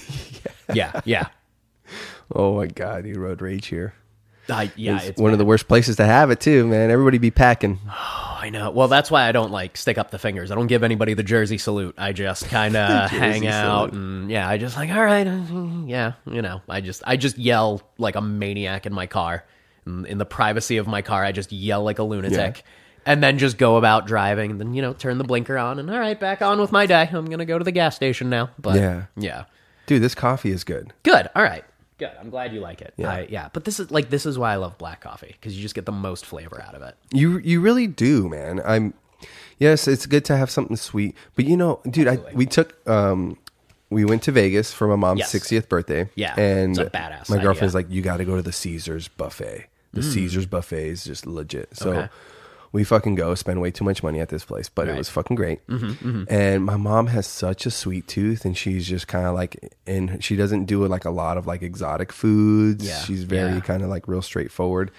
[0.73, 1.29] Yeah, yeah,
[2.33, 3.93] Oh my god, you road rage here.
[4.49, 4.97] I, yeah.
[4.97, 6.91] It's, It's, one of the worst places to have it too, man.
[6.91, 7.79] Everybody be packing.
[8.39, 8.69] I know.
[8.69, 10.51] Well, that's why I don't like stick up the fingers.
[10.51, 11.95] I don't give anybody the Jersey salute.
[11.97, 15.25] I just kind of hang out and yeah, I just like all right,
[15.87, 16.61] yeah, you know.
[16.69, 19.43] I just I just yell like a maniac in my car,
[19.85, 21.23] in, in the privacy of my car.
[21.25, 22.63] I just yell like a lunatic.
[23.05, 25.89] And then just go about driving, and then you know, turn the blinker on, and
[25.89, 27.09] all right, back on with my day.
[27.09, 28.49] I'm gonna go to the gas station now.
[28.59, 29.03] But Yeah.
[29.15, 29.45] yeah,
[29.85, 30.91] Dude, this coffee is good.
[31.03, 31.29] good.
[31.33, 31.63] All right,
[31.97, 32.11] good.
[32.19, 32.93] I'm glad you like it.
[32.97, 33.49] Yeah, yeah.
[33.53, 35.85] But this is like this is why I love black coffee because you just get
[35.85, 36.95] the most flavor out of it.
[37.11, 38.61] You you really do, man.
[38.65, 38.93] I'm
[39.59, 41.15] yes, it's good to have something sweet.
[41.35, 43.37] But you know, dude, I we took um
[43.89, 45.31] we went to Vegas for my mom's Yes.
[45.33, 46.09] 60th birthday.
[46.15, 47.45] Yeah, And badass my idea.
[47.45, 49.67] girlfriend's like, you got to go to the Caesars buffet.
[49.93, 51.69] The Caesars buffet is just legit.
[51.77, 52.09] So Okay.
[52.77, 54.97] We fucking go, spend way too much money at this place, but it Right.
[54.99, 55.59] was fucking great.
[56.29, 60.23] And my mom has such a sweet tooth, and she's just kind of like, and
[60.23, 62.85] she doesn't do like a lot of like exotic foods.
[62.87, 63.59] Yeah, She's very yeah.
[63.61, 64.91] kind of like real straightforward.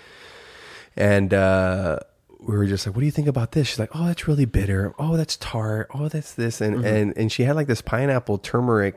[0.96, 2.00] And uh,
[2.40, 4.44] we were just like, "What do you think about this?" She's like, "Oh, that's really
[4.44, 4.94] bitter.
[4.98, 5.89] Oh, that's tart.
[5.93, 6.74] Oh, that's this." Mm-hmm.
[6.77, 8.97] And and and she had like this pineapple turmeric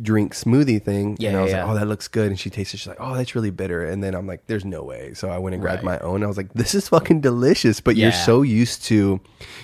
[0.00, 1.16] drink smoothie thing.
[1.20, 2.76] Yeah, and I was yeah, like, "Oh, that looks good." And she tasted.
[2.76, 2.78] it.
[2.80, 5.38] She's like, "Oh, that's really bitter." And then I'm like, "There's no way." So I
[5.38, 5.98] went and grabbed Right.
[6.00, 6.22] my own.
[6.24, 9.20] I was like, "This is fucking delicious." But you're so used to,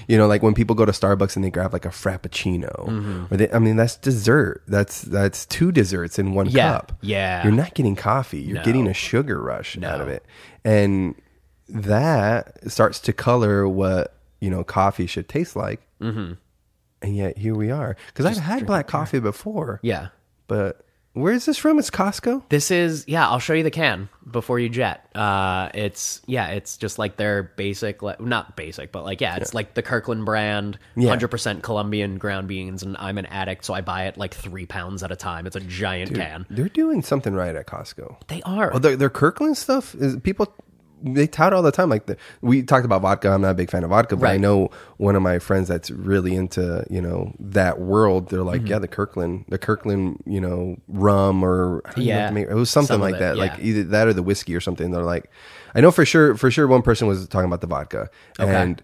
[0.07, 3.33] you know, like when people go to Starbucks and they grab like a frappuccino, Mm-hmm.
[3.35, 4.63] or they, I mean, that's dessert.
[4.69, 6.93] That's that's two desserts in one Yeah, cup.
[7.01, 7.43] yeah.
[7.43, 8.41] you're not getting coffee.
[8.43, 8.65] You're No.
[8.65, 10.25] getting a sugar rush out of it,
[10.65, 11.15] and
[11.69, 15.81] that starts to color what you know coffee should taste like.
[16.01, 16.35] Mm-hmm.
[17.03, 17.97] And yet here we are.
[18.09, 19.79] Because I've had black coffee before.
[19.83, 20.09] Yeah.
[20.47, 20.81] But
[21.13, 21.79] where is this from?
[21.79, 22.49] It's Costco.
[22.49, 23.29] This is yeah.
[23.29, 25.07] I'll show you the can before you jet.
[25.15, 26.49] Uh, it's yeah.
[26.49, 29.37] It's just like their basic, like, not basic, but like yeah.
[29.37, 31.11] It's like the Kirkland brand, Yeah.
[31.11, 34.67] hundred percent Colombian ground beans, and I'm an addict, so I buy it like three
[34.67, 35.47] pounds at a time.
[35.47, 36.47] It's a giant can.
[36.51, 38.27] They're doing something right at Costco.
[38.29, 38.73] They are.
[38.75, 40.53] Oh, their, their Kirkland stuff is people.
[41.07, 41.91] They tout all the time.
[41.91, 43.31] Like the, we talked about vodka.
[43.31, 45.91] I'm not a big fan of vodka, but I know one of my friends that's
[45.91, 48.31] really into you know that world.
[48.31, 48.67] They're like, Mm-hmm.
[48.69, 52.31] yeah, the Kirkland, the Kirkland, you know, rum or know Yeah.
[52.31, 53.37] make- it was something Some like it, that.
[53.37, 54.91] Like either that or the whiskey or something.
[54.91, 55.31] They're like,
[55.75, 56.37] I know for sure.
[56.37, 58.09] For sure, one person was talking about the vodka,
[58.41, 58.55] Okay.
[58.55, 58.83] and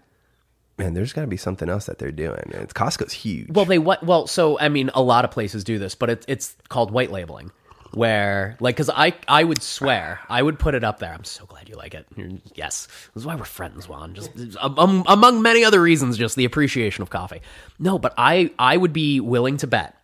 [0.77, 2.41] man, there's got to be something else that they're doing.
[2.53, 3.49] It's Costco's huge.
[3.49, 4.03] Well, they what?
[4.03, 7.11] Well, so I mean, a lot of places do this, but it's it's called white
[7.11, 7.51] labeling,
[7.93, 11.13] where like because I I would swear I would put it up there.
[11.13, 12.05] I'm so glad you like it.
[12.15, 14.13] You're- yes, this is why we're friends, Juan.
[14.15, 17.41] Just um, among many other reasons, just the appreciation of coffee.
[17.79, 19.97] No, but I I would be willing to bet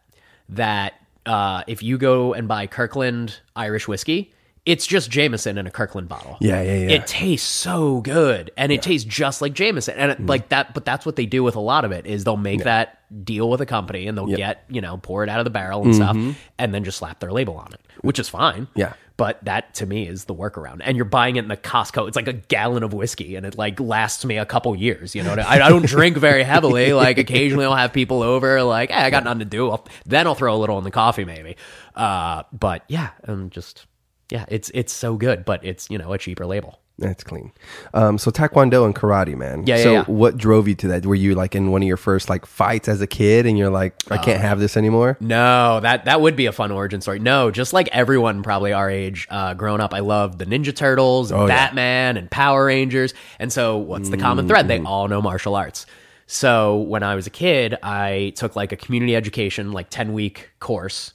[0.49, 0.93] that
[1.25, 4.33] uh, if you go and buy Kirkland Irish whiskey.
[4.67, 6.37] It's just Jameson in a Kirkland bottle.
[6.41, 6.89] Yeah, yeah, yeah.
[6.97, 10.25] It tastes so good, and it tastes just like Jameson, and Mm-hmm.
[10.27, 10.73] like that.
[10.73, 13.49] But that's what they do with a lot of it is they'll make that deal
[13.49, 15.95] with a company, and they'll get you know pour it out of the barrel and
[15.95, 16.17] stuff,
[16.59, 18.63] and then just slap their label on it, which is fine.
[18.67, 18.79] Mm-hmm.
[18.79, 18.93] Yeah.
[19.15, 22.07] But that to me is the workaround, and you're buying it in the Costco.
[22.07, 25.15] It's like a gallon of whiskey, and it like lasts me a couple years.
[25.15, 26.93] You know, I, I don't drink very heavily.
[26.93, 28.61] Like occasionally, I'll have people over.
[28.61, 29.71] Like, hey, I got nothing to do.
[29.71, 31.55] I'll, then I'll throw a little in the coffee, maybe.
[31.95, 33.87] Uh, but yeah, and just
[34.31, 36.79] yeah, it's it's so good, but it's you know a cheaper label.
[36.99, 37.51] That's clean.
[37.93, 39.65] Um, so taekwondo and karate, man.
[39.67, 40.03] Yeah, yeah, So yeah.
[40.05, 41.05] what drove you to that?
[41.05, 43.69] Were you like in one of your first like fights as a kid, and you're
[43.69, 45.15] like, I Uh, can't have this anymore?
[45.19, 47.19] No, that that would be a fun origin story.
[47.19, 51.29] No, just like everyone probably our age, uh, growing up, I loved the Ninja Turtles,
[51.29, 51.55] and Oh, yeah.
[51.67, 53.13] Batman, and Power Rangers.
[53.37, 54.67] And so, what's the common thread?
[54.67, 54.83] Mm-hmm.
[54.83, 55.85] They all know martial arts.
[56.25, 60.49] So when I was a kid, I took like a community education, like ten week
[60.59, 61.13] course.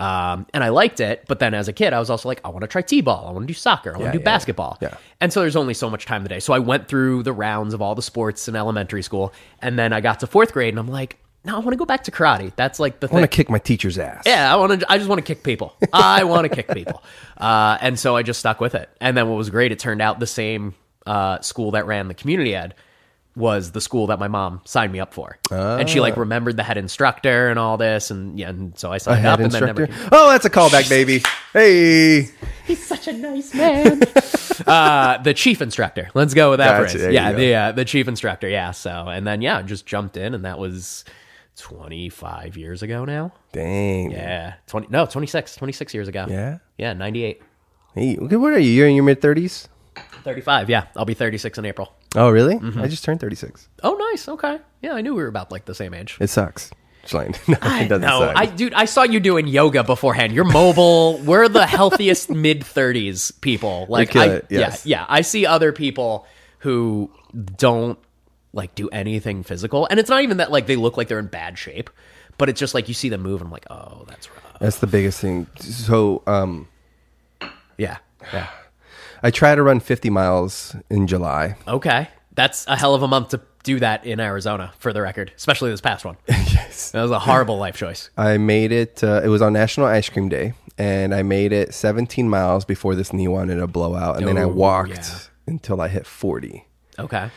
[0.00, 2.48] Um, and I liked it, but then as a kid, I was also like, I
[2.48, 4.24] want to try t-ball, I want to do soccer, I want Yeah, to do yeah,
[4.24, 4.78] basketball.
[4.80, 4.96] yeah.
[5.20, 6.40] And so there's only so much time in the day.
[6.40, 9.92] So I went through the rounds of all the sports in elementary school, and then
[9.92, 12.10] I got to fourth grade, and I'm like, no, I want to go back to
[12.10, 12.50] karate.
[12.56, 13.16] That's like the I thing.
[13.18, 14.22] I want to kick my teacher's ass.
[14.24, 14.90] Yeah, I want to.
[14.90, 15.74] I just want to kick people.
[15.92, 17.02] I want to kick people,
[17.36, 18.88] uh, and so I just stuck with it.
[19.02, 20.74] And then what was great, it turned out the same
[21.06, 22.74] uh, school that ran the community ed
[23.36, 26.62] was the school that my mom signed me up for, and she like remembered the
[26.62, 29.40] head instructor and all this, and yeah, and so I signed head up.
[29.40, 29.86] And then instructor.
[29.86, 30.08] never.
[30.12, 31.22] Oh, that's a callback, baby.
[31.52, 32.28] Hey.
[32.66, 34.02] He's such a nice man.
[34.66, 36.10] uh, the chief instructor.
[36.14, 37.14] Let's go with that Gotcha, phrase.
[37.14, 38.48] Yeah, the uh, the chief instructor.
[38.48, 38.70] Yeah.
[38.72, 41.04] So and then yeah, just jumped in, and that was.
[41.56, 43.34] 25 years ago now.
[43.52, 44.12] Dang.
[44.12, 44.54] Yeah.
[44.68, 46.24] 20 no, 26, 26 years ago.
[46.26, 46.58] Yeah.
[46.78, 47.42] Yeah, 98.
[47.94, 48.70] Hey, what are you?
[48.70, 49.68] You're in your mid thirties.
[50.22, 50.86] 35, yeah.
[50.96, 51.92] I'll be 36 in April.
[52.16, 52.56] Oh, really?
[52.56, 52.80] Mm-hmm.
[52.80, 53.68] I just turned thirty six.
[53.82, 54.28] Oh, nice.
[54.28, 54.58] Okay.
[54.82, 56.16] Yeah, I knew we were about like the same age.
[56.20, 56.70] It sucks.
[57.02, 58.36] Just like, no, it doesn't No, suck.
[58.36, 60.32] I dude, I saw you doing yoga beforehand.
[60.32, 61.18] You're mobile.
[61.18, 63.86] We're the healthiest mid 30s people.
[63.88, 64.84] Like kill I, it, yes.
[64.84, 65.06] yeah, yeah.
[65.08, 66.26] I see other people
[66.58, 67.10] who
[67.56, 67.98] don't
[68.52, 69.86] like do anything physical.
[69.90, 71.88] And it's not even that like they look like they're in bad shape,
[72.36, 74.78] but it's just like you see them move and I'm like, "Oh, that's rough." That's
[74.80, 75.46] the biggest thing.
[75.58, 76.68] So, um,
[77.78, 77.98] Yeah.
[78.32, 78.48] Yeah.
[79.22, 81.56] I try to run fifty miles in July.
[81.68, 82.08] Okay.
[82.34, 85.70] That's a hell of a month to do that in Arizona for the record, especially
[85.70, 86.16] this past one.
[86.28, 86.92] yes.
[86.92, 88.08] That was a horrible life choice.
[88.16, 89.04] I made it.
[89.04, 92.94] Uh, it was on National Ice Cream Day, and I made it 17 miles before
[92.94, 95.18] this knee wanted a blow out, and then I Oh, walked yeah.
[95.46, 96.64] until I hit 40.
[96.98, 97.30] Okay.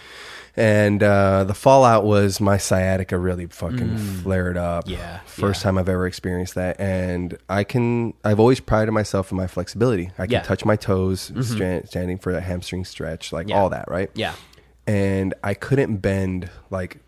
[0.56, 4.86] And uh, the fallout was my sciatica really fucking flared up.
[4.86, 4.92] Mm.
[4.92, 5.64] Yeah, first yeah.
[5.64, 8.14] time I've ever experienced that, and I can.
[8.24, 10.12] I've always prided myself in my flexibility.
[10.20, 10.40] I can Yeah.
[10.42, 10.48] Mm-hmm.
[10.48, 13.60] touch my toes, stra- standing for that hamstring stretch, like Yeah.
[13.60, 14.12] all that, right?
[14.14, 14.36] Yeah.
[14.86, 17.00] And I couldn't bend like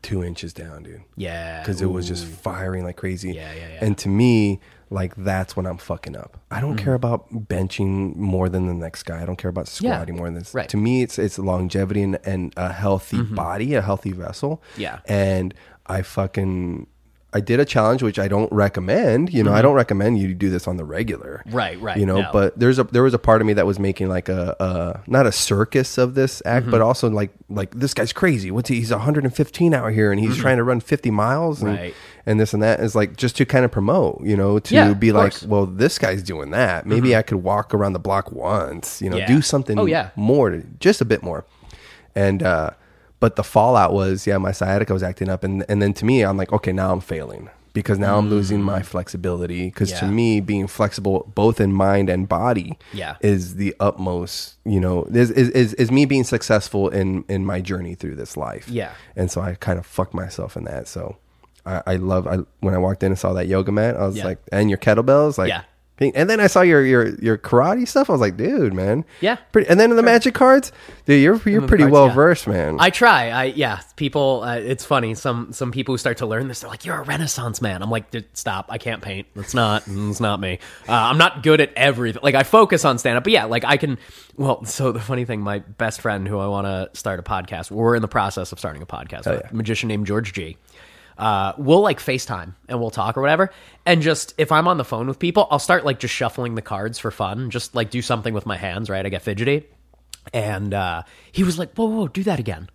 [0.00, 1.02] two inches down, dude.
[1.16, 1.60] Yeah.
[1.60, 3.32] because it was just firing like crazy.
[3.34, 3.78] Yeah, yeah, yeah.
[3.84, 4.60] And to me,
[4.90, 6.38] like that's when I'm fucking up.
[6.50, 6.84] I don't Mm-hmm.
[6.84, 9.20] care about benching more than the next guy.
[9.22, 10.54] I don't care about Yeah, squatting more than this.
[10.54, 10.68] right.
[10.68, 14.62] To me, it's it's longevity and, and a healthy body, a healthy vessel.
[14.72, 14.80] Mm-hmm.
[14.82, 14.98] Yeah.
[15.06, 15.54] And
[15.86, 16.86] I fucking
[17.32, 19.34] I did a challenge which I don't recommend.
[19.34, 19.58] You know, Mm-hmm.
[19.58, 21.42] I don't recommend you do this on the regular.
[21.50, 22.30] Right, right, You know, no.
[22.32, 25.10] but there's a there was a part of me that was making like a, a
[25.10, 26.70] not a circus of this act, Mm-hmm.
[26.70, 28.50] but also like like this guy's crazy.
[28.50, 28.76] What's he?
[28.76, 31.82] He's 115 out here and he's trying to run 50 miles and Mm-hmm.
[31.82, 31.94] Right.
[32.26, 34.92] And this and that is like just to kind of promote, you know, to Yeah,
[34.94, 35.42] be like, course.
[35.42, 35.50] Mm-hmm.
[35.52, 36.84] well, this guy's doing that.
[36.86, 39.26] Maybe I could walk around the block once, you know, Yeah.
[39.28, 40.10] do something Oh, yeah.
[40.16, 41.44] more, to- just a bit more.
[42.14, 42.70] And uh
[43.18, 46.22] but the fallout was, yeah, my sciatica was acting up and and then to me
[46.22, 50.12] I'm like, okay, now I'm failing because now I'm losing my flexibility because to Mm.
[50.12, 53.16] Me being flexible both in mind and body Yeah.
[53.20, 57.60] is the utmost, you know, is, is is is me being successful in in my
[57.60, 58.66] journey through this life.
[58.68, 58.92] Yeah.
[59.14, 60.88] And so I kind of fucked myself in that.
[60.88, 61.16] So
[61.66, 64.16] I, I love I when I walked in and saw that yoga mat, I was
[64.16, 64.24] Yeah.
[64.24, 65.62] like, and your kettlebells, like Yeah.
[66.14, 68.08] and then I saw your your your karate stuff.
[68.10, 69.36] I was like, dude, man, Yeah.
[69.50, 70.70] Pretty, and then the magic cards,
[71.06, 72.14] dude, you're you're pretty cards, well yeah.
[72.14, 72.76] versed, man.
[72.78, 73.30] I try.
[73.30, 73.80] I yeah.
[73.96, 74.42] People.
[74.44, 75.14] Uh, it's funny.
[75.14, 77.90] Some some people who start to learn this, they're like, "You're a Renaissance man." I'm
[77.90, 78.66] like, "Dude, "Stop!
[78.68, 79.26] I can't paint.
[79.36, 79.84] It's not.
[79.88, 80.58] It's not me.
[80.86, 82.20] Uh, I'm not good at everything.
[82.22, 83.96] Like I focus on stand up, but yeah, like I can.
[84.36, 87.70] Well, so the funny thing, my best friend who I want to start a podcast.
[87.70, 89.24] We're in the process of starting a podcast.
[89.30, 89.48] with, yeah.
[89.50, 90.58] A magician named George G.
[91.18, 93.50] Uh, we'll like FaceTime and we'll talk or whatever.
[93.84, 96.62] And just if I'm on the phone with people, I'll start like just shuffling the
[96.62, 99.04] cards for fun, just like do something with my hands, right?
[99.04, 99.66] I get fidgety.
[100.32, 101.02] And uh,
[101.32, 102.68] he was like, whoa, whoa, do that again.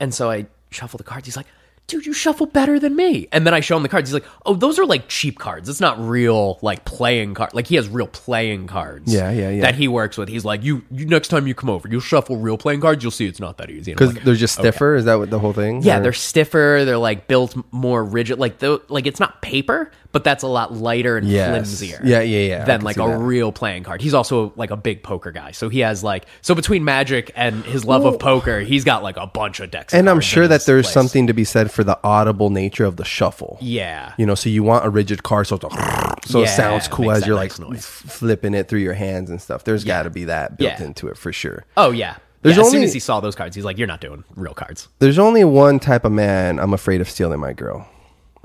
[0.00, 1.26] And so I shuffle the cards.
[1.26, 1.46] He's like,
[1.86, 3.28] dude, you shuffle better than me.
[3.32, 4.10] And then I show him the cards.
[4.10, 5.68] He's like, oh, those are like cheap cards.
[5.68, 7.54] It's not real like playing card.
[7.54, 9.12] Like he has real playing cards.
[9.12, 9.60] Yeah, yeah, yeah.
[9.62, 10.28] That he works with.
[10.28, 13.02] He's like, you, you next time you come over, you'll shuffle real playing cards.
[13.04, 13.92] You'll see it's not that easy.
[13.92, 14.94] Because like, they're just stiffer.
[14.96, 15.82] Is that what the whole thing?
[15.82, 16.82] yeah, Or- they're stiffer.
[16.84, 18.38] They're like built more rigid.
[18.38, 21.50] Like the like it's not paper, but that's a lot lighter and Yes.
[21.50, 22.00] flimsier.
[22.02, 22.64] Yeah, yeah, yeah.
[22.64, 23.18] Than like a that.
[23.18, 24.00] real playing card.
[24.00, 27.62] He's also like a big poker guy, so he has like so between magic and
[27.66, 29.92] his love Well- of poker, he's got like a bunch of decks.
[29.92, 30.94] and I'm sure that there's place.
[30.94, 33.58] something to be said for the audible nature of the shuffle.
[33.60, 34.12] Yeah.
[34.16, 35.76] You know, so you want a rigid card, so it's
[36.30, 37.84] so it sounds cool as you're nice like noise.
[37.84, 39.64] flipping it through your hands and stuff.
[39.64, 40.82] There's got to be that built Yeah.
[40.86, 41.64] into it for sure.
[41.76, 42.14] Oh yeah.
[42.42, 44.86] Yeah, as soon as he saw those cards, he's like, "You're not doing real cards."
[45.00, 47.88] There's only one type of man I'm afraid of stealing my girl.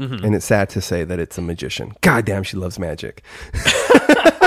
[0.01, 0.25] Mm-hmm.
[0.25, 1.93] And it's sad to say that it's a magician.
[2.01, 3.23] God damn, she loves magic.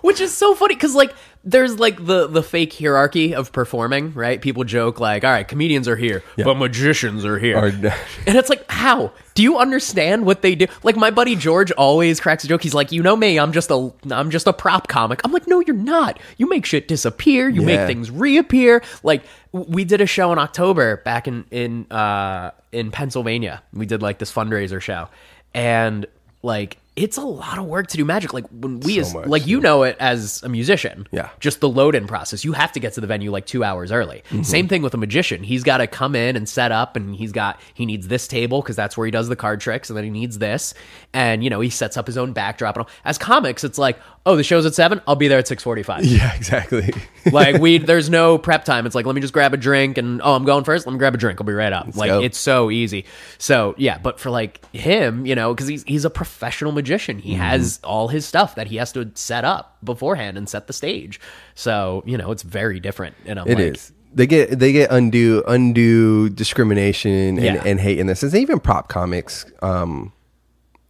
[0.00, 4.40] Which is so funny because like there's like the the fake hierarchy of performing, right?
[4.40, 7.66] People joke like, "All right, comedians are here, but magicians are here," Or-
[8.26, 10.66] and it's like, how do you understand what they do?
[10.82, 12.62] Like my buddy George always cracks a joke.
[12.62, 15.46] He's like, "You know me, I'm just a I'm just a prop comic." I'm like,
[15.48, 16.18] "No, you're not.
[16.38, 17.48] You make shit disappear.
[17.48, 19.22] You make things reappear." Like
[19.68, 23.62] we did a show in October back in in uh in Pennsylvania.
[23.72, 25.08] We did like this fundraiser show,
[25.54, 26.06] and
[26.42, 28.32] like it's a lot of work to do magic.
[28.32, 31.30] Like when we, So as, much, like you know it as a musician, Yeah.
[31.38, 32.44] Just the load in process.
[32.44, 34.22] You have to get to the venue like two hours early.
[34.30, 34.42] Mm-hmm.
[34.42, 35.42] Same thing with a magician.
[35.44, 38.62] He's got to come in and set up, and he's got he needs this table
[38.62, 40.74] because that's where he does the card tricks, and then he needs this,
[41.12, 42.76] and you know he sets up his own backdrop.
[42.76, 42.90] And all.
[43.04, 43.98] as comics, it's like,
[44.28, 45.00] oh, the show's at seven.
[45.06, 46.04] I'll be there at six forty-five.
[46.18, 46.92] Yeah, exactly.
[47.32, 50.22] like we there's no prep time it's like let me just grab a drink and
[50.22, 52.22] oh i'm going first let me grab a drink i'll be right up like go.
[52.22, 53.04] it's so easy
[53.36, 57.28] so yeah but for like him you know because he's he's a professional magician Mm-hmm.
[57.28, 60.72] he has all his stuff that he has to set up beforehand and set the
[60.72, 61.20] stage
[61.54, 63.92] so you know it's very different and i'm It like is.
[64.14, 67.62] They get they get undue undue discrimination and, Yeah.
[67.66, 68.22] and hate in this.
[68.22, 70.12] It's even prop comics, um,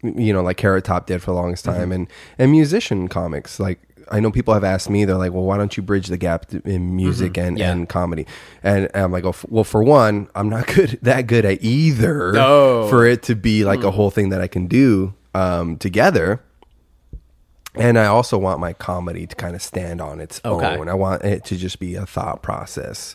[0.03, 1.79] you know, like Carrot Top did for the longest Mm-hmm.
[1.79, 2.07] time, and
[2.39, 3.59] and musician comics.
[3.61, 3.81] Like
[4.11, 6.53] I know people have asked me, they're like, "Well, why don't you bridge the gap
[6.65, 7.57] in music and, Mm-hmm.
[7.59, 7.73] Yeah.
[7.73, 8.27] and comedy?"
[8.63, 12.33] And, I'm like, "Oh, f- "Well, for one, I'm not good that good at either.
[12.37, 12.89] Oh.
[12.89, 16.41] For it to be like a whole thing that I can do um, together."
[17.75, 20.77] And I also want my comedy to kind of stand on its Okay.
[20.77, 20.89] own.
[20.89, 23.15] I want it to just be a thought process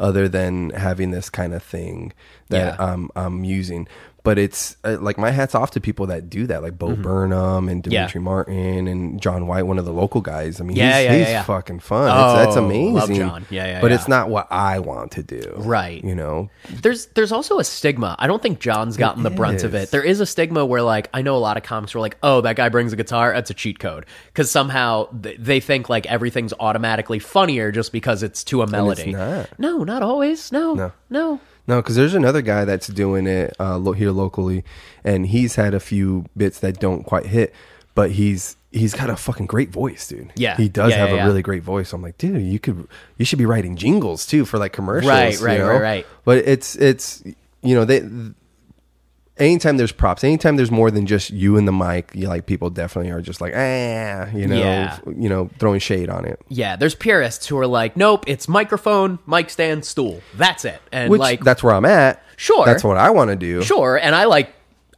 [0.00, 2.12] other than having this kind of thing
[2.48, 2.84] that Yeah.
[2.84, 3.86] I'm, I'm using.
[4.22, 7.68] But it's uh, like my hat's off to people that do that, like Bo Burnham
[7.68, 7.92] and Mm-hmm.
[7.92, 8.00] Yeah.
[8.02, 10.60] Demetri Martin and John White, one of the local guys.
[10.60, 12.08] I mean, Yeah, he's, yeah, he's yeah, fucking fun.
[12.08, 12.94] it's, that's Oh, amazing.
[12.94, 13.46] love John.
[13.48, 15.54] Yeah, yeah, But it's not what I want to do.
[15.56, 16.04] Right.
[16.04, 16.50] You know?
[16.68, 18.14] there's there's also a stigma.
[18.18, 19.90] I don't think John's gotten the brunt of it.
[19.90, 22.42] There is a stigma where like I know a lot of comics were like, "Oh,
[22.42, 26.04] that guy brings a guitar, that's a cheat code." Cuz somehow th- they think like
[26.06, 29.12] everything's automatically funnier just because it's to a melody.
[29.12, 29.48] not.
[29.58, 30.52] No, not always.
[30.52, 30.74] No.
[30.74, 30.92] No.
[31.08, 31.40] No.
[31.70, 34.64] No, because there's another guy that's doing it uh, lo- here locally,
[35.04, 37.54] and he's had a few bits that don't quite hit,
[37.94, 40.32] but he's he's got a fucking great voice, dude.
[40.36, 40.56] Yeah.
[40.56, 41.26] he does Yeah, have yeah, a yeah.
[41.26, 41.92] really great voice.
[41.92, 42.86] I'm like, dude, you could
[43.18, 45.66] you should be writing jingles too for like commercials, Right, you right, know?
[45.68, 46.06] right, right.
[46.24, 47.22] But it's it's
[47.62, 48.00] you know they.
[49.40, 52.70] Anytime there's props, anytime there's more than just you and the mic, you like people
[52.70, 54.98] definitely are just like, ah, you know, Yeah.
[55.06, 56.40] you know, throwing shade on it.
[56.48, 60.20] Yeah, there's purists who are like, "Nope, it's microphone, mic stand, stool.
[60.36, 62.22] That's it." And Which like that's where I'm at.
[62.36, 62.64] Sure.
[62.64, 63.62] that's what I want to do.
[63.62, 64.52] Sure, and I like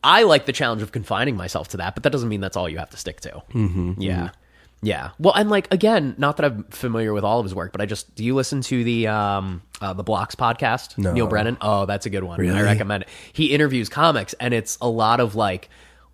[0.04, 2.68] I like the challenge of confining myself to that, but that doesn't mean that's all
[2.68, 3.42] you have to stick to.
[3.54, 4.30] Mm-hmm, yeah,
[4.82, 5.10] yeah.
[5.18, 7.86] Well, and like again, not that I'm familiar with all of his work, but I
[7.86, 10.96] just do you listen to the um uh, the Blocks podcast?
[10.96, 11.12] No.
[11.12, 11.58] Neal Brennan.
[11.60, 12.40] Oh, that's a good one.
[12.48, 13.08] I recommend it.
[13.32, 15.68] He interviews comics, and it's a lot of like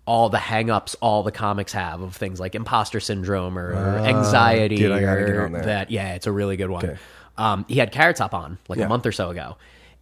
[0.05, 4.75] all the hangups all the comics have of things like imposter syndrome or, or anxiety
[4.77, 5.63] dude, or that.
[5.65, 5.91] that.
[5.91, 6.83] Yeah, it's a really good one.
[6.85, 6.97] Okay.
[7.37, 8.85] Um, he had Carrot Top on like Yeah.
[8.85, 9.55] a month or so ago,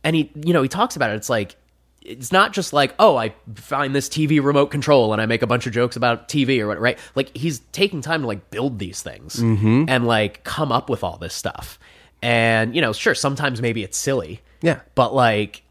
[0.04, 1.16] and he, you know, he talks about it.
[1.18, 1.56] It's like
[2.02, 5.48] it's not just like, oh, I find this TV remote control and I make a
[5.48, 6.98] bunch of jokes about TV or what, right?
[7.16, 9.86] Like he's taking time to like build these things Mm-hmm.
[9.90, 11.78] and like come up with all this stuff.
[12.22, 14.80] And you know, sure, sometimes maybe it's silly, Yeah.
[14.96, 15.64] but like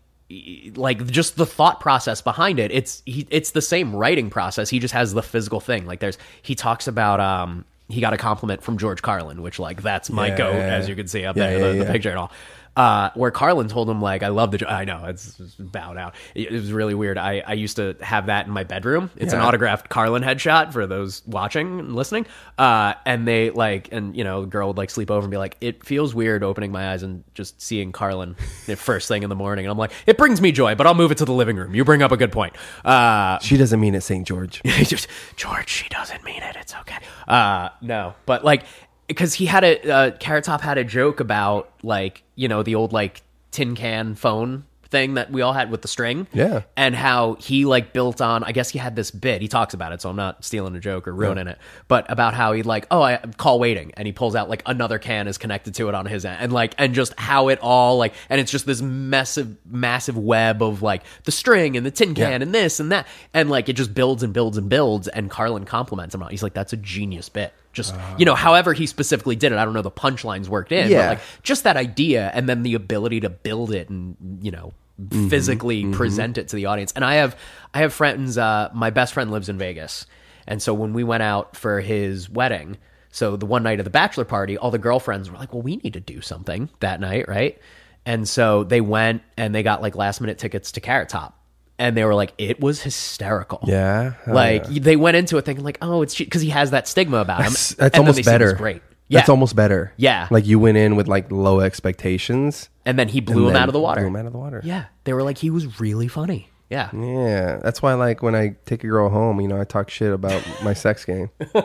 [0.74, 4.68] like just the thought process behind it it's he, it's the same writing process.
[4.68, 5.86] He just has the physical thing.
[5.86, 9.82] Like there's he talks about um he got a compliment from George Carlin which like
[9.82, 12.10] that's my Yeah, goat yeah, as you can see up Yeah, there the, the picture
[12.10, 12.32] and all
[12.77, 14.66] uh, where Carlin told him like I love the jo-.
[14.66, 17.97] I know it's, it's bowed out it, it was really weird I, I used to
[18.01, 22.27] have that in my bedroom it's an autographed Carlin headshot for those watching and listening
[22.59, 25.39] uh, and they like and you know the girl would like sleep over and be
[25.39, 28.36] like it feels weird opening my eyes and just seeing Carlin
[28.66, 30.94] the first thing in the morning and I'm like it brings me joy but I'll
[30.94, 32.55] move it to the living room you bring up a good point
[32.85, 34.27] uh, She doesn't mean it, St.
[34.27, 34.62] George.
[35.36, 36.57] George, she doesn't mean it.
[36.59, 36.98] It's okay.
[37.27, 38.65] Uh, no, but like
[39.07, 42.74] because he had a uh, Carrot Top had a joke about like you know the
[42.74, 46.28] old like tin can phone thing that we all had with the string.
[46.33, 46.62] Yeah.
[46.77, 49.43] And how he like built on I guess he had this bit.
[49.43, 51.59] He talks about it, so I'm not stealing a joke or ruining it.
[51.89, 55.01] But about how he like, oh I call waiting and he pulls out like another
[55.01, 56.39] can is connected to it on his end.
[56.41, 60.62] And like and just how it all like and it's just this massive massive web
[60.62, 62.45] of like the string and the tin can Yeah.
[62.47, 63.09] and this and that.
[63.35, 66.31] And like it just builds and builds and builds and Carlin compliments him on it.
[66.31, 67.53] He's like, that's a genius bit.
[67.77, 68.16] Just ah.
[68.19, 71.03] you know, however he specifically did it, I don't know the punchlines worked in, Yeah.
[71.03, 74.73] but like just that idea and then the ability to build it and you know
[74.98, 75.28] mm-hmm.
[75.28, 75.93] physically mm-hmm.
[75.93, 76.93] present it to the audience.
[76.97, 77.36] And I have
[77.74, 78.39] I have friends.
[78.39, 80.07] Uh, my best friend lives in Vegas,
[80.47, 82.78] and so when we went out for his wedding,
[83.11, 85.77] so the one night of the bachelor party, all the girlfriends were like, "Well, we
[85.77, 87.59] need to do something that night, right?"
[88.07, 91.39] And so they went and they got like last minute tickets to Carrot Top,
[91.78, 94.15] and they were like, "It was hysterical." Yeah?
[94.24, 94.81] Hell like yeah.
[94.82, 97.53] they went into it thinking like, "Oh, it's because he has that stigma about him."
[97.53, 98.55] That's, and that's almost they see it was better.
[98.55, 98.82] Great.
[99.09, 99.93] That's almost better.
[99.97, 100.27] Yeah.
[100.31, 102.69] Like you went in with like low expectations.
[102.85, 104.01] and then he blew him out of the water.
[104.01, 104.61] Blew him out of the water.
[104.65, 106.48] Yeah, they were like he was really funny.
[106.69, 109.89] Yeah, Yeah, that's why like when I take a girl home, you know, I talk
[109.89, 111.31] shit about my sex game.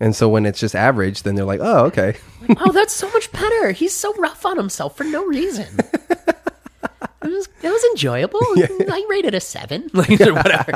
[0.00, 2.16] And so when it's just average, then they're like, "Oh, okay."
[2.60, 3.72] oh, that's so much better.
[3.72, 5.66] He's so rough on himself for no reason.
[7.22, 8.40] it was it was enjoyable.
[8.90, 10.72] I rated a seven, like or whatever.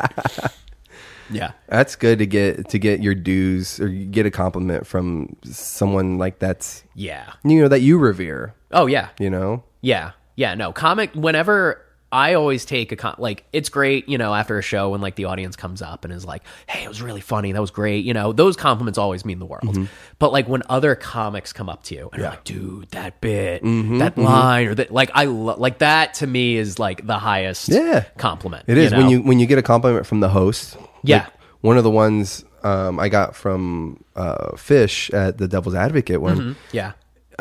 [1.30, 5.36] yeah, That's good to get to get your dues or you get a compliment from
[5.44, 7.32] someone like that's yeah.
[7.44, 9.64] you know that you revere, Oh yeah, you know?
[9.80, 10.12] Yeah.
[10.36, 10.54] Yeah.
[10.54, 11.81] No, comic, whenever
[12.12, 15.16] I always take a, con- like, it's great, you know, after a show when, like,
[15.16, 17.52] the audience comes up and is like, hey, it was really funny.
[17.52, 18.04] That was great.
[18.04, 19.64] You know, those compliments always mean the world.
[19.64, 19.84] Mm-hmm.
[20.18, 23.62] But, like, when other comics come up to you and are like, dude, that bit,
[23.62, 27.18] Mm-hmm, that line, or that, like, I, lo- like, that to me is, like, the
[27.18, 28.04] highest Yeah.
[28.18, 28.64] compliment.
[28.68, 28.98] It is know?
[28.98, 30.76] when you when you get a compliment from the host.
[31.02, 31.24] Yeah.
[31.24, 31.32] Like,
[31.62, 36.56] one of the ones um, I got from uh, Fish at the Devil's Advocate one.
[36.72, 36.92] yeah.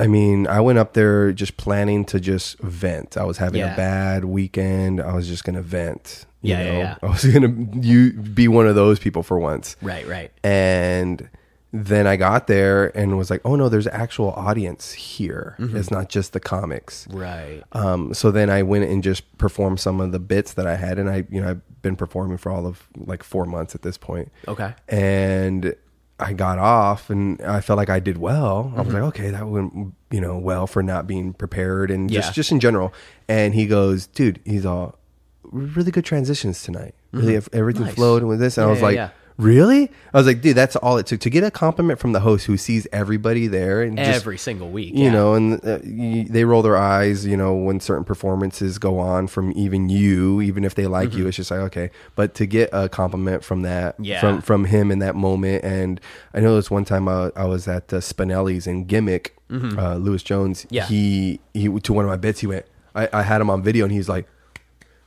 [0.01, 3.17] I mean, I went up there just planning to just vent.
[3.17, 3.73] I was having Yeah.
[3.73, 4.99] a bad weekend.
[5.01, 6.25] I was just gonna vent.
[6.41, 6.79] you Yeah, yeah, know?
[6.79, 6.95] yeah.
[7.03, 9.75] I was gonna you be one of those people for once.
[9.81, 10.31] Right, right.
[10.43, 11.29] And
[11.73, 15.55] then I got there and was like, oh no, there's actual audience here.
[15.59, 15.77] Mm-hmm.
[15.77, 17.07] It's not just the comics.
[17.09, 17.61] Right.
[17.71, 20.99] Um, so then I went and just performed some of the bits that I had,
[20.99, 23.97] and I, you know, I've been performing for all of like four months at this
[23.97, 24.31] point.
[24.49, 24.73] Okay.
[24.89, 25.73] And
[26.21, 28.71] I got off, and I felt like I did well.
[28.75, 29.05] I was like, mm-hmm.
[29.05, 32.33] okay, that went, you know, well for not being prepared, and just Yeah.
[32.33, 32.93] just in general.
[33.27, 34.99] And he goes, dude, he's all
[35.43, 36.93] really good transitions tonight.
[37.11, 37.37] Really, mm-hmm.
[37.37, 37.95] if everything Nice.
[37.95, 39.11] flowed with this, and I was yeah, like.
[39.37, 39.89] Really?
[40.13, 42.45] I was like, dude, that's all it took to get a compliment from the host
[42.45, 44.93] who sees everybody there and just Every single week.
[44.93, 45.11] you yeah.
[45.11, 49.27] know, and uh, y they roll their eyes, you know, when certain performances go on
[49.27, 51.89] from even you, even if they like you, it's just like okay.
[52.15, 54.03] But to get a compliment from that, Mm-hmm.
[54.03, 54.19] Yeah.
[54.21, 55.99] from from him in that moment, and
[56.33, 60.23] I know this one time I, I was at uh, Spinelli's in Gimmick, uh, Lewis
[60.23, 60.63] Jones.
[60.65, 60.75] Mm-hmm.
[60.75, 60.85] Yeah.
[60.85, 62.39] he he to one of my bits.
[62.41, 64.27] He went, I, I had him on video, and he's like,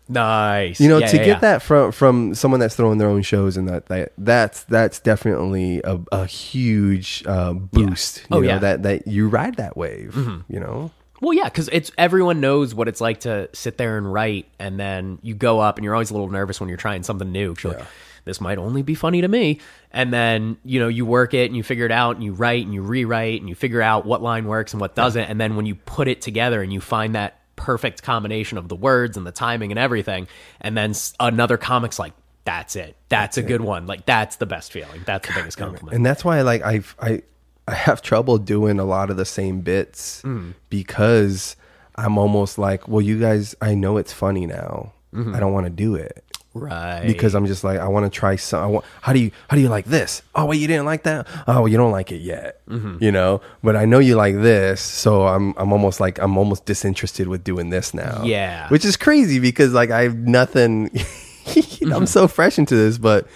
[0.08, 0.80] Nice.
[0.80, 1.38] you know, Yeah, to yeah, get yeah.
[1.40, 5.80] that from from someone that's throwing their own shows and that, that that's that's definitely
[5.84, 8.18] a, a huge uh, boost.
[8.18, 8.58] You Oh, know, yeah.
[8.58, 10.12] that that you ride that wave.
[10.14, 10.52] Mm-hmm.
[10.52, 10.90] You know.
[11.20, 14.78] Well, yeah, because it's everyone knows what it's like to sit there and write, and
[14.78, 17.54] then you go up, and you're always a little nervous when you're trying something new.
[17.62, 17.86] you're like,
[18.26, 19.60] this might only be funny to me,
[19.90, 22.64] and then you know you work it and you figure it out, and you write
[22.66, 25.56] and you rewrite, and you figure out what line works and what doesn't, and then
[25.56, 29.26] when you put it together and you find that perfect combination of the words and
[29.26, 30.26] the timing and everything,
[30.60, 32.12] and then another comic's like,
[32.44, 35.94] that's it, that's, a good one, like that's the best feeling, that's the biggest compliment.
[35.96, 37.22] and that's why like I I
[37.66, 40.54] I have trouble doing a lot of the same bits Mm.
[40.68, 41.56] because
[41.96, 44.92] I'm almost like, well, you guys, I know it's funny now.
[45.14, 45.34] Mm-hmm.
[45.34, 46.23] I don't want to do it
[46.54, 47.06] right?
[47.06, 48.62] because I'm just like, I want to try some.
[48.62, 50.22] I want, how do you how do you like this?
[50.34, 51.26] Oh wait, you didn't like that.
[51.46, 52.66] Oh, well, you don't like it yet.
[52.68, 53.02] Mm-hmm.
[53.02, 56.64] You know, but I know you like this, so I'm I'm almost like I'm almost
[56.64, 58.22] disinterested with doing this now.
[58.24, 58.68] Yeah.
[58.68, 60.90] which is crazy because like I have nothing.
[61.92, 63.26] I'm so fresh into this, but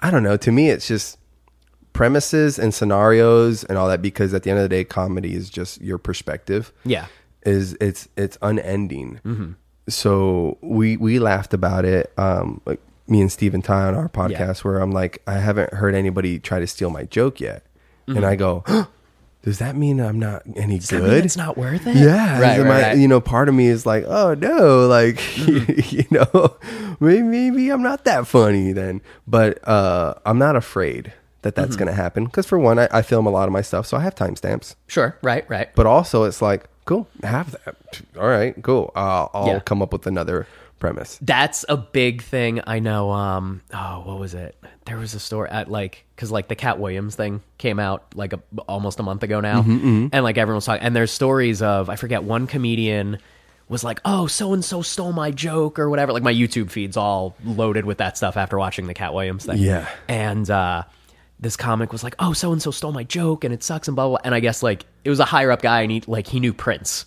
[0.00, 0.36] I don't know.
[0.36, 1.18] To me, it's just
[1.92, 5.50] premises and scenarios and all that because at the end of the day comedy is
[5.50, 7.06] just your perspective yeah,
[7.44, 9.52] is it's it's unending Mm-hmm.
[9.88, 14.64] So we we laughed about it um like me and Stephen Ty on our podcast
[14.64, 17.64] where I'm like I haven't heard anybody try to steal my joke yet
[18.06, 18.64] and I go
[19.42, 20.96] does that mean I'm not any Mm-hmm.
[20.96, 21.96] Mean, good it's not worth it.
[21.96, 22.96] yeah, right, right, my- right.
[22.98, 25.96] you know, part of me is like, oh no, like Mm-hmm.
[25.96, 26.56] you know,
[27.00, 31.60] maybe, maybe I'm not that funny then, but uh, I'm not afraid that Mm-hmm.
[31.60, 33.84] that's going to happen because for one, I, I film a lot of my stuff,
[33.86, 35.74] so I have timestamps, Sure, right, right.
[35.74, 37.76] but also it's like, cool, have that.
[38.18, 38.92] All right, cool.
[38.94, 39.60] Uh, I'll Yeah.
[39.60, 40.46] come up with another
[40.78, 41.18] premise.
[41.22, 42.60] That's a big thing.
[42.66, 43.10] I know.
[43.12, 43.62] Um.
[43.72, 44.56] Oh, what was it?
[44.86, 48.32] There was a story at like because like the Katt Williams thing came out like
[48.32, 50.82] a, almost a month ago now, Mm-hmm, and like everyone's talking.
[50.82, 53.18] And there's stories of I forget one comedian
[53.68, 56.12] was like, "Oh, so and so stole my joke" or whatever.
[56.12, 59.58] Like my YouTube feed's all loaded with that stuff after watching the Katt Williams thing.
[59.58, 59.88] Yeah.
[60.08, 60.82] And uh,
[61.42, 63.94] this comic was like, "Oh, so and so stole my joke, and it sucks," and
[63.96, 64.18] blah blah.
[64.18, 64.24] blah.
[64.24, 66.54] And I guess like it was a higher up guy, and he like he knew
[66.54, 67.04] Prince.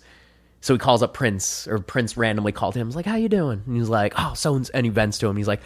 [0.60, 2.86] So he calls up Prince, or Prince randomly called him.
[2.86, 5.26] He's like, "How you doing?" And he's like, "Oh, so and and he vents to
[5.26, 5.36] him.
[5.36, 5.62] He's like,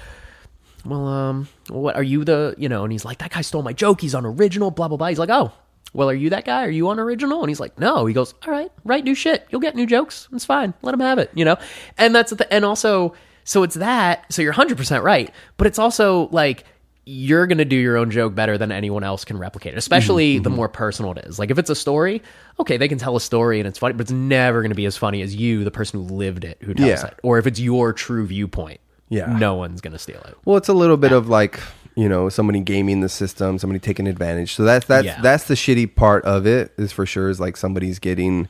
[0.85, 3.73] "Well, um, what are you the you know?" And he's like, "That guy stole my
[3.73, 4.01] joke.
[4.01, 5.09] He's unoriginal." Blah blah blah.
[5.09, 5.53] He's like, "Oh,
[5.93, 6.65] well, are you that guy?
[6.65, 9.49] Are you unoriginal?" And he's like, "No." He goes, "All right, write new shit.
[9.51, 10.29] You'll get new jokes.
[10.33, 10.75] It's fine.
[10.83, 11.57] Let him have it." You know.
[11.99, 14.33] And that's the and also so it's that.
[14.33, 16.65] So you're hundred percent right, but it's also like
[17.07, 20.35] you're going to do your own joke better than anyone else can replicate it, especially
[20.35, 21.39] Mm-hmm, the more personal it is.
[21.39, 22.23] Like if it's a story,
[22.61, 24.85] okay, they can tell a story and it's funny, but it's never going to be
[24.87, 27.07] as funny as you, the person who lived it, who tells Yeah.
[27.07, 27.15] it.
[27.23, 29.37] Or if it's your true viewpoint, Yeah.
[29.39, 30.37] no one's going to steal it.
[30.45, 31.59] Well, it's a little bit of like
[31.97, 34.55] you know somebody gaming the system, somebody taking advantage.
[34.55, 35.21] So that's that's Yeah.
[35.21, 38.49] that's the shitty part of it is for sure is like somebody's getting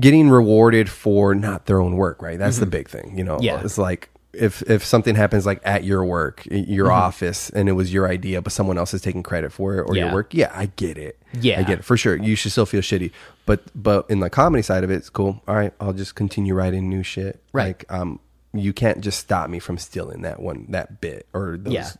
[0.00, 2.38] getting rewarded for not their own work, right?
[2.38, 3.34] That's the big thing, you know.
[3.36, 3.44] Mm-hmm.
[3.44, 3.60] Yeah.
[3.64, 6.92] It's like if if something happens like at your work, your Mm-hmm.
[7.02, 9.96] office, and it was your idea, but someone else is taking credit for it or
[9.96, 10.06] Yeah.
[10.06, 11.18] your work, yeah, I get it.
[11.40, 11.60] Yeah.
[11.60, 12.16] I get it for sure.
[12.16, 13.10] You should still feel shitty,
[13.46, 15.42] but but in the comedy side of it, it's cool.
[15.48, 17.42] All right, I'll just continue writing new shit.
[17.52, 17.66] Right.
[17.78, 18.20] Like um,
[18.52, 21.90] you can't just stop me from stealing that one that bit or those, Yeah.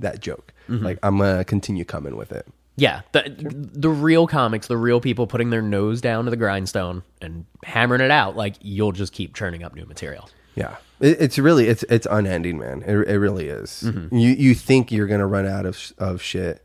[0.00, 0.52] that joke.
[0.68, 2.46] Like I'm gonna continue coming with it.
[2.76, 7.02] Yeah, the the real comics, the real people putting their nose down to the grindstone
[7.20, 10.30] and hammering it out, like you'll just keep churning up new material.
[10.54, 12.82] Yeah, it, it's really it's it's unending, man.
[12.86, 13.84] It, it really is.
[13.86, 14.16] Mm-hmm.
[14.16, 16.64] You you think you're gonna run out of of shit,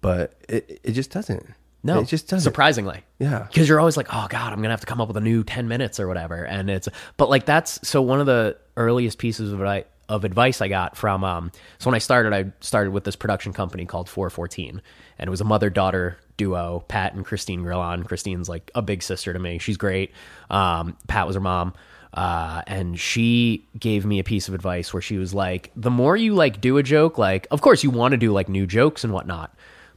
[0.00, 1.46] but it it just doesn't.
[1.84, 2.42] No, it just doesn't.
[2.42, 3.46] Surprisingly, Yeah.
[3.48, 5.44] because you're always like, oh god, I'm gonna have to come up with a new
[5.44, 9.52] ten minutes or whatever, and it's but like that's so one of the earliest pieces
[9.52, 13.04] of advice of advice I got from um so when I started I started with
[13.04, 14.80] this production company called 414
[15.18, 19.02] and it was a mother daughter duo Pat and Christine Grillon Christine's like a big
[19.02, 20.12] sister to me she's great
[20.48, 21.74] um Pat was her mom
[22.14, 26.16] uh, and she gave me a piece of advice where she was like, the more
[26.16, 29.04] you like do a joke, like, of course you want to do like new jokes
[29.04, 29.54] and whatnot,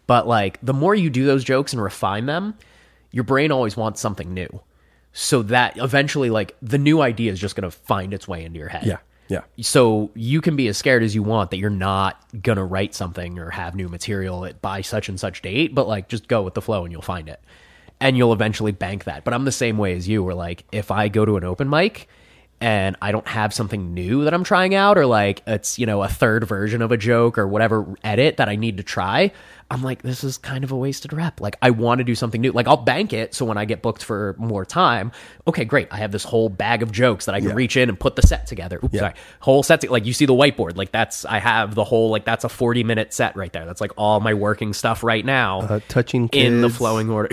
[0.08, 2.56] but like the more you do those jokes and refine them,
[3.12, 4.62] your brain always wants something new.
[5.14, 8.60] So that eventually, like, the new idea is just going to find its way into
[8.60, 8.86] your head.
[8.86, 12.58] Yeah, yeah, So you can be as scared as you want that you're not going
[12.58, 16.28] to write something or have new material by such and such date, but like just
[16.28, 17.42] go with the flow and you'll find it.
[18.02, 19.24] And you'll eventually bank that.
[19.24, 21.70] But I'm the same way as you, where like if I go to an open
[21.70, 22.10] mic
[22.60, 26.02] and I don't have something new that I'm trying out, or like it's, you know,
[26.02, 29.32] a third version of a joke or whatever edit that I need to try,
[29.72, 31.40] I'm like, this is kind of a wasted rep.
[31.40, 32.52] Like, I want to do something new.
[32.52, 35.14] Like, I'll bank it so when I get booked for more time,
[35.48, 35.88] okay, great.
[35.92, 38.22] I have this whole bag of jokes that I can reach in and put the
[38.22, 38.82] set together.
[38.84, 39.14] Oops, sorry.
[39.40, 40.76] Whole set, to, like, you see the whiteboard.
[40.76, 43.66] Like, that's, I have the whole, like, that's a 40 minute set right there.
[43.66, 47.30] That's like all my working stuff right now uh, touching in the flowing order.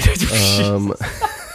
[0.62, 0.94] Um,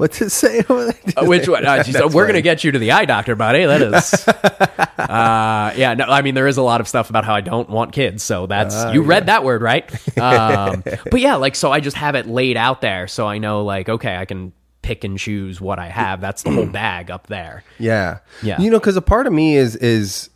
[0.00, 0.64] what's it say?
[1.16, 1.66] Uh, Which one?
[1.66, 3.64] Uh, That's we're going to get you to the eye doctor, buddy.
[3.64, 4.28] That is.
[4.98, 7.68] uh, yeah, no, I mean, there is a lot of stuff about how I don't
[7.68, 8.22] want kids.
[8.22, 9.84] So that's, Ah, you read that word, right?
[10.18, 13.08] Um, but yeah, like, so I just have it laid out there.
[13.08, 14.52] So I know, like, okay, I can
[14.82, 16.20] pick and choose what I have.
[16.20, 17.64] That's the whole bag up there.
[17.78, 18.20] Yeah.
[18.42, 18.60] Yeah.
[18.60, 20.30] You know, because a part of me is is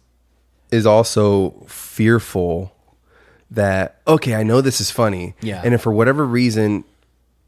[0.71, 2.73] is also fearful
[3.51, 5.35] that okay, I know this is funny.
[5.41, 5.63] Yeah.
[5.65, 6.85] And if for whatever reason,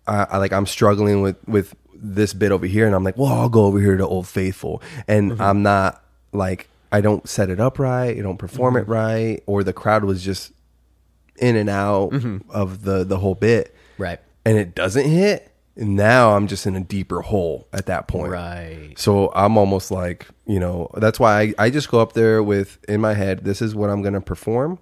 [0.07, 3.33] I, I like I'm struggling with with this bit over here, and I'm like, well,
[3.33, 5.41] I'll go over here to Old Faithful, and Mm-hmm.
[5.43, 6.03] I'm not
[6.33, 8.91] like I don't set it up right, I don't perform Mm-hmm.
[8.91, 10.53] it right, or the crowd was just
[11.37, 12.51] in and out Mm-hmm.
[12.51, 14.21] of the the whole bit, Right.
[14.45, 15.53] and it doesn't hit.
[15.79, 18.31] And now I'm just in a deeper hole at that point.
[18.33, 18.95] Right.
[18.97, 22.79] So I'm almost like, you know, that's why I, I just go up there with
[22.89, 24.79] in my head, this is what I'm going to perform,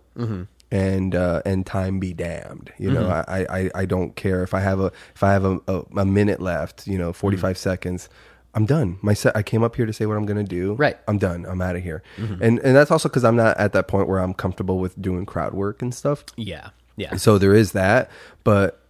[0.74, 2.72] and uh, and time be damned.
[2.78, 3.30] You know, mm-hmm.
[3.30, 6.05] I, I I don't care if I have a if I have a, a, a
[6.05, 7.59] minute left, you know, 45 mm-hmm.
[7.59, 8.09] seconds.
[8.56, 8.98] I'm done.
[9.01, 9.36] My set.
[9.36, 10.74] I came up here to say what I'm going to do.
[10.74, 10.96] Right.
[11.09, 11.44] I'm done.
[11.44, 12.02] I'm out of here.
[12.16, 12.42] Mm-hmm.
[12.42, 15.26] And and that's also because I'm not at that point where I'm comfortable with doing
[15.26, 16.24] crowd work and stuff.
[16.36, 16.70] Yeah.
[16.96, 17.16] Yeah.
[17.16, 18.10] So there is that,
[18.42, 18.80] but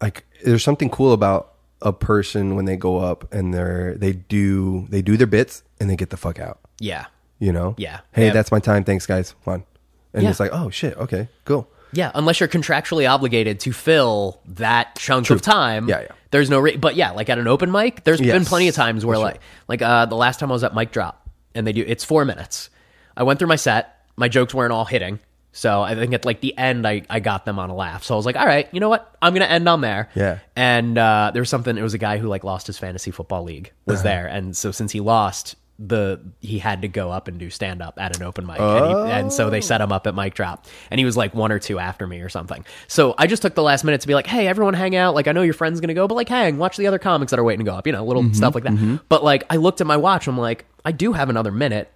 [0.00, 4.86] like there's something cool about a person when they go up and they're they do
[4.88, 6.60] they do their bits and they get the fuck out.
[6.78, 7.06] Yeah.
[7.40, 7.74] You know?
[7.78, 8.00] Yeah.
[8.12, 8.32] Hey, Yeah.
[8.32, 8.84] that's my time.
[8.84, 9.34] Thanks, guys.
[9.44, 9.64] Fun.
[10.14, 10.30] And Yeah.
[10.30, 11.68] it's like, oh shit, okay, cool.
[11.94, 15.88] Yeah, unless you're contractually obligated to fill that chunk of time.
[15.88, 16.08] Yeah, yeah.
[16.30, 19.04] There's no, re- but yeah, like at an open mic, there's been plenty of times
[19.04, 21.72] where for like, like uh, the last time I was at Mic Drop, and they
[21.72, 22.70] do it's four minutes.
[23.14, 25.18] I went through my set, my jokes weren't all hitting,
[25.52, 28.04] so I think at like the end, I I got them on a laugh.
[28.04, 30.08] So I was like, all right, you know what, I'm gonna end on there.
[30.14, 30.38] Yeah.
[30.56, 31.76] And uh, there was something.
[31.76, 34.08] It was a guy who like lost his fantasy football league was Uh-huh.
[34.08, 35.56] there, and so since he lost.
[35.84, 38.86] The he had to go up and do stand up at an open mic, and,
[38.86, 41.50] he, and so they set him up at Mic Drop, and he was like one
[41.50, 42.64] or two after me or something.
[42.86, 45.14] So I just took the last minute to be like, "Hey, everyone, hang out!
[45.16, 47.40] Like, I know your friend's gonna go, but like, hang, watch the other comics that
[47.40, 49.56] are waiting to go up, you know, little Mm-hmm, stuff like that." But like, I
[49.56, 51.92] looked at my watch, I'm like, I do have another minute.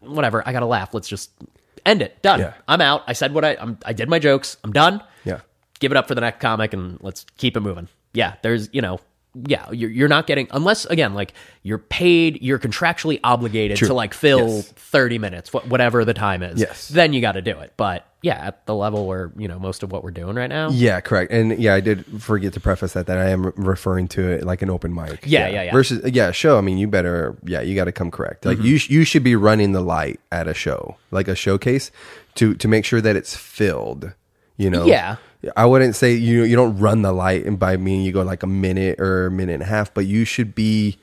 [0.00, 0.92] Whatever, I gotta laugh.
[0.94, 1.30] Let's just
[1.86, 2.20] end it.
[2.22, 2.40] Done.
[2.40, 2.54] Yeah.
[2.66, 3.04] I'm out.
[3.06, 4.56] I said what I I'm, I did my jokes.
[4.64, 5.40] I'm done Yeah.
[5.80, 7.88] give it up for the next comic and let's keep it moving.
[8.14, 9.00] Yeah, there's, you know,
[9.46, 11.32] yeah, you're, you're not getting, unless, again, like
[11.62, 14.68] you're paid, you're contractually obligated to like fill Yes.
[14.72, 16.60] 30 minutes, wh- whatever the time is.
[16.60, 16.88] Yes.
[16.88, 17.74] Then you got to do it.
[17.76, 20.70] But yeah, at the level where, you know, most of what we're doing right now.
[20.70, 21.30] Yeah, correct.
[21.30, 24.60] And yeah, I did forget to preface that that I am referring to it like
[24.62, 25.20] an open mic.
[25.24, 25.72] Yeah, yeah, yeah.
[25.72, 26.58] Versus yeah, show.
[26.58, 28.40] I mean, you better yeah, you got to come correct.
[28.44, 28.58] Mm-hmm.
[28.60, 31.90] Like you sh- you should be running the light at a show, like a showcase
[32.36, 34.12] to to make sure that it's filled,
[34.56, 34.84] you know.
[34.86, 35.16] Yeah.
[35.56, 38.42] I wouldn't say you you don't run the light and by meaning you go like
[38.42, 40.98] a minute or a minute and a half, but you should be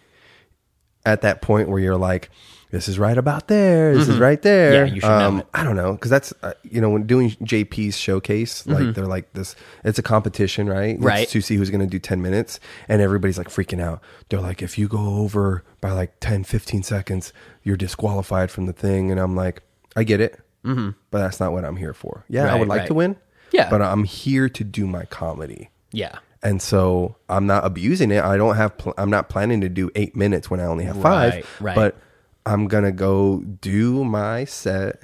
[1.06, 2.30] at that point where you're like
[2.72, 3.96] this is right about there.
[3.96, 4.86] This is right there.
[4.86, 4.88] Mm-hmm.
[4.88, 5.48] Yeah, you should know um, it.
[5.54, 9.32] I don't know because that's uh, you know when doing JP's showcase, like they're like
[9.32, 9.56] this.
[9.86, 10.90] It's a competition, right?
[10.90, 11.06] It's Mm-hmm.
[11.06, 11.28] Right.
[11.30, 12.60] to see who's going to do ten minutes,
[12.90, 14.02] and everybody's like freaking out.
[14.28, 17.32] They're like, if you go over by like 10, 15 seconds,
[17.64, 19.12] you're disqualified from the thing.
[19.12, 19.62] And I'm like,
[19.96, 20.90] I get it, mm-hmm.
[21.12, 22.26] but that's not what I'm here for.
[22.28, 22.88] Yeah, I would like right.
[22.88, 23.16] to win.
[23.56, 23.70] Yeah.
[23.70, 25.70] but I'm here to do my comedy.
[25.92, 26.18] Yeah.
[26.44, 28.24] And so I'm not abusing it.
[28.24, 28.78] I don't have.
[28.78, 31.34] Pl- I'm not planning to do eight minutes when I only have five.
[31.34, 31.76] Right, right.
[31.76, 31.98] But
[32.46, 35.02] I'm gonna go do my set,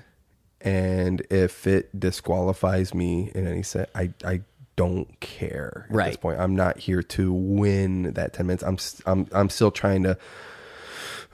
[0.60, 4.42] and if it disqualifies me in any set, I I
[4.76, 6.22] don't care at this Right.
[6.22, 6.40] point.
[6.40, 8.64] I'm not here to win that ten minutes.
[8.64, 8.78] I'm
[9.12, 10.18] I'm I'm still trying to,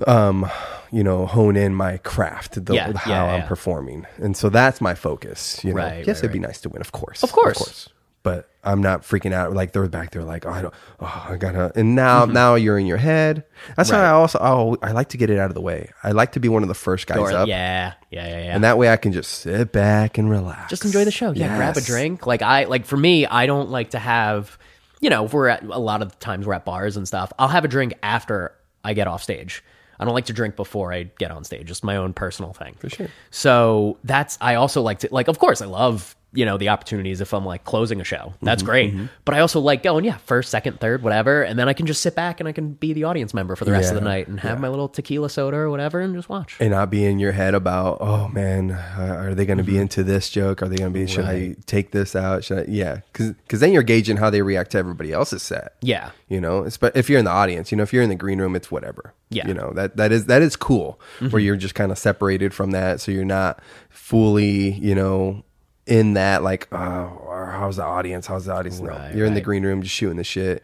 [0.05, 0.49] um,
[0.91, 3.47] you know, hone in my craft, the, Yeah, how yeah, I'm yeah.
[3.47, 5.63] performing, and so that's my focus.
[5.63, 7.57] You know, Right, yes, right, it'd be nice to win, of course, Of course.
[7.59, 7.89] of course.
[8.23, 9.53] but I'm not freaking out.
[9.53, 11.71] Like they're back there, like oh, I don't, oh, I gotta.
[11.75, 13.45] And now, now you're in your head.
[13.77, 14.05] That's why Mm-hmm.
[14.05, 15.91] I also, oh, I like to get it out of the way.
[16.03, 17.93] I like to be one of the first guys Or, up, yeah.
[18.11, 18.27] Yeah.
[18.27, 18.43] Yeah.
[18.43, 18.55] Yeah.
[18.55, 20.69] and that way I can just sit back and relax.
[20.69, 21.31] just enjoy the show.
[21.31, 22.27] Yeah, grab a drink.
[22.27, 24.57] Like I like for me, I don't like to have,
[24.99, 27.31] you know, if we're at a lot of the times we're at bars and stuff.
[27.39, 28.53] I'll have a drink after
[28.83, 29.63] I get off stage.
[29.99, 31.67] I don't like to drink before I get on stage.
[31.67, 32.75] Just my own personal thing.
[32.79, 33.07] For sure.
[33.31, 35.27] So that's I also like to like.
[35.27, 38.34] Of course, I love you know the opportunities if I'm like closing a show.
[38.41, 39.09] That's Mm-hmm, great.
[39.26, 42.01] But I also like going yeah first, second, third, whatever, and then I can just
[42.01, 44.27] sit back and I can be the audience member for the rest of the night
[44.27, 46.55] and have my little tequila soda or whatever and just watch.
[46.59, 49.77] and not be in your head about, oh man, uh, are they going to be
[49.77, 50.61] into this joke?
[50.61, 51.07] Are they going to be?
[51.07, 51.61] Should I Mm-hmm.
[51.65, 52.43] Take this out?
[52.43, 52.65] Should I?
[52.68, 55.73] Yeah, because then you're gauging how they react to everybody else's set.
[55.81, 56.11] Yeah.
[56.30, 58.39] you know but if you're in the audience you know if you're in the green
[58.39, 59.43] room it's whatever Yeah.
[59.43, 59.49] Mm-hmm.
[59.49, 60.99] you know that that is that is cool
[61.31, 63.59] where you're just kind of separated from that so you're not
[63.89, 65.43] fully you know
[65.88, 69.38] in that like oh how's the audience how's the audience no, Right, you're in the
[69.39, 69.41] right.
[69.41, 69.45] Mm-hmm.
[69.45, 70.64] green room just shooting the shit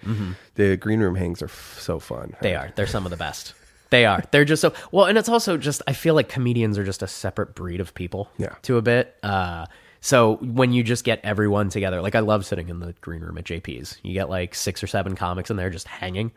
[0.56, 2.72] the green room hangs are f- so fun They are.
[2.76, 3.54] They're some of the best.
[3.90, 4.24] They are.
[4.32, 7.08] They're just so well, and it's also just I feel like comedians are just a
[7.08, 8.28] separate breed of people.
[8.38, 8.56] Yeah.
[8.64, 9.16] To a bit.
[9.24, 9.66] Uh
[10.02, 13.38] so when you just get everyone together, like I love sitting in the green room
[13.38, 14.00] at JP's.
[14.04, 16.32] You get like six or seven comics in there just hanging.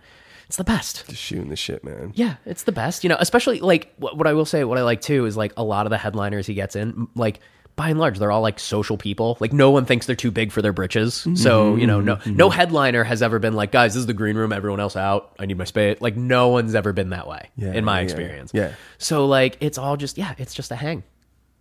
[0.46, 1.04] It's the best.
[1.08, 3.02] just shooting the shit man Yeah, it's the best.
[3.02, 5.52] You know, especially like what, what I will say, what I like too is like
[5.56, 7.40] a lot of the headliners he gets in, like
[7.76, 9.36] by and large, they're all like social people.
[9.38, 11.26] Like no one thinks they're too big for their britches.
[11.34, 14.36] So you know, no no headliner has ever been like, guys, this is the green
[14.36, 14.52] room.
[14.52, 15.34] Everyone else out.
[15.38, 16.00] I need my space.
[16.00, 18.50] Like no one's ever been that way Yeah, in my yeah, experience.
[18.54, 18.72] yeah.
[18.98, 21.02] So like it's all just yeah, it's just a hang.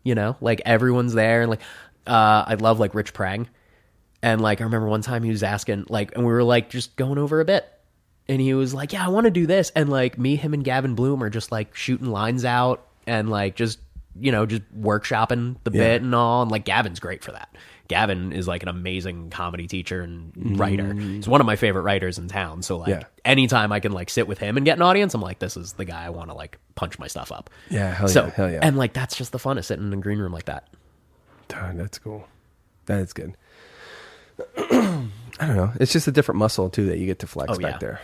[0.04, 1.62] You know, like everyone's there and like
[2.08, 3.48] uh, I love like Rich Prang.
[4.24, 6.96] And like I remember one time he was asking like and we were like just
[6.96, 7.66] going over a bit.
[8.28, 10.64] And he was like, "Yeah, I want to do this." And like me, him and
[10.64, 13.78] Gavin Bloom are just like shooting lines out and like just
[14.20, 16.42] you know, just workshopping the bit and all.
[16.44, 17.56] And like Gavin's great for that.
[17.88, 20.84] Gavin is like an amazing comedy teacher and writer.
[20.86, 21.16] Mm.
[21.18, 22.62] He's one of my favorite writers in town.
[22.64, 23.04] So like Yeah.
[23.24, 25.74] anytime I can like sit with him and get an audience, I'm like, this is
[25.74, 27.50] the guy I want to like punch my stuff up.
[27.70, 28.60] Yeah, hell so, yeah, hell yeah.
[28.64, 30.68] And like that's just the fun of sitting in a green room like that.
[31.48, 32.28] God, that's cool
[32.88, 33.36] that is good
[34.58, 35.08] i
[35.40, 37.74] don't know it's just a different muscle too that you get to flex Oh, back
[37.74, 37.78] yeah.
[37.80, 38.02] there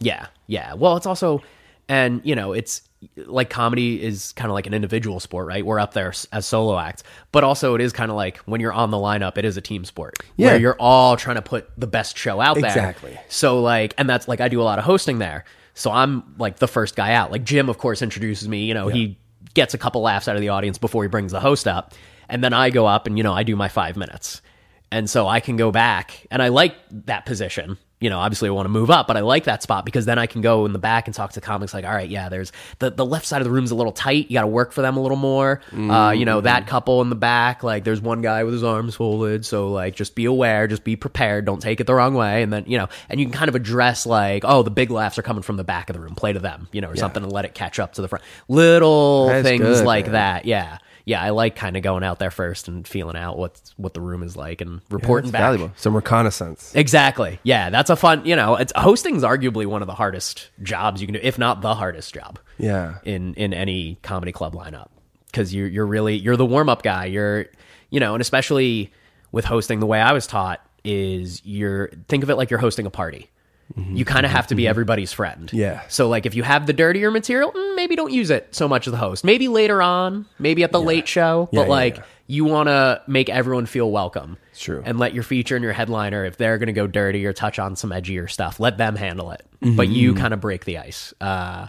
[0.00, 0.74] Yeah, yeah.
[0.74, 1.42] Well, it's also,
[1.88, 2.82] and you know, it's
[3.16, 5.64] like comedy is kind of like an individual sport, right?
[5.64, 7.02] We're up there as solo acts,
[7.32, 9.60] but also it is kind of like when you're on the lineup, it is a
[9.60, 10.14] team sport.
[10.36, 10.48] Yeah.
[10.48, 12.66] where you're all trying to put the best show out there.
[12.66, 13.18] Exactly.
[13.28, 16.58] So like, and that's like I do a lot of hosting there, so I'm like
[16.58, 17.30] the first guy out.
[17.32, 18.64] Like Jim, of course, introduces me.
[18.64, 19.18] You know, he
[19.54, 21.94] gets a couple laughs out of the audience before he brings the host up,
[22.28, 24.42] and then I go up and you know I do my five minutes.
[24.90, 27.78] And so I can go back and I like that position.
[28.02, 30.18] You know, obviously I want to move up, but I like that spot because then
[30.18, 32.52] I can go in the back and talk to comics like, all right, yeah, there's
[32.80, 34.30] the, the left side of the room's a little tight.
[34.30, 35.60] You got to work for them a little more.
[35.72, 38.94] Uh, you know, that couple in the back, like there's one guy with his arms
[38.94, 39.46] folded.
[39.46, 41.44] So like, just be aware, just be prepared.
[41.44, 42.42] Don't take it the wrong way.
[42.42, 45.18] And then, you know, and you can kind of address like, oh, the big laughs
[45.18, 46.14] are coming from the back of the room.
[46.14, 48.24] Play to them, you know, or something and let it catch up to the front.
[48.48, 50.12] Little That's things good, like man.
[50.12, 50.44] that.
[50.44, 50.78] Yeah.
[51.04, 54.00] Yeah, I like kind of going out there first and feeling out what what the
[54.00, 55.52] room is like and reporting That's back.
[55.52, 57.40] valuable some reconnaissance Exactly.
[57.42, 58.24] Yeah, that's a fun.
[58.24, 61.60] You know, it's hosting's arguably one of the hardest jobs you can do, if not
[61.60, 62.38] the hardest job.
[62.58, 62.98] Yeah.
[63.04, 64.88] In in any comedy club lineup,
[65.26, 67.06] because you're you're really you're the warm up guy.
[67.06, 67.46] You're
[67.90, 68.92] you know, and especially
[69.32, 72.86] with hosting, the way I was taught is you're think of it like you're hosting
[72.86, 73.28] a party.
[73.76, 75.46] You kind of have to be everybody's friend.
[75.48, 75.56] Mm-hmm.
[75.56, 75.82] Yeah.
[75.88, 78.86] So like if you have the dirtier material, mm, maybe don't use it so much
[78.86, 79.24] as the host.
[79.24, 82.02] Maybe later on, maybe at the late show, Yeah, but yeah, like yeah.
[82.26, 84.36] you want to make everyone feel welcome.
[84.50, 84.82] It's true.
[84.84, 87.58] And let your feature and your headliner, if they're going to go dirty or touch
[87.58, 89.44] on some edgier stuff, let them handle it.
[89.62, 89.76] Mm-hmm.
[89.76, 91.14] But you kind of break the ice.
[91.20, 91.68] Uh,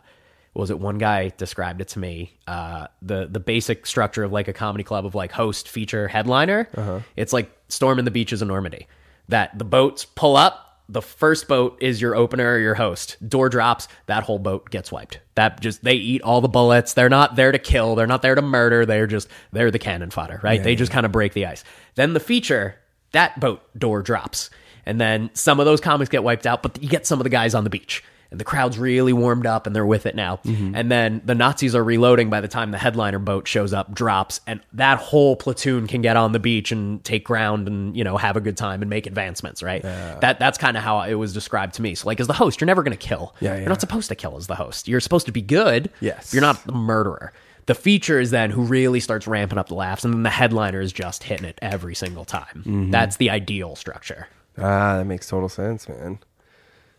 [0.53, 2.33] was it one guy described it to me?
[2.47, 6.67] Uh, the the basic structure of like a comedy club of like host, feature, headliner.
[6.75, 6.99] Uh-huh.
[7.15, 8.87] It's like storming the beaches of Normandy.
[9.29, 13.17] That the boats pull up the first boat is your opener or your host.
[13.27, 15.19] Door drops, that whole boat gets wiped.
[15.35, 16.93] That just they eat all the bullets.
[16.93, 17.95] They're not there to kill.
[17.95, 18.85] They're not there to murder.
[18.85, 20.61] They're just they're the cannon fodder, right?
[20.63, 21.63] they just kind of break the ice.
[21.95, 22.75] Then the feature,
[23.11, 24.49] that boat door drops,
[24.85, 27.29] and then some of those comics get wiped out, but you get some of the
[27.29, 28.03] guys on the beach.
[28.33, 30.39] The crowd's really warmed up and they're with it now.
[30.43, 34.41] And then the Nazis are reloading by the time the headliner boat shows up, drops,
[34.47, 38.17] and that whole platoon can get on the beach and take ground and, you know,
[38.17, 39.81] have a good time and make advancements, right?
[39.83, 41.95] That that's kind of how it was described to me.
[41.95, 43.35] So like as the host, you're never gonna kill.
[43.39, 44.87] Yeah, You're not supposed to kill as the host.
[44.87, 45.89] You're supposed to be good.
[45.99, 46.33] Yes.
[46.33, 47.33] You're not the murderer.
[47.65, 50.81] The feature is then who really starts ramping up the laughs, and then the headliner
[50.81, 52.57] is just hitting it every single time.
[52.65, 52.91] Mm-hmm.
[52.91, 54.27] That's the ideal structure.
[54.57, 56.19] Ah, that makes total sense, man.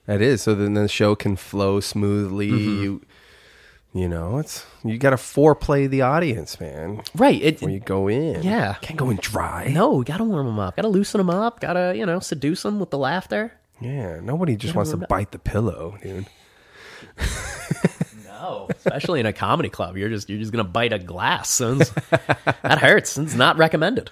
[0.07, 0.43] That is.
[0.43, 2.51] So then the show can flow smoothly.
[2.51, 2.83] Mm-hmm.
[2.83, 3.03] You
[3.95, 7.03] you know, it's you gotta foreplay the audience, man.
[7.15, 7.41] Right.
[7.41, 8.43] It, When you go in.
[8.43, 8.75] Yeah.
[8.81, 9.69] Can't go in dry.
[9.69, 10.75] no, gotta warm them up.
[10.77, 11.61] Gotta loosen them up.
[11.61, 13.53] Gotta, you know, seduce them with the laughter.
[13.81, 14.19] Yeah.
[14.21, 16.27] Nobody just wants to bite the pillow, dude.
[18.27, 21.59] No, especially in a comedy club, you're just you're just gonna bite a glass.
[21.59, 23.17] That hurts.
[23.17, 24.11] It's not recommended.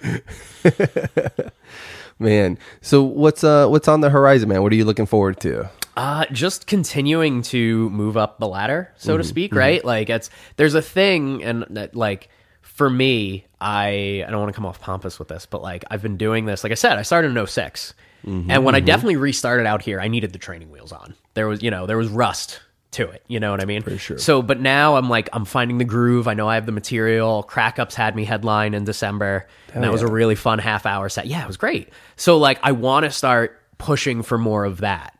[2.19, 2.57] Man.
[2.81, 4.63] So what's uh what's on the horizon, man?
[4.63, 5.69] What are you looking forward to?
[5.95, 9.29] Uh, just continuing to move up the ladder, so to mm-hmm.
[9.29, 9.59] speak, mm-hmm.
[9.59, 9.85] right?
[9.85, 12.29] Like it's there's a thing, and that, like
[12.61, 16.01] for me, I I don't want to come off pompous with this, but like I've
[16.01, 16.63] been doing this.
[16.63, 17.93] Like I said, I started in 6
[18.25, 18.49] mm-hmm.
[18.49, 21.13] and when I definitely restarted out here, I needed the training wheels on.
[21.35, 22.59] There was you know there was rust
[22.93, 23.23] to it.
[23.27, 23.83] You know what I mean?
[23.83, 24.17] For sure.
[24.17, 26.27] So, but now I'm like I'm finding the groove.
[26.27, 27.43] I know I have the material.
[27.43, 31.09] Crack Ups had me headline in December, and that was a really fun half hour
[31.09, 31.27] set.
[31.27, 31.89] Yeah, it was great.
[32.15, 35.12] So like I want to start pushing for more of that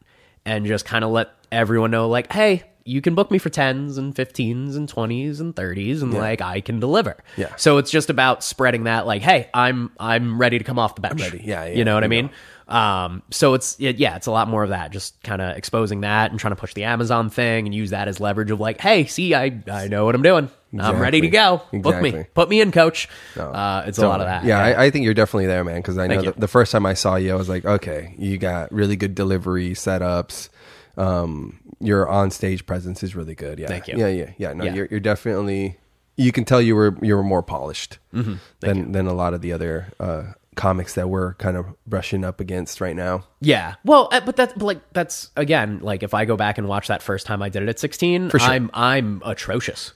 [0.45, 3.98] and just kind of let everyone know like hey you can book me for 10s
[3.98, 7.15] and 15s and 20s and 30s and like i can deliver.
[7.38, 7.56] Yeah.
[7.56, 11.02] so it's just about spreading that like hey i'm i'm ready to come off the
[11.02, 11.22] bench.
[11.22, 11.41] ready.
[11.45, 12.30] Yeah, yeah, you know what i mean?
[12.68, 16.02] Um so it's it, yeah it's a lot more of that just kind of exposing
[16.02, 18.80] that and trying to push the amazon thing and use that as leverage of like
[18.82, 20.49] hey see i i know what i'm doing
[20.80, 24.28] i'm ready to go book me put me in coach uh it's a lot of
[24.28, 25.78] that Yeah, I, I think you're definitely there, man.
[25.78, 26.41] Because I know Thank the, you.
[26.41, 29.72] the first time I saw you, I was like, okay, you got really good delivery
[29.72, 30.50] setups.
[30.98, 33.60] Um, your on stage presence is really good.
[33.60, 33.98] Yeah, Thank you.
[33.98, 34.54] Yeah, yeah, yeah.
[34.54, 34.74] No, Yeah.
[34.74, 35.78] you're you're definitely.
[36.16, 38.36] You can tell you were you were more polished Mm-hmm.
[38.60, 40.24] than than a lot of the other uh,
[40.56, 43.26] comics that we're kind of brushing up against right now.
[43.41, 43.76] Yeah.
[43.84, 46.88] Well, uh, but that's but, like that's again like if I go back and watch
[46.90, 48.40] that first time I did it at 16, sure.
[48.41, 49.94] I'm I'm atrocious.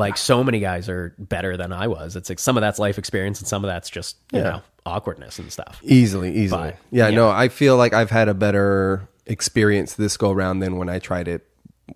[0.00, 2.16] Like so many guys are better than I was.
[2.16, 4.44] It's like some of that's life experience and some of that's just, you Yeah.
[4.50, 5.78] know, awkwardness and stuff.
[5.84, 6.70] Easily, easily.
[6.70, 7.14] But, yeah, yeah.
[7.14, 10.98] no, I feel like I've had a better experience this go around than when I
[10.98, 11.46] tried it.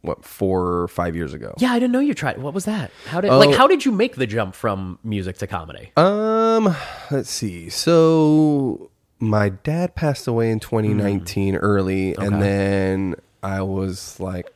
[0.03, 1.55] What four or five years ago?
[1.59, 2.39] Yeah, I didn't know you tried.
[2.39, 2.91] What was that?
[3.07, 3.39] How did Oh.
[3.39, 5.93] like how did you make the jump from music to comedy?
[5.97, 6.75] Um,
[7.13, 7.71] let's see.
[7.71, 8.91] So
[9.21, 14.53] my dad passed away in 2019 early, and then I was like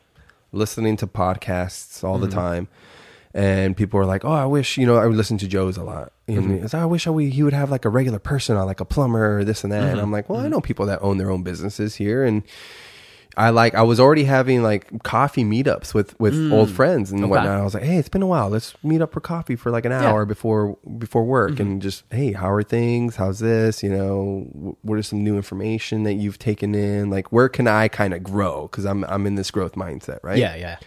[0.50, 2.66] listening to podcasts all the time,
[3.38, 5.84] and people were like, "Oh, I wish you know I would listen to Joe's a
[5.84, 6.50] lot." Mm-hmm.
[6.50, 8.80] And like, I wish I would, he would have like a regular person on, like
[8.80, 9.82] a plumber or this and that.
[9.82, 10.00] And mm-hmm.
[10.00, 10.50] I'm like, well, I mm-hmm.
[10.50, 12.42] know people that own their own businesses here, and
[13.36, 16.52] I like I was already having like coffee meetups with with mm.
[16.52, 17.60] old friends and whatnot.
[17.60, 18.48] I was like, hey, it's been a while.
[18.48, 22.32] Let's meet up for coffee for like an hour before before work and just hey,
[22.32, 23.14] how are things?
[23.14, 23.84] How's this?
[23.84, 27.08] You know, what are some new information that you've taken in?
[27.08, 28.66] Like, where can I kind of grow?
[28.66, 30.38] Because I'm I'm in this growth mindset, right?
[30.38, 30.78] Yeah, yeah.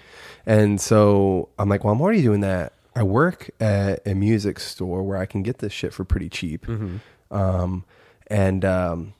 [0.45, 2.73] And so I'm like, well, I'm already doing that.
[2.95, 6.65] I work at a music store where I can get this shit for pretty cheap.
[7.31, 7.85] Um,
[8.27, 9.13] and um,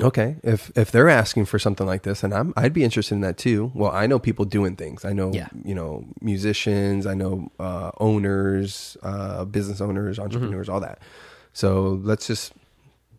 [0.00, 3.20] okay, if if they're asking for something like this, and I'm I'd be interested in
[3.22, 3.72] that too.
[3.74, 5.04] Well, I know people doing things.
[5.04, 5.48] I know Yeah.
[5.64, 7.06] you know musicians.
[7.06, 10.98] I know uh, owners, uh, business owners, entrepreneurs, all that.
[11.52, 12.52] So let's just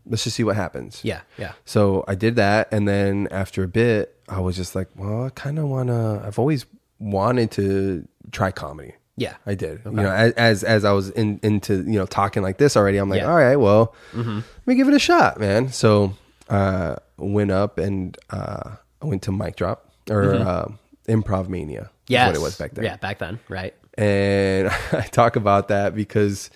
[0.05, 1.01] let's just see what happens.
[1.03, 1.53] Yeah, yeah.
[1.65, 5.29] So I did that, and then after a bit, I was just like, well, I
[5.29, 6.21] kind of want to.
[6.25, 6.65] I've always
[6.99, 8.93] wanted to try comedy.
[9.17, 9.35] Yeah.
[9.45, 9.81] I did.
[9.85, 12.97] You know, as, as as I was in into you know talking like this already,
[12.97, 13.23] I'm like, Yeah.
[13.25, 13.31] Mm-hmm.
[13.31, 15.69] all right, well, let me give it a shot, man.
[15.69, 16.13] So
[16.49, 20.67] uh, went up and uh, I went to Mic Drop or uh,
[21.07, 21.89] Improv Mania.
[22.07, 22.27] Yeah.
[22.27, 23.73] what it was back then Yeah, back then, right?
[23.97, 26.49] and I talk about that because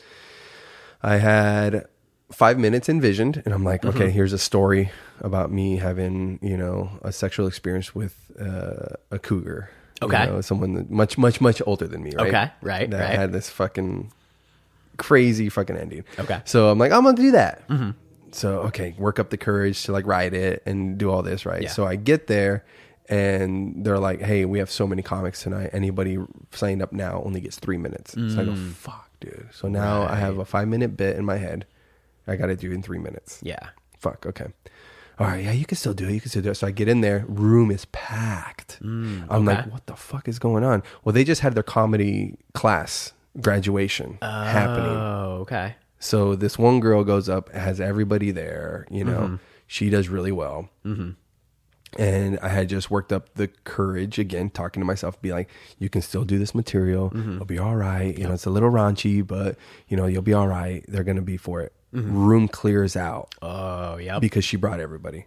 [1.02, 1.86] I had
[2.32, 3.98] five minutes envisioned, and I'm like, Mm-hmm.
[3.98, 4.90] okay, here's a story
[5.20, 9.70] about me having, you know, a sexual experience with uh, a cougar.
[10.02, 10.26] You Okay.
[10.26, 12.28] know, someone that much, much, much older than me, right?
[12.28, 13.18] Okay, right, That right.
[13.20, 14.12] had this fucking
[14.98, 16.04] crazy fucking ending.
[16.20, 16.42] Okay.
[16.46, 17.68] So I'm like, I'm gonna do that.
[17.68, 17.92] Mm-hmm.
[18.32, 21.64] So okay, work up the courage to like write it and do all this, right?
[21.64, 21.70] Yeah.
[21.70, 22.66] So I get there
[23.10, 25.70] and they're like, "Hey, we have so many comics tonight.
[25.74, 26.18] Anybody
[26.52, 28.72] signed up now only gets three minutes." So I go, Mm.
[28.74, 31.66] "Fuck, dude." So now I have a five minute bit in my head.
[32.28, 33.40] I got to do in three minutes.
[33.44, 33.60] Yeah.
[34.00, 34.26] Fuck.
[34.26, 34.48] Okay.
[35.20, 36.14] All right, yeah, you can still do it.
[36.14, 36.56] You can still do it.
[36.56, 38.80] So I get in there, room is packed.
[38.82, 39.40] I'm okay.
[39.40, 40.82] like, what the fuck is going on?
[41.04, 44.90] Well, they just had their comedy class graduation happening.
[44.92, 45.76] Oh, okay.
[46.00, 48.86] So this one girl goes up, has everybody there.
[48.92, 49.36] You know, Mm-hmm.
[49.68, 50.70] she does really well.
[51.98, 55.90] And I had just worked up the courage again, talking to myself, be like, "You
[55.90, 57.12] can still do this material.
[57.12, 57.34] Mm-hmm.
[57.36, 58.18] It'll be all right.
[58.18, 59.58] You know, it's a little raunchy, but
[59.88, 60.84] you know, you'll be all right.
[60.88, 62.26] They're gonna be for it." Mm-hmm.
[62.26, 64.18] Room clears out Oh, yeah.
[64.20, 65.24] because she brought everybody.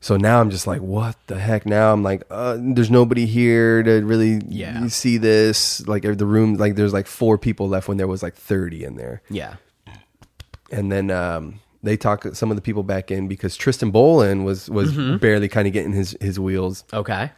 [0.00, 1.66] So now I'm just like, what the heck?
[1.66, 4.86] Now I'm like, uh, there's nobody here to really Yeah.
[4.88, 5.86] see this.
[5.88, 8.96] Like the room, like there's like four people left when there was like 30 in
[8.96, 9.22] there.
[9.30, 9.56] yeah.
[10.70, 14.68] And then um, they talk some of the people back in because Tristan Bolin was
[14.68, 15.18] was Mm-hmm.
[15.18, 16.84] barely kind of getting his his wheels.
[16.92, 17.30] Okay.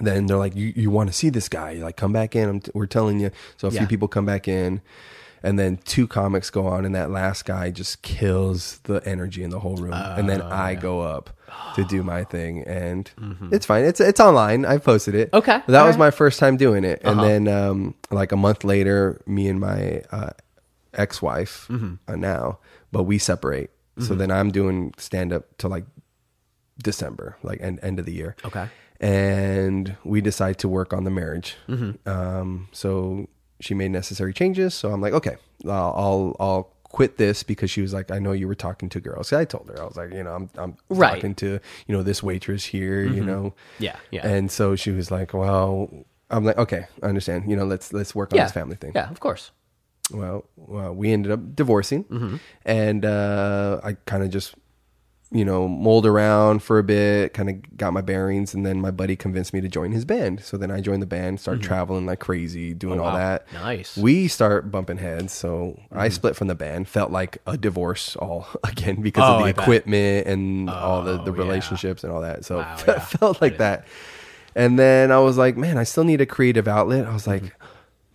[0.00, 1.74] Then they're like, you you want to see this guy?
[1.74, 2.48] Like, come back in.
[2.48, 3.32] I'm t- we're telling you.
[3.56, 3.80] So a Yeah.
[3.80, 4.80] few people come back in.
[5.42, 9.50] And then two comics go on, and that last guy just kills the energy in
[9.50, 9.92] the whole room.
[9.92, 11.30] and then Oh, I go up
[11.76, 13.10] to do my thing, and
[13.52, 13.84] it's fine.
[13.84, 14.64] It's it's online.
[14.64, 15.28] I posted it.
[15.28, 15.36] Mm-hmm.
[15.38, 15.62] Okay.
[15.66, 16.06] But that All was right.
[16.06, 17.00] my first time doing it.
[17.04, 17.28] And Uh-huh.
[17.28, 20.30] then um, like a month later, me and my uh,
[20.94, 21.94] ex-wife Mm-hmm.
[22.08, 22.58] uh, now,
[22.92, 23.70] but we separate.
[24.00, 25.84] So then I'm doing stand up to like
[26.82, 28.68] December, like end end of the year Okay.
[29.00, 31.56] and we decide to work on the marriage.
[31.68, 32.08] Mm-hmm.
[32.08, 33.28] Um, so
[33.60, 34.74] she made necessary changes.
[34.74, 35.36] So I'm like, okay,
[35.66, 39.00] I'll, I'll I'll quit this because she was like, I know you were talking to
[39.00, 39.32] girls.
[39.32, 41.14] I told her I was like, you know, I'm I'm Right.
[41.14, 44.26] talking to you know this waitress here, you know, Yeah, yeah.
[44.26, 45.90] And so she was like, well,
[46.30, 47.50] I'm like, okay, I understand.
[47.50, 48.44] You know, let's let's work on yeah.
[48.44, 49.50] this family thing Yeah, of course.
[50.10, 52.36] well, well we ended up divorcing Mm-hmm.
[52.64, 54.54] and uh, i kind of just
[55.30, 58.90] you know mulled around for a bit kind of got my bearings and then my
[58.90, 62.06] buddy convinced me to join his band so then i joined the band started traveling
[62.06, 63.02] like crazy doing Mm-hmm.
[63.02, 63.18] Oh, all wow.
[63.18, 63.96] that Nice.
[63.98, 65.98] we start bumping heads so Mm-hmm.
[65.98, 69.44] i split from the band felt like a divorce all again because Oh, of the
[69.48, 69.64] I bet.
[69.64, 71.42] equipment and all the, the Oh, yeah.
[71.42, 72.98] relationships and all that so Wow, yeah.
[73.00, 73.86] felt like that
[74.54, 77.42] and then i was like man i still need a creative outlet i was like
[77.42, 77.57] Mm-hmm.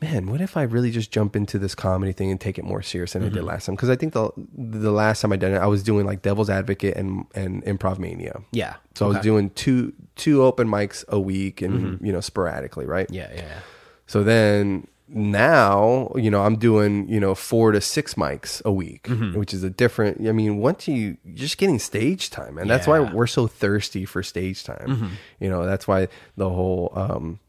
[0.03, 2.81] Man, what if I really just jump into this comedy thing and take it more
[2.81, 3.35] serious than I Mm-hmm.
[3.35, 3.75] did last time?
[3.75, 6.49] Because I think the the last time I did it, I was doing like Devil's
[6.49, 8.41] Advocate and and Improv Mania.
[8.51, 8.75] Yeah.
[8.95, 9.23] So I was Mm-hmm.
[9.23, 13.07] doing two two open mics a week and you know sporadically, right?
[13.09, 13.59] Yeah, yeah, yeah.
[14.07, 19.03] So then now, you know, I'm doing, you know, four to six mics a week,
[19.03, 19.37] Mm-hmm.
[19.37, 22.57] which is a different, I mean, once you, you're just getting stage time.
[22.57, 23.05] And that's why Yeah.
[23.07, 23.15] Mm-hmm.
[23.15, 25.11] we're so thirsty for stage time.
[25.39, 27.39] You know, that's why the whole, um,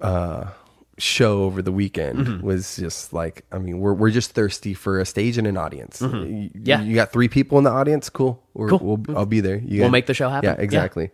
[0.00, 0.46] uh,
[0.98, 2.46] show over the weekend Mm-hmm.
[2.46, 6.00] was just like I mean we're we're just thirsty for a stage and an audience.
[6.00, 6.60] You, Mm-hmm.
[6.64, 6.80] Yeah.
[6.80, 8.42] you got three people in the audience, cool.
[8.54, 8.96] We're, Cool.
[8.96, 9.56] We'll, I'll be there.
[9.58, 10.48] You We'll got- make the show happen.
[10.48, 10.62] Yeah, Yeah.
[10.64, 11.10] exactly.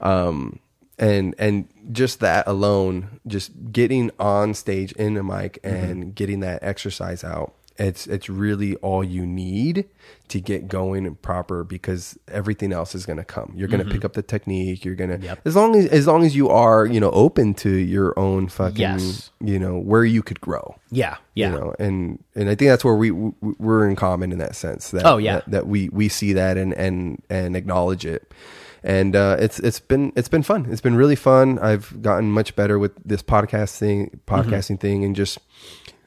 [0.00, 0.58] Um,
[0.98, 6.10] and and just that alone, just getting on stage in a mic and Mm-hmm.
[6.10, 9.86] getting that exercise out, it's it's really all you need
[10.28, 13.52] to get going and proper because everything else is going to come.
[13.56, 14.84] You're going to pick up the technique.
[14.84, 15.24] You're going to Mm-hmm.
[15.24, 15.40] Yep.
[15.44, 18.76] as long as as long as you are you know open to your own fucking
[18.80, 19.30] Yes.
[19.40, 20.76] you know where you could grow.
[20.90, 21.50] Yeah, yeah.
[21.52, 24.54] You know, and and I think that's where we we- we're in common in that
[24.56, 24.90] sense.
[24.92, 25.36] That, Oh, yeah.
[25.36, 28.32] that, that we we see that and and and acknowledge it.
[28.86, 30.66] And uh, it's it's been it's been fun.
[30.70, 31.58] It's been really fun.
[31.58, 35.38] I've gotten much better with this podcasting podcasting thing and just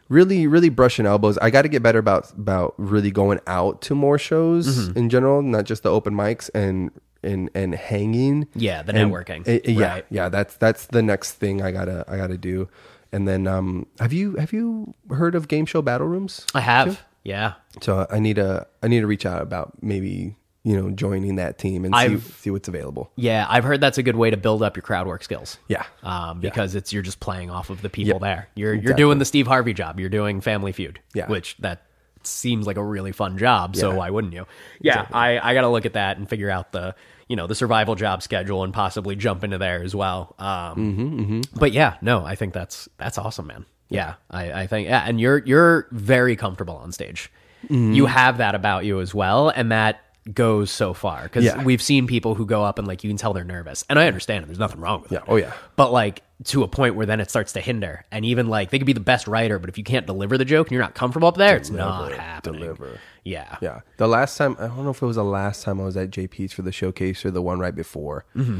[0.09, 1.37] really really brushing elbows.
[1.39, 5.41] I got to get better about about really going out to more shows in general,
[5.41, 6.91] not just the open mics and
[7.23, 8.47] and and hanging.
[8.55, 9.47] Yeah, the And- networking.
[9.47, 10.05] uh, yeah, Right.
[10.09, 10.29] yeah.
[10.29, 12.69] That's that's the next thing I gotta I gotta do.
[13.11, 16.45] And then um, have you have you heard of game show battle rooms?
[16.53, 17.01] I have.
[17.23, 17.53] Yeah.
[17.81, 20.35] So I need to I need to reach out about maybe
[20.67, 23.09] you know joining that team and see I've- see what's available.
[23.15, 25.57] Yeah, I've heard that's a good way to build up your crowd work skills.
[25.67, 25.85] Yeah.
[26.03, 28.49] Um, because it's you're just playing off of the people there.
[28.55, 29.99] You're you're doing the Steve Harvey job.
[29.99, 30.99] You're doing Family Feud.
[31.13, 31.27] Yeah.
[31.27, 31.83] Which that
[32.23, 33.75] seems like a really fun job.
[33.77, 34.45] So why wouldn't you?
[34.81, 36.93] Yeah, I, I got to look at that and figure out the
[37.29, 40.35] you know the survival job schedule and possibly jump into there as well.
[40.37, 43.65] Um, Mm-hmm, But yeah, no, I think that's that's awesome, man.
[43.89, 47.31] Yeah, I, I think yeah, and you're you're very comfortable on stage.
[47.65, 47.93] Mm-hmm.
[47.93, 50.01] You have that about you as well, and that
[50.33, 51.63] goes so far because Yeah.
[51.63, 54.07] we've seen people who go up and like you can tell they're nervous, and I
[54.07, 54.47] understand it.
[54.47, 55.19] There's nothing wrong with Yeah.
[55.19, 55.23] it.
[55.27, 55.53] Oh yeah.
[55.75, 58.77] But like to a point where then it starts to hinder, and even like they
[58.77, 60.93] could be the best writer, but if you can't deliver the joke and you're not
[60.95, 62.61] comfortable up there, it's not happening.
[62.61, 62.99] Deliver.
[63.23, 63.57] Yeah.
[63.61, 63.81] Yeah.
[63.97, 66.09] The last time I don't know if it was the last time I was at
[66.11, 68.25] JP's for the showcase or the one right before.
[68.35, 68.59] Mm-hmm.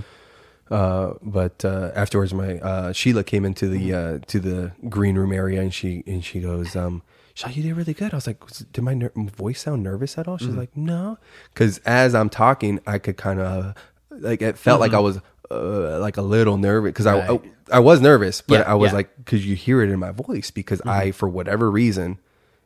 [0.70, 5.32] Uh, but uh, afterwards, my uh, Sheila came into the uh, to the green room
[5.32, 7.04] area and she and she goes, um,
[7.38, 8.42] "Shaw, you did really good." I was like,
[8.74, 11.18] "Did my ner- voice sound nervous at all?" She's like, "No,"
[11.54, 13.76] because as I'm talking, I could kind of
[14.12, 15.20] like it felt like I was
[15.52, 17.40] uh, like a little nervous because I, I
[17.72, 18.96] I was nervous, but Yeah, I was yeah.
[18.98, 22.18] like, because you hear it in my voice because I for whatever reason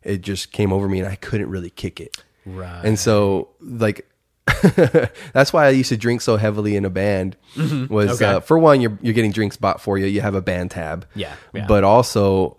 [0.04, 2.24] it just came over me and I couldn't really kick it.
[2.46, 2.84] Right.
[2.86, 4.08] And so like
[5.34, 7.38] That's why I used to drink so heavily in a band.
[7.58, 7.94] Was Mm-hmm.
[7.94, 8.26] Okay.
[8.26, 10.06] uh, for one, you're you're getting drinks bought for you.
[10.08, 11.06] You have a band tab.
[11.16, 11.66] Yeah, yeah.
[11.68, 12.58] But also,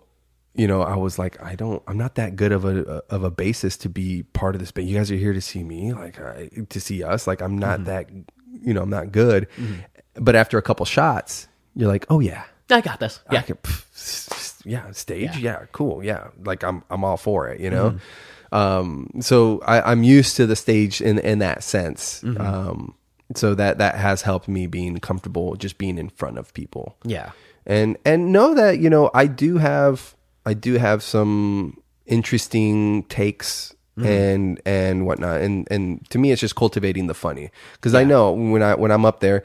[0.55, 3.31] you know, I was like, I don't, I'm not that good of a of a
[3.31, 4.87] bassist to be part of this band.
[4.89, 7.25] You guys are here to see me, like I, to see us.
[7.27, 7.59] Like I'm Mm-hmm.
[7.59, 8.09] not that,
[8.61, 9.47] you know, I'm not good.
[10.15, 13.19] But after a couple shots, you're like, oh yeah, I got this.
[13.31, 13.41] Yeah.
[13.41, 15.59] could, pff, yeah, stage, Yeah.
[15.61, 15.65] yeah.
[15.71, 16.27] cool, yeah.
[16.45, 17.97] Like I'm, I'm all for it, you know.
[18.51, 22.23] Um, so I, I'm used to the stage in in that sense.
[22.23, 22.93] Um,
[23.35, 27.31] so that that has helped me being comfortable just being in front of people Yeah.
[27.65, 30.13] and and know that you know I do have
[30.45, 34.07] I do have some interesting takes mm-hmm.
[34.07, 38.31] and and whatnot and and to me it's just cultivating the funny because I know
[38.31, 39.43] when I when I'm up there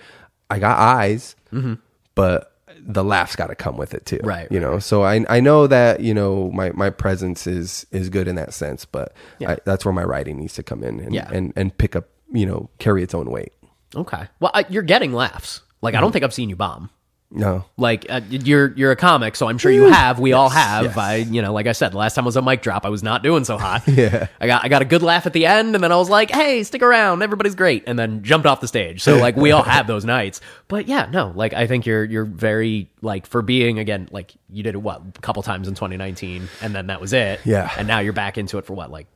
[0.50, 1.74] I got eyes mm-hmm.
[2.16, 5.38] but the laughs got to come with it too Right, you know so I I
[5.38, 9.52] know that you know my my presence is is good in that sense but Yeah.
[9.52, 11.30] I, that's where my writing needs to come in and Yeah.
[11.32, 13.52] and and pick up you know carry its own weight
[13.94, 14.28] Okay.
[14.40, 15.62] Well, I, you're getting laughs.
[15.80, 16.14] Like I don't mm-hmm.
[16.14, 16.90] think I've seen you bomb.
[17.30, 20.18] No Like uh, you're you're a comic, so I'm sure you have.
[20.18, 20.84] We all have.
[20.84, 20.96] yes.
[20.96, 22.86] I you know, like I said, the last time was a mic drop.
[22.86, 23.82] I was not doing so hot.
[23.88, 24.28] Yeah.
[24.40, 26.30] I got I got a good laugh at the end, and then I was like,
[26.30, 27.22] "Hey, stick around.
[27.22, 29.02] Everybody's great." And then jumped off the stage.
[29.02, 30.40] So like we all have those nights.
[30.68, 34.62] But yeah, no, like I think you're you're very like for being again like you
[34.62, 37.40] did it what a couple times in 2019, and then that was it.
[37.44, 37.70] Yeah.
[37.76, 39.06] And now you're back into it for what like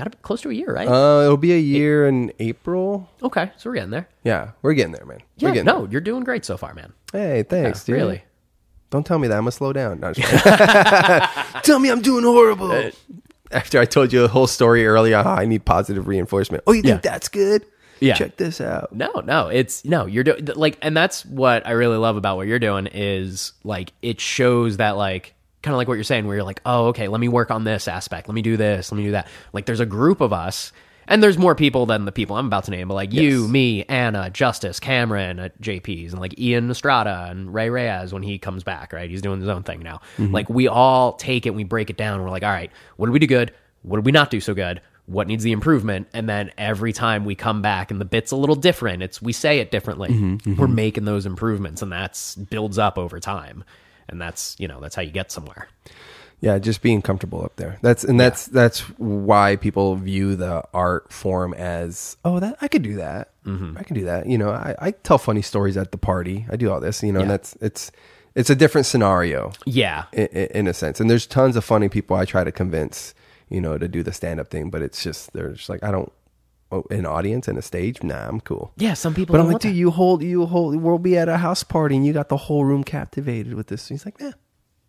[0.00, 0.88] got to be close to a year, right?
[0.88, 4.08] uh it'll be a year in April okay, so we're getting there.
[4.24, 5.20] Yeah, we're getting there, man.
[5.36, 6.92] Yeah, we're getting no, you're doing great so far, man.
[7.12, 7.96] Hey, thanks, dude.
[7.96, 8.22] Really.
[8.90, 9.34] Don't tell me that.
[9.36, 10.00] I'm gonna slow down.
[10.00, 11.62] No, I'm just kidding.
[11.62, 12.90] tell me I'm doing horrible.
[13.52, 16.62] After I told you a whole story earlier, how I need positive reinforcement.
[16.66, 17.10] Oh, you think Yeah.
[17.10, 17.64] that's good?
[18.00, 18.14] Yeah.
[18.14, 18.92] Check this out.
[18.92, 22.46] No, no, it's no, you're doing like, and that's what I really love about what
[22.46, 26.36] you're doing is like it shows that like kind of like what you're saying, where
[26.36, 28.98] you're like, oh, okay, let me work on this aspect, let me do this, let
[28.98, 29.28] me do that.
[29.52, 30.72] Like, there's a group of us,
[31.06, 33.84] and there's more people than the people I'm about to name, but like you, me,
[33.84, 38.38] Anna, Justice, Cameron uh, at JP's, and like Ian Estrada and Ray Reyes when he
[38.38, 39.10] comes back, right?
[39.10, 40.00] He's doing his own thing now.
[40.16, 40.32] Mm-hmm.
[40.32, 43.06] Like, we all take it, and we break it down, we're like, all right, what
[43.06, 43.52] did we do good?
[43.82, 44.80] What did we not do so good?
[45.10, 48.36] what needs the improvement and then every time we come back and the bit's a
[48.36, 50.54] little different it's we say it differently mm-hmm, mm-hmm.
[50.56, 53.64] we're making those improvements and that's builds up over time
[54.10, 55.68] and that's you know that's how you get somewhere
[56.42, 57.78] Yeah, just being comfortable up there.
[57.82, 62.82] That's and that's that's why people view the art form as oh that I could
[62.82, 63.28] do that.
[63.44, 63.76] Mm-hmm.
[63.78, 64.26] I can do that.
[64.26, 66.46] You know, I, I tell funny stories at the party.
[66.50, 67.02] I do all this.
[67.02, 67.36] You know, and Yeah.
[67.36, 67.92] that's it's
[68.34, 69.52] it's a different scenario.
[69.66, 70.98] yeah in, in a sense.
[71.00, 73.12] And there's tons of funny people I try to convince,
[73.50, 75.90] you know, to do the stand up thing, but it's just they're just like I
[75.90, 76.10] don't
[76.90, 78.02] an audience and a stage.
[78.02, 78.72] Nah, I'm cool.
[78.76, 79.76] yeah some people But I'm like, dude, that.
[79.76, 80.76] you hold, you hold.
[80.76, 83.88] We'll be at a house party, and you got the whole room captivated with this.
[83.88, 84.32] He's like, yeah,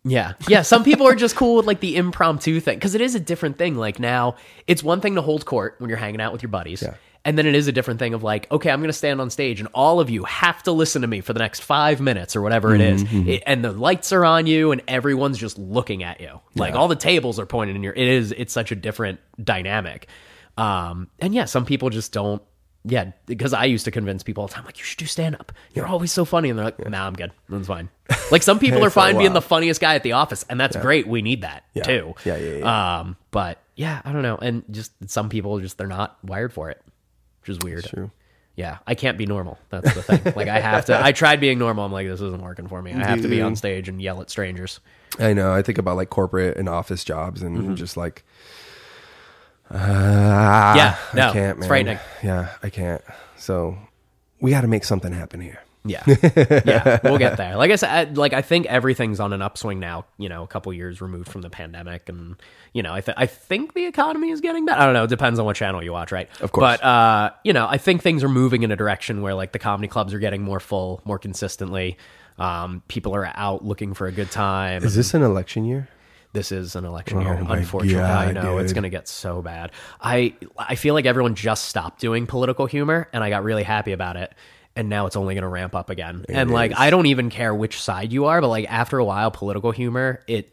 [0.04, 0.32] Yeah.
[0.48, 0.62] Yeah.
[0.62, 3.58] Some people are just cool with like the impromptu thing because it is a different
[3.58, 3.76] thing.
[3.76, 4.36] Like now,
[4.66, 6.82] it's one thing to hold court when you're hanging out with your buddies.
[6.82, 6.94] Yeah.
[7.24, 9.30] And then it is a different thing of like, okay, I'm going to stand on
[9.30, 12.34] stage and all of you have to listen to me for the next five minutes
[12.34, 13.04] or whatever it is.
[13.04, 13.28] Mm-hmm.
[13.28, 16.40] It, and the lights are on you and everyone's just looking at you.
[16.56, 20.08] Like all the tables are pointed in your, it is, it's such a different dynamic.
[20.56, 22.42] Um, and yeah, some people just don't,
[22.84, 25.36] yeah, because I used to convince people all the time, like, you should do stand
[25.36, 25.52] up.
[25.72, 26.50] You're always so funny.
[26.50, 27.32] And they're like, nah, I'm good.
[27.48, 27.88] That's fine.
[28.30, 31.06] Like, some people are fine being the funniest guy at the office, and that's great.
[31.06, 31.82] We need that Yeah.
[31.82, 32.14] too.
[32.24, 32.98] Yeah, yeah, yeah.
[33.00, 34.36] Um, but yeah, I don't know.
[34.40, 36.82] And just some people just, they're not wired for it,
[37.42, 37.84] which is weird.
[37.84, 38.10] true.
[38.56, 39.58] Yeah, I can't be normal.
[39.70, 40.32] That's the thing.
[40.36, 41.84] like, I have to, I tried being normal.
[41.86, 42.92] I'm like, this isn't working for me.
[42.92, 44.80] I have to be on stage and yell at strangers.
[45.18, 45.52] I know.
[45.52, 48.24] I think about like corporate and office jobs, and just like,
[49.72, 51.98] uh, Yeah, no, I can't, it's frightening.
[52.22, 53.02] Yeah, I can't.
[53.36, 53.76] So
[54.40, 55.60] we got to make something happen here.
[55.84, 57.56] Yeah, yeah, we'll get there.
[57.56, 60.04] Like I said, I, like I think everything's on an upswing now.
[60.16, 62.36] You know, a couple years removed from the pandemic, and
[62.72, 64.80] you know, I th- I think the economy is getting better.
[64.80, 65.04] I don't know.
[65.04, 66.28] It depends on what channel you watch, right?
[66.40, 66.78] Of course.
[66.78, 69.58] But uh, you know, I think things are moving in a direction where like the
[69.58, 71.98] comedy clubs are getting more full, more consistently.
[72.38, 74.84] Um, people are out looking for a good time.
[74.84, 75.88] Is this an election year?
[76.32, 77.38] This is an election year.
[77.40, 79.72] Oh my Unfortunately, I God, know it's going to get so bad.
[80.00, 83.92] I I feel like everyone just stopped doing political humor, and I got really happy
[83.92, 84.32] about it.
[84.74, 86.24] And now it's only going to ramp up again.
[86.30, 86.72] and like.
[86.78, 90.22] I don't even care which side you are, but like after a while, political humor
[90.26, 90.50] it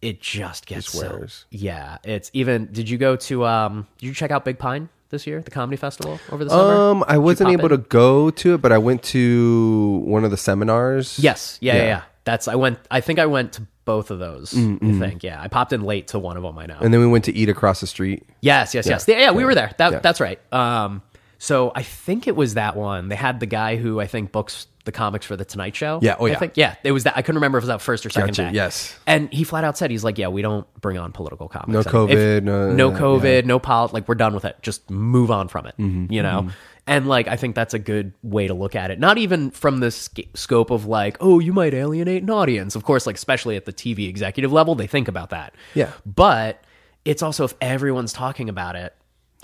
[0.00, 2.68] it just gets Just so- yeah, it's even.
[2.70, 3.86] Did you go to um?
[3.98, 6.74] Did you check out Big Pine this year, the comedy festival over the summer?
[6.74, 7.70] Um, I wasn't able in?
[7.70, 11.18] to go to it, but I went to one of the seminars.
[11.18, 11.58] Yes.
[11.60, 11.80] Yeah, yeah.
[11.80, 11.86] Yeah.
[11.88, 12.02] Yeah.
[12.28, 12.78] That's I went.
[12.90, 14.52] I think I went to both of those.
[14.54, 15.22] I think.
[15.24, 16.58] Yeah, I popped in late to one of them.
[16.58, 16.76] I know.
[16.78, 18.24] and then we went to eat across the street.
[18.42, 19.06] Yes, yes, yes.
[19.08, 19.72] Yeah, yeah we were there.
[19.78, 19.98] That, Yeah.
[20.00, 20.38] That's right.
[20.52, 21.00] Um,
[21.38, 23.08] So I think it was that one.
[23.08, 26.00] They had the guy who I think books the comics for the Tonight Show.
[26.02, 26.38] Yeah, oh, I yeah.
[26.38, 27.14] think yeah, it was that.
[27.16, 28.54] I couldn't remember if it was that first or second Gotcha, day.
[28.54, 28.96] yes.
[29.06, 31.68] and he flat out said he's like, yeah, we don't bring on political comics.
[31.68, 32.98] No If- COVID, no- no yeah.
[32.98, 33.92] COVID, no polit.
[33.94, 34.56] Like we're done with it.
[34.62, 35.74] Just move on from it.
[35.78, 36.50] Mm-hmm, You know.
[36.88, 38.98] And like I think that's a good way to look at it.
[38.98, 42.74] Not even from the sc- scope of like, oh, you might alienate an audience.
[42.74, 45.54] Of course, like especially at the TV executive level, they think about that.
[45.74, 45.92] Yeah.
[46.06, 46.64] But
[47.04, 48.94] it's also if everyone's talking about it,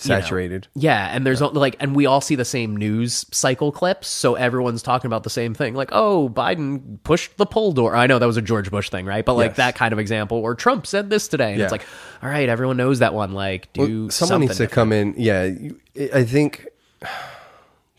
[0.03, 0.67] you know, Saturated.
[0.75, 4.83] yeah, and there's like, and we all see the same news cycle clips, so everyone's
[4.83, 5.75] talking about the same thing.
[5.75, 7.95] Like, oh, Biden pushed the poll door.
[7.95, 9.25] I know that was a George Bush thing, right?
[9.25, 9.57] But like Yes.
[9.59, 11.67] that kind of example, or Trump said this today, and Yeah.
[11.67, 11.85] it's like,
[12.25, 13.33] all right, everyone knows that one.
[13.35, 14.73] Like, do Someone something needs to different.
[14.73, 15.15] come in.
[15.17, 15.51] Yeah,
[16.13, 16.67] I think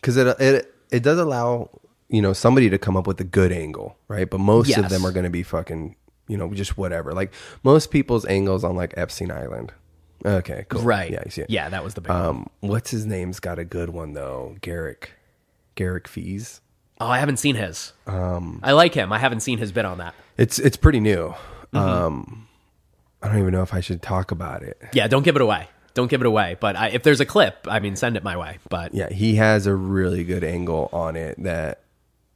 [0.06, 1.68] because it it it does allow
[2.08, 4.30] you know somebody to come up with a good angle, right?
[4.30, 5.96] But most of them are going to be fucking
[6.28, 7.12] you know just whatever.
[7.12, 7.34] Like
[7.64, 9.72] most people's angles on like Epstein Island.
[10.24, 10.82] Okay, cool.
[10.82, 11.10] right?
[11.10, 11.50] Yeah, it.
[11.50, 12.10] yeah, that was the big.
[12.10, 12.22] one.
[12.22, 14.56] Um, what's his name's got a good one though.
[14.60, 15.12] Garrick,
[15.74, 16.60] Garrick Fees.
[17.00, 17.92] Oh, I haven't seen his.
[18.06, 19.12] Um, I like him.
[19.12, 20.14] I haven't seen his bit on that.
[20.38, 21.34] It's it's pretty new.
[21.74, 21.76] Mm-hmm.
[21.76, 22.48] Um,
[23.22, 24.80] I don't even know if I should talk about it.
[24.92, 25.68] Yeah, don't give it away.
[25.96, 26.56] Don't give it away.
[26.60, 28.58] But I, if there's a clip, I mean, send it my way.
[28.68, 31.80] But Yeah, he has a really good angle on it that,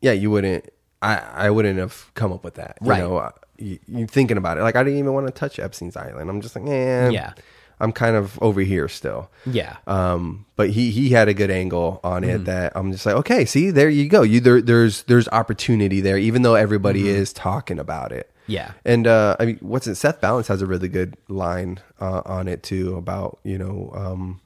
[0.00, 0.68] yeah, you wouldn't,
[1.00, 2.78] I, I wouldn't have come up with that.
[2.82, 2.98] You Right.
[2.98, 4.62] know, uh, you, you thinking about it.
[4.62, 6.28] Like, I didn't even want to touch Epstein's Island.
[6.28, 7.34] I'm just like, eh, Yeah.
[7.82, 9.30] I'm kind of over here still.
[9.46, 12.30] yeah, Um, but he, he had a good angle on Mm-hmm.
[12.30, 14.22] it that I'm just like, okay, see, there you go.
[14.22, 17.20] You, there, there's, there's opportunity there, even though everybody Mm-hmm.
[17.22, 18.29] is talking about it.
[18.50, 19.94] Yeah, And uh, I mean, what's it?
[19.94, 24.40] Seth Balance has a really good line uh, on it too about you know, um,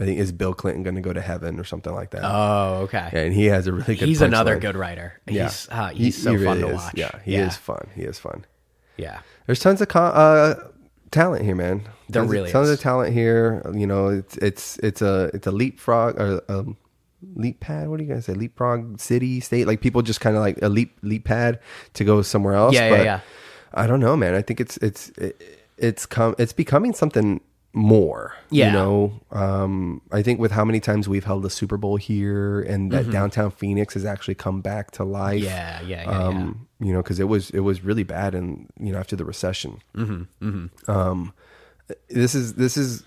[0.00, 2.22] I think is Bill Clinton going to go to heaven or something like that.
[2.24, 3.08] Oh, okay.
[3.12, 4.08] and he has a really good.
[4.08, 4.60] he's another punchline.
[4.60, 5.20] good writer.
[5.26, 6.76] Yeah, He's uh, He- so he fun really to is.
[6.76, 6.94] watch.
[6.96, 7.46] Yeah, he yeah.
[7.46, 7.88] is fun.
[7.94, 8.44] He is fun.
[8.96, 9.20] Yeah.
[9.46, 10.68] There's tons of con- uh,
[11.10, 11.82] talent here, man.
[12.08, 12.74] There tons, really tons is.
[12.74, 13.62] of talent here.
[13.74, 16.76] You know, it's it's it's a it's a leapfrog or um,
[17.34, 17.88] leap pad.
[17.88, 18.34] What do you guys say?
[18.34, 19.66] Leapfrog city state.
[19.66, 21.60] Like people just kind of like a leap leap pad
[21.94, 22.74] to go somewhere else.
[22.74, 23.20] Yeah, yeah, but yeah.
[23.74, 24.34] I don't know, man.
[24.34, 27.40] I think it's it's it, it's come it's becoming something
[27.72, 28.34] more.
[28.50, 28.68] Yeah.
[28.68, 32.62] You know, um, I think with how many times we've held the Super Bowl here
[32.62, 35.42] and that downtown Phoenix has actually come back to life.
[35.42, 35.44] Mm-hmm.
[35.44, 38.92] Yeah, yeah, yeah, Um, you know, because it was it was really bad, and you
[38.92, 39.82] know after the recession.
[39.94, 40.90] Mm-hmm, mm-hmm.
[40.90, 41.32] Um,
[42.08, 43.04] this is this is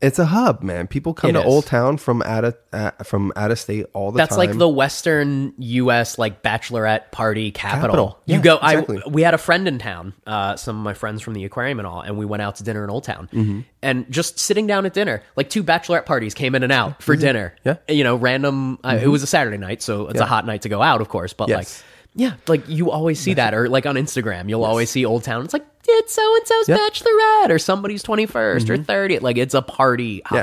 [0.00, 0.86] it's a hub, man.
[0.86, 1.44] People come It to is.
[1.46, 4.22] Old Town from out of uh, from out of state all the time.
[4.26, 4.46] That's time.
[4.48, 6.18] like the Western U.S.
[6.18, 7.82] like bachelorette party capital.
[7.88, 8.20] Capital.
[8.24, 8.56] You go.
[8.56, 9.02] exactly.
[9.04, 10.14] I we had a friend in town.
[10.26, 12.64] Uh, some of my friends from the aquarium and all, and we went out to
[12.64, 13.28] dinner in Old Town.
[13.32, 13.60] Mm-hmm.
[13.82, 17.14] And just sitting down at dinner, like two bachelorette parties came in and out for
[17.16, 17.54] dinner.
[17.64, 17.74] Yeah.
[17.74, 17.92] Mm-hmm.
[17.92, 18.78] you know, random.
[18.82, 21.08] Uh, it was a Saturday night, so it's a hot night to go out, of
[21.08, 21.32] course.
[21.34, 21.58] But Yes.
[21.58, 21.68] like,
[22.14, 25.44] yeah, like you always see that, or like on Instagram, you'll always see Old Town.
[25.44, 25.66] It's like
[25.98, 28.26] it's so and so's bachelorette, or somebody's twenty
[28.70, 29.20] or 30th.
[29.22, 30.34] Like it's a party Mm-hmm.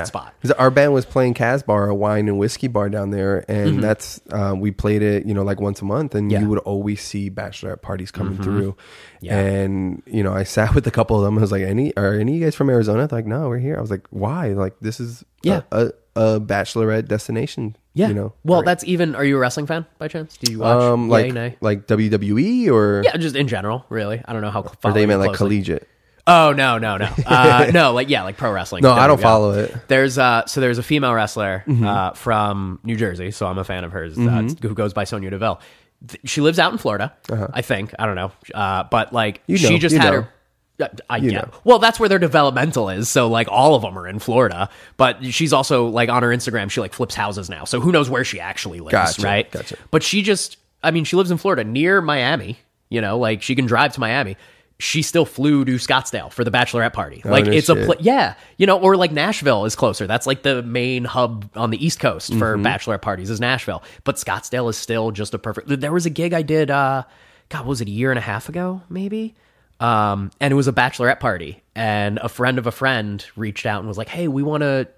[0.46, 0.52] Yeah.
[0.58, 4.54] Our band was playing Casbar, a wine and whiskey bar down there, and that's uh,
[4.56, 6.30] we played it, you know, like once a month, and Mm-hmm.
[6.30, 6.36] Yeah.
[6.38, 6.44] Mm-hmm.
[6.44, 8.76] you would always see bachelorette parties coming through.
[9.20, 9.38] Yeah.
[9.38, 11.38] And you know, I sat with a couple of them.
[11.38, 13.58] I was like, "Any are any of you guys from Arizona?" They're like, "No, we're
[13.58, 15.62] here." I was like, "Why?" Like, this is Yeah.
[15.72, 17.76] a, a, a bachelorette destination.
[17.98, 18.08] Yeah.
[18.08, 18.32] you know.
[18.44, 19.14] Well, that's even.
[19.16, 20.36] Are you a wrestling fan by chance?
[20.36, 20.80] Do you watch?
[20.82, 21.56] um Yay, like nay?
[21.60, 24.22] like WWE or Yeah, just in general, really.
[24.24, 24.64] I don't know how.
[24.84, 25.88] or they meant like collegiate.
[26.26, 27.92] Oh no, no, no, uh, no.
[27.92, 28.82] Like yeah, like pro wrestling.
[28.82, 29.70] No, I don't follow it.
[29.70, 29.78] Mm-hmm.
[29.88, 33.82] There's uh, so there's a female wrestler uh, from New Jersey, so I'm a fan
[33.84, 35.60] of hers uh, who goes by Sonya Deville.
[36.06, 37.94] Th- She lives out in Florida, I think.
[37.98, 39.44] I don't know, uh, but like Uh-huh.
[39.48, 40.20] You know, she just you had know.
[40.22, 40.32] her.
[40.80, 41.38] Uh, I, You yeah.
[41.40, 41.50] know.
[41.64, 43.08] Well, that's where their developmental is.
[43.08, 46.70] So like all of them are in Florida, but she's also like on her Instagram,
[46.70, 47.64] she like flips houses now.
[47.64, 49.50] So who knows where she actually lives, Gotcha, right?
[49.50, 49.76] gotcha.
[49.90, 52.58] But she just, I mean, she lives in Florida near Miami.
[52.90, 54.36] You know, like she can drive to Miami.
[54.80, 57.20] She still flew to Scottsdale for the bachelorette party.
[57.24, 57.84] like no it's a shit.
[57.84, 60.06] pla yeah, you know, or like Nashville is closer.
[60.06, 62.64] That's like the main hub on the East Coast for Mm-hmm.
[62.64, 63.82] bachelorette parties is Nashville.
[64.04, 65.68] But Scottsdale is still just a perfect.
[65.80, 66.70] There was a gig I did.
[66.70, 67.02] uh
[67.48, 69.34] God, was it a year and a half ago, maybe?
[69.80, 73.78] Um, and it was a bachelorette party, and a friend of a friend reached out
[73.80, 74.88] and was like, "Hey, we want to,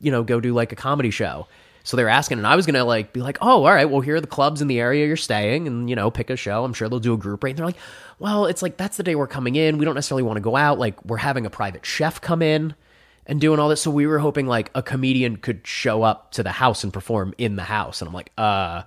[0.00, 1.48] you know, go do like a comedy show."
[1.82, 3.86] So they were asking, and I was gonna like be like, "Oh, all right.
[3.90, 6.36] Well, here are the clubs in the area you're staying, and you know, pick a
[6.36, 6.64] show.
[6.64, 7.78] I'm sure they'll do a group rate." And they're like,
[8.18, 9.78] "Well, it's like that's the day we're coming in.
[9.78, 10.78] We don't necessarily want to go out.
[10.78, 12.74] Like we're having a private chef come in."
[13.26, 16.42] And doing all this, so we were hoping like a comedian could show up to
[16.42, 18.00] the house and perform in the house.
[18.00, 18.84] And I'm like, uh,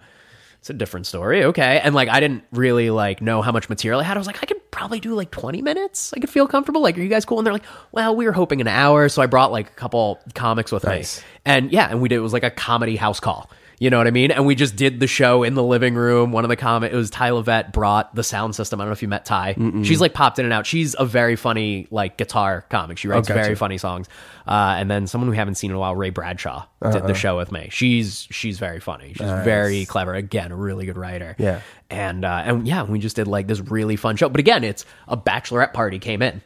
[0.62, 1.44] it's a different story.
[1.46, 1.82] Okay.
[1.84, 4.16] And like, I didn't really like know how much material I had.
[4.16, 6.14] I was like, I could probably do like 20 minutes.
[6.16, 6.82] I could feel comfortable.
[6.82, 7.40] Like, are you guys cool?
[7.40, 9.10] And they're like, well, we were hoping an hour.
[9.10, 11.18] So I brought like a couple comics with Nice.
[11.20, 11.24] me.
[11.46, 13.50] And yeah, and we did, it was like a comedy house call.
[13.82, 14.30] You know what I mean?
[14.30, 16.32] And we just did the show in the living room.
[16.32, 18.80] One of the comment it was Ty Levette brought the sound system.
[18.80, 19.56] I don't know if you met Ty.
[19.82, 20.68] She's like popped in and out.
[20.68, 23.00] She's a very funny like guitar comic.
[23.00, 23.44] She writes Oh, gotcha.
[23.44, 24.08] very funny songs.
[24.48, 27.08] Uh, and then someone we haven't seen in a while, Ray Bradshaw, did Uh-huh.
[27.08, 27.70] the show with me.
[27.72, 29.14] She's she's very funny.
[29.14, 30.14] She's very clever.
[30.14, 31.36] Again, a really good writer.
[31.40, 31.62] Yeah.
[31.90, 34.30] And uh, and yeah, we just did like this really fun show.
[34.30, 36.44] But again, it's a bachelorette party came in.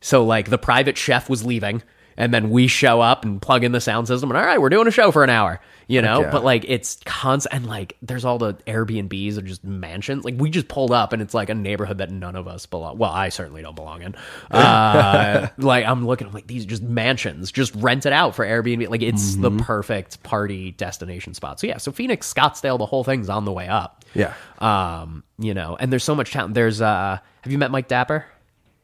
[0.00, 1.82] So like the private chef was leaving,
[2.16, 4.70] and then we show up and plug in the sound system, and all right, we're
[4.70, 5.60] doing a show for an hour.
[5.88, 6.30] You know, yeah.
[6.30, 10.22] but like it's constant, and like there's all the Airbnbs or just mansions.
[10.22, 12.98] Like we just pulled up, and it's like a neighborhood that none of us belong.
[12.98, 14.14] Well, I certainly don't belong in.
[14.50, 18.90] Uh, like I'm looking, I'm like these are just mansions, just rented out for Airbnb.
[18.90, 21.58] Like it's the perfect party destination spot.
[21.58, 24.04] So yeah, so Phoenix, Scottsdale, the whole thing's on the way up.
[24.12, 24.34] Yeah.
[24.58, 26.52] Um, you know, and there's so much talent.
[26.52, 28.26] There's uh, have you met Mike Dapper?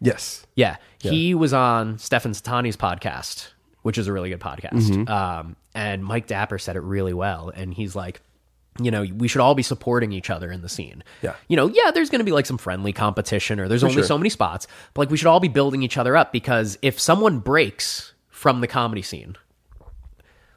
[0.01, 0.47] Yes.
[0.55, 3.49] Yeah, he was on Stefan Satani's podcast,
[3.85, 5.09] which is a really good podcast.
[5.11, 8.23] Um, and Mike Dapper said it really well, and he's like,
[8.81, 11.05] you know, we should all be supporting each other in the scene.
[11.21, 11.35] Yeah.
[11.49, 14.05] You know, yeah, there's going to be like some friendly competition, or there's only sure.
[14.05, 16.99] so many spots, but like we should all be building each other up because if
[16.99, 19.37] someone breaks from the comedy scene,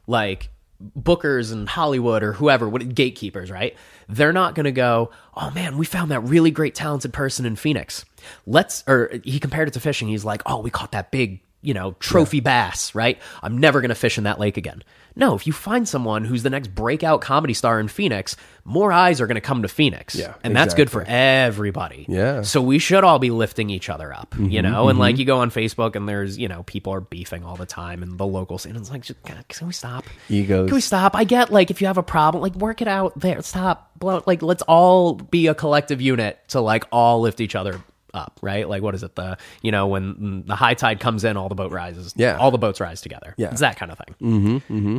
[0.07, 0.49] like
[0.97, 3.75] bookers and Hollywood or whoever, what gatekeepers, right?
[4.07, 7.57] They're not going to go, "Oh man, we found that really great talented person in
[7.57, 8.05] Phoenix.
[8.45, 10.07] Let's." Or he compared it to fishing.
[10.07, 13.19] He's like, "Oh, we caught that big, you know, trophy bass, right?
[13.43, 14.83] I'm never going to fish in that lake again."
[15.17, 19.19] No, if you find someone who's the next breakout comedy star in Phoenix, more eyes
[19.19, 20.13] are going to come to Phoenix.
[20.13, 22.05] Yeah, and that's good for everybody.
[22.07, 22.43] Yeah.
[22.43, 24.89] So we should all be lifting each other up, you mm-hmm, know?
[24.89, 25.21] And like mm-hmm.
[25.21, 28.19] you go on Facebook and there's, you know, people are beefing all the time and
[28.19, 28.75] the local scene.
[28.75, 30.05] It's like, just, God, can we stop?
[30.29, 30.67] Egos.
[30.67, 31.15] Can we stop?
[31.15, 33.41] I get like if you have a problem, like work it out there.
[33.41, 33.97] Stop.
[33.97, 37.81] Blow, like let's all be a collective unit to like all lift each other
[38.17, 38.67] up, right?
[38.67, 39.15] Like what is it?
[39.15, 42.13] The you know when the high tide comes in, all the boat rises.
[42.17, 42.35] Yeah.
[42.37, 43.33] all the boats rise together.
[43.37, 43.51] Yeah.
[43.51, 44.15] it's that kind of thing.
[44.21, 44.55] Mm-hmm.
[44.77, 44.97] Mm-hmm.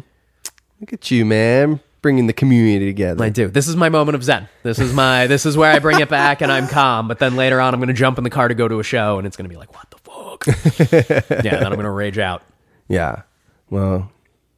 [0.81, 3.25] Look at you, man, bringing the community together.
[3.25, 3.49] I do.
[3.49, 4.49] This is my moment of zen.
[4.63, 5.27] This is my.
[5.27, 7.09] this is where I bring it back and I'm calm.
[7.09, 8.85] But then later on, I'm going to jump in the car to go to a
[8.85, 10.47] show, and it's going to be like, what the fuck?
[11.45, 11.57] yeah.
[11.57, 12.43] Then I'm going to rage out.
[12.89, 13.23] yeah.
[13.71, 14.11] Well,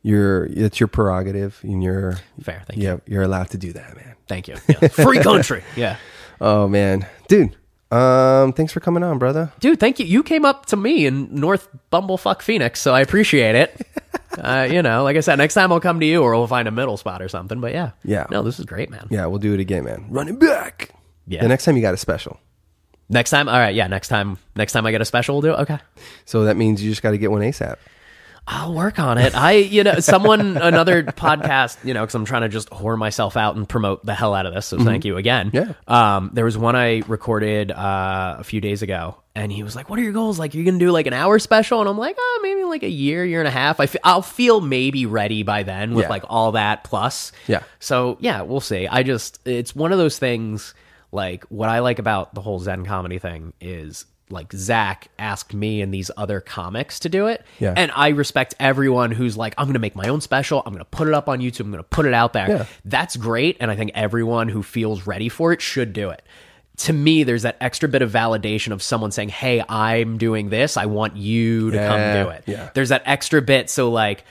[0.03, 2.63] you're it's your prerogative, and you're Fair.
[2.67, 2.85] Thank you.
[2.89, 4.15] yeah, you're allowed to do that, man.
[4.29, 4.57] Thank you.
[4.69, 4.89] Yeah.
[4.89, 5.63] Free country.
[5.77, 5.97] Yeah.
[6.43, 7.55] Oh man, dude.
[7.91, 9.53] Um, thanks for coming on, brother.
[9.59, 10.07] Dude, thank you.
[10.07, 13.87] You came up to me in North Bumblefuck Phoenix, so I appreciate it.
[14.39, 16.69] uh, you know, like I said, next time I'll come to you or we'll find
[16.69, 17.61] a middle spot or something.
[17.61, 17.91] But yeah.
[18.05, 18.27] Yeah.
[18.31, 19.09] No, this is great, man.
[19.11, 20.07] Yeah, we'll do it again, man.
[20.09, 20.91] Running back.
[21.27, 21.43] Yeah.
[21.43, 22.39] The next time you got a special.
[23.09, 25.51] Next time, all right, yeah, next time next time I get a special, we'll do
[25.51, 25.63] it.
[25.63, 25.79] Okay.
[26.27, 27.77] So that means you just got to get one ASAP.
[28.47, 29.35] I'll work on it.
[29.37, 33.37] I, you know, someone, another podcast, you know, because I'm trying to just whore myself
[33.37, 34.67] out and promote the hell out of this.
[34.67, 35.51] So thank you again.
[35.53, 35.73] Yeah.
[35.87, 39.89] Um, there was one I recorded uh, a few days ago, and he was like,
[39.89, 40.39] "What are your goals?
[40.39, 42.89] Like, you're gonna do like an hour special?" And I'm like, "Oh, maybe like a
[42.89, 43.79] year, year and a half.
[43.79, 46.11] I f- I'll feel maybe ready by then with Yeah.
[46.11, 47.31] like all that plus.
[47.47, 47.63] Yeah.
[47.79, 48.89] So yeah, we'll see.
[48.89, 50.75] I just, it's one of those things.
[51.13, 55.81] Like what I like about the whole Zen comedy thing is like Zach asked me
[55.83, 57.45] and these other comics to do it.
[57.59, 57.75] Yeah.
[57.77, 60.63] And I respect everyone who's like, I'm going to make my own special.
[60.65, 61.61] I'm going to put it up on YouTube.
[61.61, 62.49] I'm going to put it out there.
[62.49, 62.67] Yeah.
[62.85, 63.57] That's great.
[63.61, 66.23] And I think everyone who feels ready for it should do it.
[66.79, 70.77] To me, there's that extra bit of validation of someone saying, Hey, I'm doing this.
[70.77, 72.71] I want you to Yeah, come do it.
[72.75, 73.69] There's that extra bit.
[73.69, 74.25] So, like,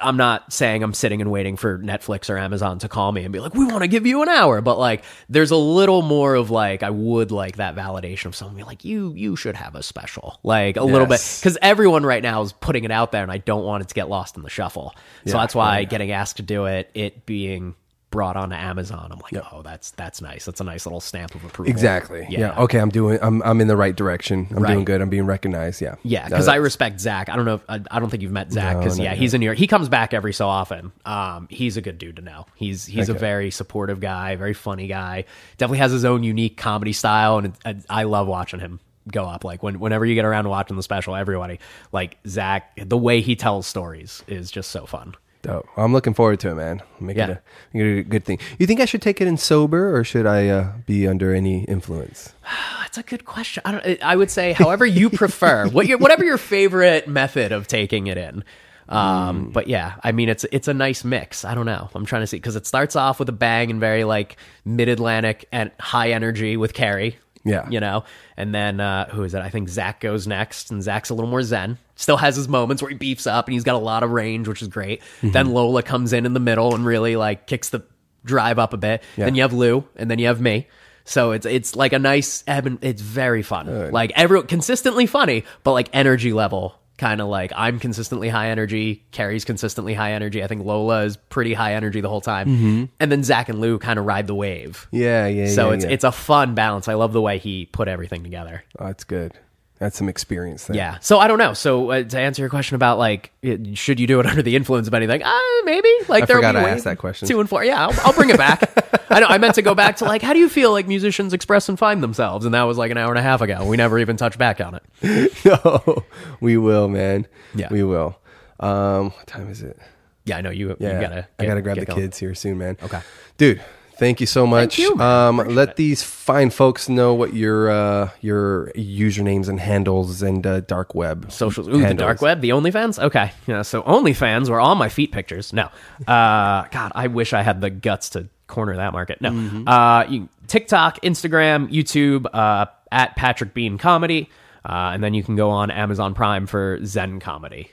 [0.00, 3.32] I'm not saying I'm sitting and waiting for Netflix or Amazon to call me and
[3.32, 4.60] be like, we want to give you an hour.
[4.60, 8.56] But like, there's a little more of like, I would like that validation of someone
[8.56, 11.20] being like, you, you should have a special, like a little bit.
[11.42, 13.94] Cause everyone right now is putting it out there and I don't want it to
[13.94, 14.92] get lost in the shuffle.
[15.24, 15.84] So Yeah, that's why yeah.
[15.84, 17.76] getting asked to do it, it being
[18.16, 20.46] brought onto Amazon, I'm like, oh, that's, that's nice.
[20.46, 21.70] That's a nice little stamp of approval.
[21.70, 22.26] Exactly.
[22.30, 22.40] Yeah.
[22.40, 22.62] Yeah.
[22.62, 23.18] Okay, I'm doing.
[23.20, 24.46] I'm I'm in the right direction.
[24.50, 24.72] I'm Right.
[24.72, 25.02] doing good.
[25.02, 25.82] I'm being recognized.
[25.82, 25.96] Yeah.
[26.02, 27.28] Yeah, No, because I respect Zach.
[27.28, 27.56] I don't know.
[27.56, 29.44] If, I, I don't think you've met Zach No, because not yeah, he's in New
[29.44, 29.58] York.
[29.58, 30.92] He comes back every so often.
[31.04, 32.46] Um, he's a good dude to know.
[32.54, 35.26] He's he's a very supportive guy, very funny guy.
[35.58, 38.80] Definitely has his own unique comedy style, and it, I love watching him
[39.12, 39.44] go up.
[39.44, 41.60] Like when whenever you get around to watching the special, everybody
[41.92, 42.72] like Zach.
[42.82, 45.14] The way he tells stories is just so fun.
[45.46, 45.68] Dope.
[45.76, 46.82] I'm looking forward to it, man.
[46.98, 47.24] Make Yeah.
[47.24, 47.40] it, a,
[47.76, 48.38] make it a good thing.
[48.58, 51.64] You think I should take it in sober, or should I uh, be under any
[51.64, 52.32] influence?
[52.80, 53.62] That's a good question.
[53.64, 54.02] I don't.
[54.02, 55.68] I would say however you prefer.
[55.68, 58.42] what your whatever your favorite method of taking it in.
[58.88, 61.44] Um, but yeah, I mean it's it's a nice mix.
[61.44, 61.90] I don't know.
[61.94, 64.88] I'm trying to see because it starts off with a bang and very like mid
[64.88, 67.18] Atlantic and high energy with Carrie.
[67.46, 67.68] Yeah.
[67.70, 68.04] you know,
[68.36, 69.40] and then uh, who is it?
[69.40, 71.78] I think Zach goes next, and Zach's a little more zen.
[71.94, 74.48] Still has his moments where he beefs up and he's got a lot of range,
[74.48, 75.00] which is great.
[75.22, 77.82] Then Lola comes in in the middle and really like kicks the
[78.24, 79.02] drive up a bit.
[79.16, 80.66] Then you have Lou, and then you have me.
[81.04, 83.68] So it's it's like a nice ebb and it's very fun.
[83.92, 89.04] Like every consistently funny, but like energy level kind of like I'm consistently high energy,
[89.12, 90.42] Carrie's consistently high energy.
[90.42, 92.84] I think Lola is pretty high energy the whole time, mm-hmm.
[93.00, 94.86] and then Zach and Lou kind of ride the wave.
[94.90, 95.48] Yeah, yeah.
[95.48, 95.90] So yeah, it's yeah.
[95.90, 96.88] it's a fun balance.
[96.88, 98.64] I love the way he put everything together.
[98.78, 99.32] oh, that's good.
[99.78, 100.76] That's some experience there.
[100.76, 100.98] Yeah.
[101.00, 101.52] So I don't know.
[101.52, 104.56] So uh, to answer your question about like, it, should you do it under the
[104.56, 105.22] influence of anything?
[105.22, 105.88] Uh, maybe.
[106.08, 107.28] Like I there'll forgot be I asked that question.
[107.28, 107.64] Two and four.
[107.64, 108.72] Yeah, I'll, I'll bring it back.
[109.10, 109.26] I know.
[109.26, 111.78] I meant to go back to like, how do you feel like musicians express and
[111.78, 112.46] find themselves?
[112.46, 113.66] And that was like an hour and a half ago.
[113.66, 115.44] We never even touched back on it.
[115.44, 116.04] no,
[116.40, 117.26] we will, man.
[117.54, 117.68] Yeah.
[117.70, 118.18] we will.
[118.58, 119.78] Um, what time is it?
[120.24, 120.76] Yeah, I know you.
[120.80, 121.28] Yeah, you gotta.
[121.38, 122.00] I gotta grab the going.
[122.00, 122.76] kids here soon, man.
[122.82, 123.00] Okay.
[123.36, 123.62] dude.
[123.98, 124.78] Thank you so much.
[124.78, 125.76] you, um, let it.
[125.76, 131.32] these fine folks know what your uh, your usernames and handles and uh, dark web
[131.32, 131.66] Socials.
[131.68, 132.98] Ooh, the dark web, the OnlyFans.
[133.02, 133.62] Okay, yeah.
[133.62, 135.52] So OnlyFans were all my feet pictures.
[135.52, 135.70] No,
[136.06, 139.20] uh, God, I wish I had the guts to corner that market.
[139.20, 139.66] No, Mm-hmm.
[139.68, 144.28] uh, you, TikTok, Instagram, YouTube, uh, at Patrick Bean Comedy,
[144.64, 147.70] uh, and then you can go on Amazon Prime for Zen Comedy.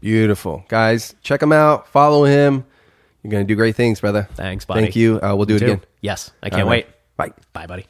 [0.00, 1.88] Beautiful guys, check him out.
[1.88, 2.64] Follow him.
[3.22, 4.28] You're gonna do great things, brother.
[4.34, 4.82] Thanks, buddy.
[4.82, 5.20] Thank you.
[5.22, 5.64] Uh, we'll do it Too.
[5.66, 5.80] again.
[6.00, 6.86] Yes, I can't All right.
[6.86, 6.94] wait.
[7.16, 7.32] Bye.
[7.52, 7.86] Bye, buddy.